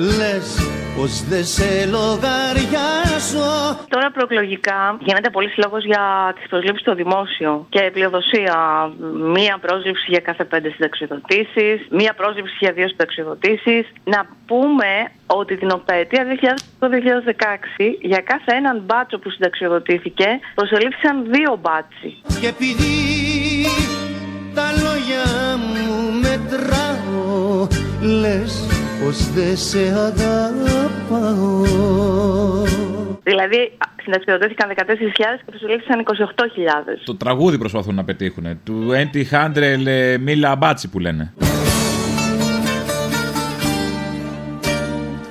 Λες 0.00 0.48
πως 0.96 1.24
δεν 1.28 1.44
σε 1.44 1.86
λογαριάζω 1.86 3.50
Τώρα 3.88 4.10
προεκλογικά 4.10 4.98
γίνεται 5.00 5.30
πολύ 5.30 5.52
λόγος 5.56 5.84
για 5.84 6.32
τις 6.36 6.48
προσλήψεις 6.48 6.80
στο 6.80 6.94
δημόσιο 6.94 7.66
και 7.68 7.90
πλειοδοσία. 7.92 8.56
Μία 9.36 9.58
πρόσληψη 9.60 10.04
για 10.08 10.20
κάθε 10.20 10.44
πέντε 10.44 10.70
συνταξιοδοτήσεις, 10.70 11.76
μία 11.90 12.14
πρόσληψη 12.14 12.56
για 12.60 12.72
δύο 12.72 12.88
συνταξιοδοτήσεις. 12.88 13.84
Να 14.04 14.26
πούμε 14.46 14.90
ότι 15.26 15.56
την 15.56 15.70
οπέτεια 15.70 16.24
2000-2016 16.80 17.96
για 18.00 18.20
κάθε 18.20 18.52
έναν 18.56 18.82
μπάτσο 18.86 19.18
που 19.18 19.30
συνταξιοδοτήθηκε 19.30 20.26
προσελήφθησαν 20.54 21.24
δύο 21.32 21.58
μπάτσι. 21.60 22.10
Και 22.40 22.46
επειδή 22.46 22.94
τα 24.54 24.66
λόγια 24.84 25.24
μου 25.72 25.86
μετράω 26.22 27.66
Λες 28.20 28.79
πως 29.04 29.30
δεν 29.30 29.56
σε 29.56 29.78
αγαπάω 29.78 31.62
Δηλαδή 33.22 33.72
συνταξιοδοτήθηκαν 34.02 34.70
14.000 34.76 34.76
και 35.16 35.50
προσελήφθησαν 35.50 36.04
28.000. 36.06 36.12
Το 37.04 37.16
τραγούδι 37.16 37.58
προσπαθούν 37.58 37.94
να 37.94 38.04
πετύχουν. 38.04 38.60
Του 38.64 38.92
Έντι 38.92 39.24
Χάντρελ 39.24 39.86
Μίλα 40.20 40.56
Μπάτσι 40.56 40.88
που 40.88 40.98
λένε. 40.98 41.32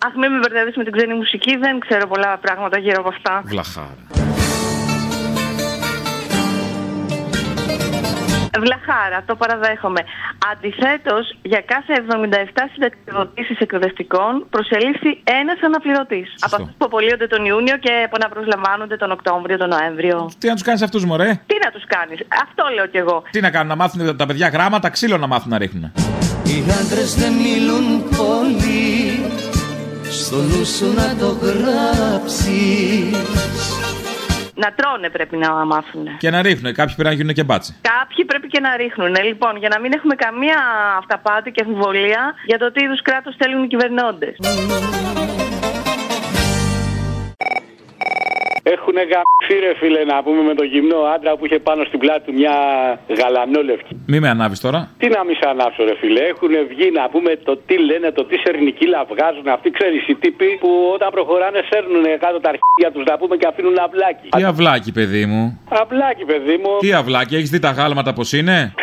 Αχ, 0.05 0.15
μην 0.15 0.31
με 0.31 0.39
μπερδεύεις 0.39 0.75
με 0.75 0.83
την 0.83 0.93
ξένη 0.93 1.13
μουσική, 1.13 1.57
δεν 1.57 1.79
ξέρω 1.79 2.07
πολλά 2.07 2.37
πράγματα 2.37 2.77
γύρω 2.77 2.99
από 2.99 3.09
αυτά. 3.09 3.43
Βλαχάρα. 3.45 4.28
Βλαχάρα, 8.63 9.23
το 9.25 9.35
παραδέχομαι. 9.35 10.01
Αντιθέτως, 10.51 11.25
για 11.41 11.61
κάθε 11.73 11.91
77 11.93 12.69
συνταξιδοτήσει 12.73 13.55
εκπαιδευτικών 13.59 14.31
προσελήφθη 14.49 15.11
ένας 15.41 15.59
αναπληρωτής. 15.67 16.27
Από 16.39 16.55
αυτούς 16.55 16.73
που 16.77 16.85
απολύονται 16.89 17.27
τον 17.27 17.45
Ιούνιο 17.45 17.77
και 17.77 17.91
επαναπροσλαμβάνονται 18.07 18.97
τον 18.97 19.11
Οκτώβριο, 19.11 19.57
τον 19.57 19.69
Νοέμβριο. 19.69 20.31
Τι 20.37 20.47
να 20.47 20.53
τους 20.53 20.63
κάνεις 20.63 20.81
αυτούς, 20.81 21.05
Μωρέ; 21.05 21.31
Τι 21.45 21.55
να 21.65 21.69
τους 21.71 21.85
κάνεις, 21.95 22.19
αυτό 22.43 22.63
λέω 22.75 22.87
κι 22.87 22.97
εγώ. 22.97 23.23
Τι 23.31 23.39
να 23.41 23.49
κάνουν, 23.51 23.67
να 23.67 23.75
μάθουν 23.75 24.17
τα 24.17 24.25
παιδιά 24.25 24.47
γράμματα, 24.47 24.89
ξύλο 24.89 25.17
να 25.17 25.27
μάθουν 25.27 25.49
να 25.49 25.57
ρίχνουν. 25.57 25.91
Οι 26.49 26.57
άντρες 26.81 27.15
δεν 27.15 27.33
μιλούν 27.33 28.03
πολύ 28.09 28.89
Στο 30.09 30.35
νου 30.35 30.65
σου 30.65 30.93
να 30.93 31.15
το 31.15 31.37
γράψεις 31.41 33.09
Να 34.63 34.73
τρώνε 34.77 35.09
πρέπει 35.09 35.37
να 35.37 35.65
μάθουν. 35.65 36.05
Και 36.17 36.29
να 36.29 36.41
ρίχνουν. 36.41 36.73
Κάποιοι 36.73 36.93
πρέπει 36.95 37.09
να 37.09 37.15
γίνουν 37.15 37.33
και 37.33 37.43
μπάτσι. 37.43 37.75
Κάποιοι 37.81 38.25
πρέπει 38.25 38.47
και 38.47 38.59
να 38.59 38.75
ρίχνουν. 38.75 39.15
Λοιπόν, 39.23 39.57
για 39.57 39.69
να 39.69 39.79
μην 39.79 39.91
έχουμε 39.93 40.15
καμία 40.15 40.57
αυταπάτη 40.97 41.51
και 41.51 41.63
αμφιβολία 41.65 42.33
για 42.45 42.57
το 42.57 42.71
τι 42.71 42.83
είδους 42.83 43.01
κράτος 43.01 43.35
θέλουν 43.37 43.63
οι 43.63 43.67
κυβερνώντες. 43.67 44.35
Έχουν 48.73 48.89
Είχουνε 48.89 49.07
γαμφεί 49.13 49.55
ρε 49.65 49.73
φίλε 49.79 50.01
να 50.11 50.17
πούμε 50.25 50.41
με 50.49 50.53
το 50.59 50.63
γυμνό 50.73 50.99
άντρα 51.15 51.31
που 51.37 51.45
είχε 51.45 51.59
πάνω 51.59 51.81
στην 51.89 51.99
πλάτη 51.99 52.23
του 52.25 52.33
μια 52.39 52.55
γαλανόλευκη. 53.19 53.93
Μη 54.11 54.19
με 54.19 54.29
ανάβεις 54.29 54.59
τώρα. 54.65 54.79
Τι 55.01 55.07
να 55.15 55.23
μη 55.23 55.33
σε 55.33 55.47
ανάψω 55.53 55.83
ρε 55.83 55.95
φίλε, 56.01 56.21
έχουν 56.33 56.53
βγει 56.71 56.87
να 56.99 57.09
πούμε 57.13 57.31
το 57.47 57.53
τι 57.67 57.75
λένε, 57.89 58.11
το 58.11 58.23
τι 58.25 58.35
σερνικίλα 58.43 58.99
βγάζουν. 59.11 59.47
Αυτοί 59.47 59.69
ξέρεις 59.77 60.07
οι 60.07 60.15
τύποι 60.15 60.57
που 60.61 60.69
όταν 60.93 61.09
προχωράνε 61.15 61.61
σέρνουν 61.69 62.05
κάτω 62.23 62.37
τα 62.45 62.49
αρχίδια 62.53 62.89
τους 62.93 63.03
να 63.09 63.17
πούμε 63.17 63.35
και 63.39 63.47
αφήνουν 63.51 63.77
αυλάκι. 63.85 64.27
Τι 64.37 64.43
αυλάκι, 64.43 64.91
παιδί 64.91 65.25
μου. 65.25 65.43
Αυλάκι 65.81 66.25
παιδί 66.25 66.57
μου. 66.63 66.71
Τι 66.79 66.93
αυλάκι, 66.93 67.35
έχεις 67.35 67.49
δει 67.49 67.59
τα 67.59 67.71
γάλματα 67.77 68.13
πώς 68.13 68.33
είναι; 68.33 68.73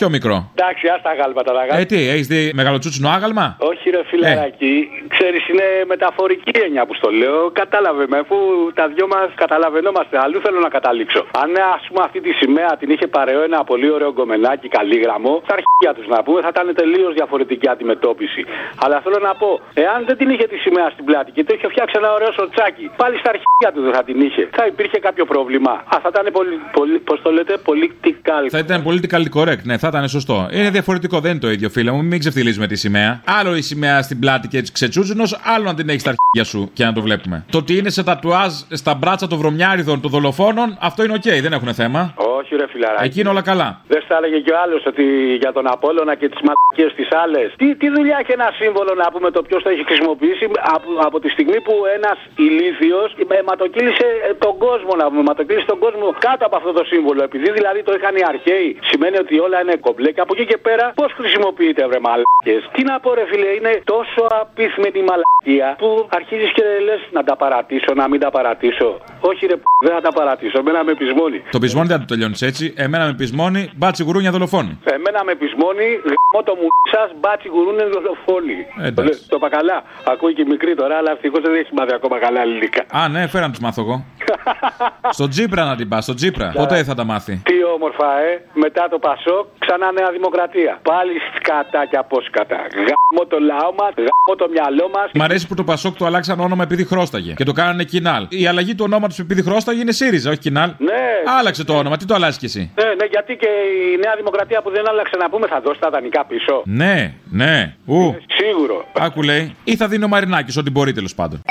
Πιο 0.00 0.08
μικρό. 0.16 0.36
Εντάξει, 0.54 0.84
α 0.94 0.96
τα 1.06 1.12
γάλματα 1.18 1.50
τα 1.52 1.62
γάλματα. 1.66 1.78
Ε, 1.78 1.84
τι, 1.90 1.98
έχεις 2.14 2.26
δει 2.32 2.40
μεγαλοτσούτσινο 2.60 3.08
άγαλμα; 3.16 3.46
Όχι, 3.70 3.90
ρε 3.90 4.02
φιλαράκι. 4.10 4.74
Ξέρεις, 5.14 5.42
είναι 5.50 5.66
μεταφορική 5.92 6.52
έννοια 6.64 6.82
που 6.86 6.94
στο 7.00 7.08
λέω. 7.20 7.40
Κατάλαβε 7.62 8.04
με, 8.12 8.18
αφού 8.24 8.36
τα 8.78 8.84
δυο 8.94 9.06
μας 9.14 9.28
καταλαβαίνόμαστε. 9.42 10.14
Αλλού 10.24 10.38
θέλω 10.44 10.58
να 10.66 10.70
καταλήξω. 10.76 11.20
Αν 11.42 11.50
ας 11.76 11.84
πούμε 11.88 12.00
αυτή 12.08 12.20
τη 12.26 12.32
σημαία 12.40 12.70
την 12.80 12.88
είχε 12.94 13.06
παρεώ 13.16 13.42
ένα 13.50 13.60
πολύ 13.70 13.88
ωραίο 13.96 14.10
γκομενάκι 14.12 14.68
καλήγραμμο, 14.76 15.32
τα 15.46 15.52
αρχεία 15.58 15.92
τους 15.96 16.06
να 16.14 16.18
πούμε 16.26 16.38
θα 16.44 16.50
ήταν 16.54 16.66
τελείως 16.80 17.12
διαφορετική 17.20 17.68
αντιμετώπιση. 17.74 18.42
Αλλά 18.84 18.96
θέλω 19.04 19.18
να 19.28 19.32
πω, 19.40 19.48
εάν 19.84 19.98
δεν 20.08 20.16
την 20.20 20.28
είχε 20.32 20.46
τη 20.52 20.56
σημαία 20.64 20.88
στην 20.94 21.04
πλάτη 21.08 21.30
και 21.36 21.44
το 21.44 21.54
είχε 21.56 21.66
φτιάξει 21.72 21.94
ένα 22.00 22.10
ωραίο 22.16 22.32
σορτσάκι, 22.38 22.84
πάλι 23.00 23.14
στα 23.22 23.30
αρχεία 23.34 23.68
του 23.74 23.80
δεν 23.86 23.92
θα 23.98 24.02
την 24.08 24.20
είχε. 24.26 24.42
Θα 24.58 24.64
υπήρχε 24.72 24.98
κάποιο 25.06 25.24
πρόβλημα. 25.32 25.72
Α, 25.92 25.96
θα 26.02 26.08
ήταν 26.14 26.26
πολύ, 26.32 26.56
πολύ 26.78 26.98
πώς 27.08 27.18
το 27.22 27.30
λέτε, 27.36 27.54
political. 27.70 28.42
Θα 28.50 28.58
ήταν 28.58 28.78
political 28.88 29.22
correct, 29.36 29.62
ναι, 29.70 29.76
θα 29.90 29.98
ήταν 29.98 30.08
σωστό. 30.08 30.48
Είναι 30.50 30.70
διαφορετικό, 30.70 31.20
δεν 31.20 31.30
είναι 31.30 31.40
το 31.40 31.50
ίδιο, 31.50 31.68
φίλε 31.68 31.90
μου. 31.90 32.04
Μην 32.04 32.18
ξεφτιλίζουμε 32.18 32.66
τη 32.66 32.76
σημαία. 32.76 33.20
Άλλο 33.38 33.56
η 33.56 33.62
σημαία 33.62 34.02
στην 34.02 34.18
πλάτη 34.18 34.48
και 34.48 34.58
έτσι 34.58 34.72
ξετσούτσινο, 34.72 35.24
άλλο 35.54 35.64
να 35.64 35.74
την 35.74 35.88
έχεις 35.88 36.00
στα 36.00 36.10
αρχεία 36.14 36.44
σου 36.52 36.70
και 36.72 36.84
να 36.84 36.92
το 36.92 37.00
βλέπουμε. 37.06 37.44
Το 37.50 37.58
ότι 37.58 37.72
είναι 37.78 37.90
σε 37.90 38.02
τατουάζ 38.04 38.52
στα 38.70 38.94
μπράτσα 38.94 39.26
των 39.26 39.38
βρωμιάριδων 39.38 40.00
των 40.00 40.10
δολοφόνων, 40.10 40.76
αυτό 40.80 41.04
είναι 41.04 41.14
οκ, 41.14 41.28
δεν 41.46 41.52
έχουν 41.52 41.74
θέμα. 41.74 42.14
Όχι, 42.38 42.56
ρε 42.56 42.66
φιλαράκι. 42.72 43.04
Εκεί 43.06 43.20
είναι 43.20 43.28
όλα 43.34 43.42
καλά. 43.50 43.68
Δεν 43.92 44.00
στα 44.04 44.16
έλεγε 44.16 44.38
και 44.44 44.52
ο 44.56 44.58
άλλος 44.64 44.82
ότι 44.90 45.04
για 45.42 45.52
τον 45.56 45.64
Απόλλωνα 45.74 46.14
και 46.20 46.28
τις 46.32 46.40
μαλακίες 46.46 46.90
τις 46.98 47.04
άλλες. 47.22 47.48
Τι, 47.60 47.66
τι 47.80 47.86
δουλειά 47.96 48.16
έχει 48.22 48.32
ένα 48.38 48.48
σύμβολο 48.60 48.92
να 49.02 49.06
πούμε 49.12 49.28
το 49.36 49.40
ποιος 49.46 49.60
το 49.64 49.68
έχει 49.74 49.84
χρησιμοποιήσει 49.90 50.44
από, 50.74 50.88
από 51.08 51.16
τη 51.22 51.28
στιγμή 51.34 51.58
που 51.66 51.74
ένας 51.96 52.18
ηλίθιος 52.46 53.08
αιματοκύλησε 53.38 54.06
τον 54.44 54.54
κόσμο 54.64 54.92
να 55.00 55.04
πούμε. 55.08 55.20
Αιματοκύλησε 55.24 55.66
τον 55.72 55.80
κόσμο 55.84 56.06
κάτω 56.26 56.42
από 56.48 56.56
αυτό 56.60 56.70
το 56.78 56.84
σύμβολο. 56.92 57.20
Επειδή 57.28 57.48
δηλαδή 57.58 57.80
το 57.88 57.92
είχαν 57.96 58.14
οι 58.20 58.24
αρχαίοι, 58.32 58.68
σημαίνει 58.90 59.16
ότι 59.24 59.34
όλα 59.46 59.58
είναι 59.62 59.75
κομπλέ. 59.80 60.10
Και 60.10 60.20
από 60.20 60.32
εκεί 60.36 60.46
και 60.46 60.58
πέρα 60.66 60.92
πώς 61.00 61.12
χρησιμοποιείται, 61.12 61.86
βρε 61.86 62.00
μαλακίε. 62.06 62.58
Τι 62.74 62.82
να 62.90 63.00
πω, 63.00 63.14
ρε 63.14 63.24
φίλε, 63.30 63.48
είναι 63.58 63.72
τόσο 63.84 64.22
απίθμενη 64.40 65.00
μαλακία 65.10 65.68
που 65.78 66.08
αρχίζεις 66.18 66.50
και 66.56 66.62
λες 66.86 67.00
να 67.16 67.22
τα 67.24 67.36
παρατήσω, 67.36 67.90
να 67.94 68.08
μην 68.08 68.20
τα 68.20 68.30
παρατήσω. 68.30 68.88
Όχι, 69.20 69.46
ρε, 69.46 69.56
δεν 69.84 69.94
θα 69.94 70.00
τα 70.00 70.12
παρατήσω. 70.12 70.58
Εμένα 70.58 70.84
με 70.84 70.94
πεισμόνει. 70.94 71.42
Το 71.50 71.58
πεισμόνι 71.58 71.86
δεν 71.86 71.98
το 71.98 72.04
τελειώνεις 72.04 72.42
έτσι. 72.42 72.74
Εμένα 72.76 73.04
με 73.06 73.14
πεισμόνι, 73.14 73.70
μπάτσι 73.76 74.02
γουρούνια 74.02 74.30
δολοφόνη. 74.30 74.78
Εμένα 74.84 75.24
με 75.24 75.34
πεισμόνι, 75.34 75.86
γαμώ 76.12 76.40
το 76.44 76.54
μου 76.60 76.68
σας, 76.92 77.10
μπάτσι 77.20 77.48
γουρούνια 77.48 77.86
δολοφόνη. 77.94 78.58
Εντάξει. 78.88 79.28
Το 79.28 79.36
είπα 79.38 79.48
καλά. 79.48 79.82
Ακούει 80.12 80.32
και 80.34 80.44
μικρή 80.44 80.74
τώρα, 80.74 80.96
αλλά 80.96 81.10
ευτυχώς 81.10 81.40
δεν 81.40 81.54
έχει 81.54 81.74
μάθει 81.74 81.94
ακόμα 81.94 82.18
καλά 82.18 82.40
ελληνικά. 82.40 82.82
Α, 82.98 83.08
ναι, 83.08 83.26
φέραν 83.26 83.50
τους 83.50 83.60
μάθω 83.60 83.82
εγώ. 83.82 84.04
Στο 85.10 85.28
Τζίπρα 85.28 85.64
να 85.64 85.76
την 85.76 85.88
πας, 85.88 86.04
στο 86.04 86.14
Τζίπρα. 86.14 86.52
Ποτέ 86.54 86.84
θα 86.84 86.94
τα 86.94 87.04
μάθει; 87.04 87.40
Τι 87.44 87.64
όμορφα, 87.74 88.18
ε. 88.18 88.44
Μετά 88.54 88.88
το 88.90 88.98
Πασόκ, 88.98 89.46
ξανά 89.58 89.92
Νέα 89.92 90.10
Δημοκρατία. 90.10 90.78
Πάλι 90.82 91.12
σκατά 91.36 91.86
και 91.90 91.96
από 91.96 92.20
σκατά. 92.28 92.60
Γαμώ 92.86 93.22
το 93.28 93.38
λαό 93.50 93.70
μας, 93.80 93.92
γαμώ 93.96 94.34
το 94.42 94.46
μυαλό 94.54 94.90
μας. 94.94 95.10
Μ' 95.14 95.22
αρέσει 95.22 95.46
που 95.46 95.54
το 95.54 95.64
Πασόκ 95.64 95.96
το 95.96 96.06
αλλάξαν 96.06 96.40
όνομα 96.40 96.62
επειδή 96.62 96.84
χρώσταγε 96.84 97.32
και 97.32 97.44
το 97.44 97.52
κάνανε 97.52 97.84
κοινάλ. 97.84 98.26
Η 98.28 98.46
αλλαγή 98.46 98.74
του 98.74 98.84
ονόματος 98.86 99.18
επειδή 99.18 99.42
χρώσταγε 99.42 99.80
είναι 99.80 99.92
ΣΥΡΙΖΑ, 99.92 100.30
όχι 100.30 100.38
κοινάλ. 100.38 100.70
Ναι. 100.78 101.04
Άλλαξε 101.38 101.64
το 101.64 101.74
όνομα, 101.78 101.96
τι 101.96 102.04
το 102.04 102.14
αλλάζεις 102.14 102.38
κι 102.38 102.44
εσύ; 102.44 102.70
Ναι, 102.74 102.84
ναι, 102.84 103.04
γιατί 103.10 103.36
και 103.36 103.48
η 103.92 103.96
Νέα 104.04 104.14
Δημοκρατία 104.16 104.62
που 104.62 104.70
δεν 104.70 104.88
άλλαξε 104.88 105.16
να 105.16 105.30
πούμε 105.30 105.46
θα 105.46 105.60
δώσει 105.60 105.80
τα 105.80 105.90
δανεικά 105.90 106.24
πίσω. 106.24 106.62
Ναι, 106.64 107.14
ναι. 107.30 107.74
Ου. 107.86 108.16
Σίγουρο. 108.38 108.84
Άκου 108.98 109.22
λέει. 109.22 109.56
Ή 109.64 109.76
θα 109.76 109.88
δίνει 109.88 110.04
ο 110.04 110.08
Μαρινάκης, 110.08 110.56
ό,τι 110.56 110.70
μπορεί 110.70 110.92
τέλος 110.92 111.14
πάντων. 111.14 111.42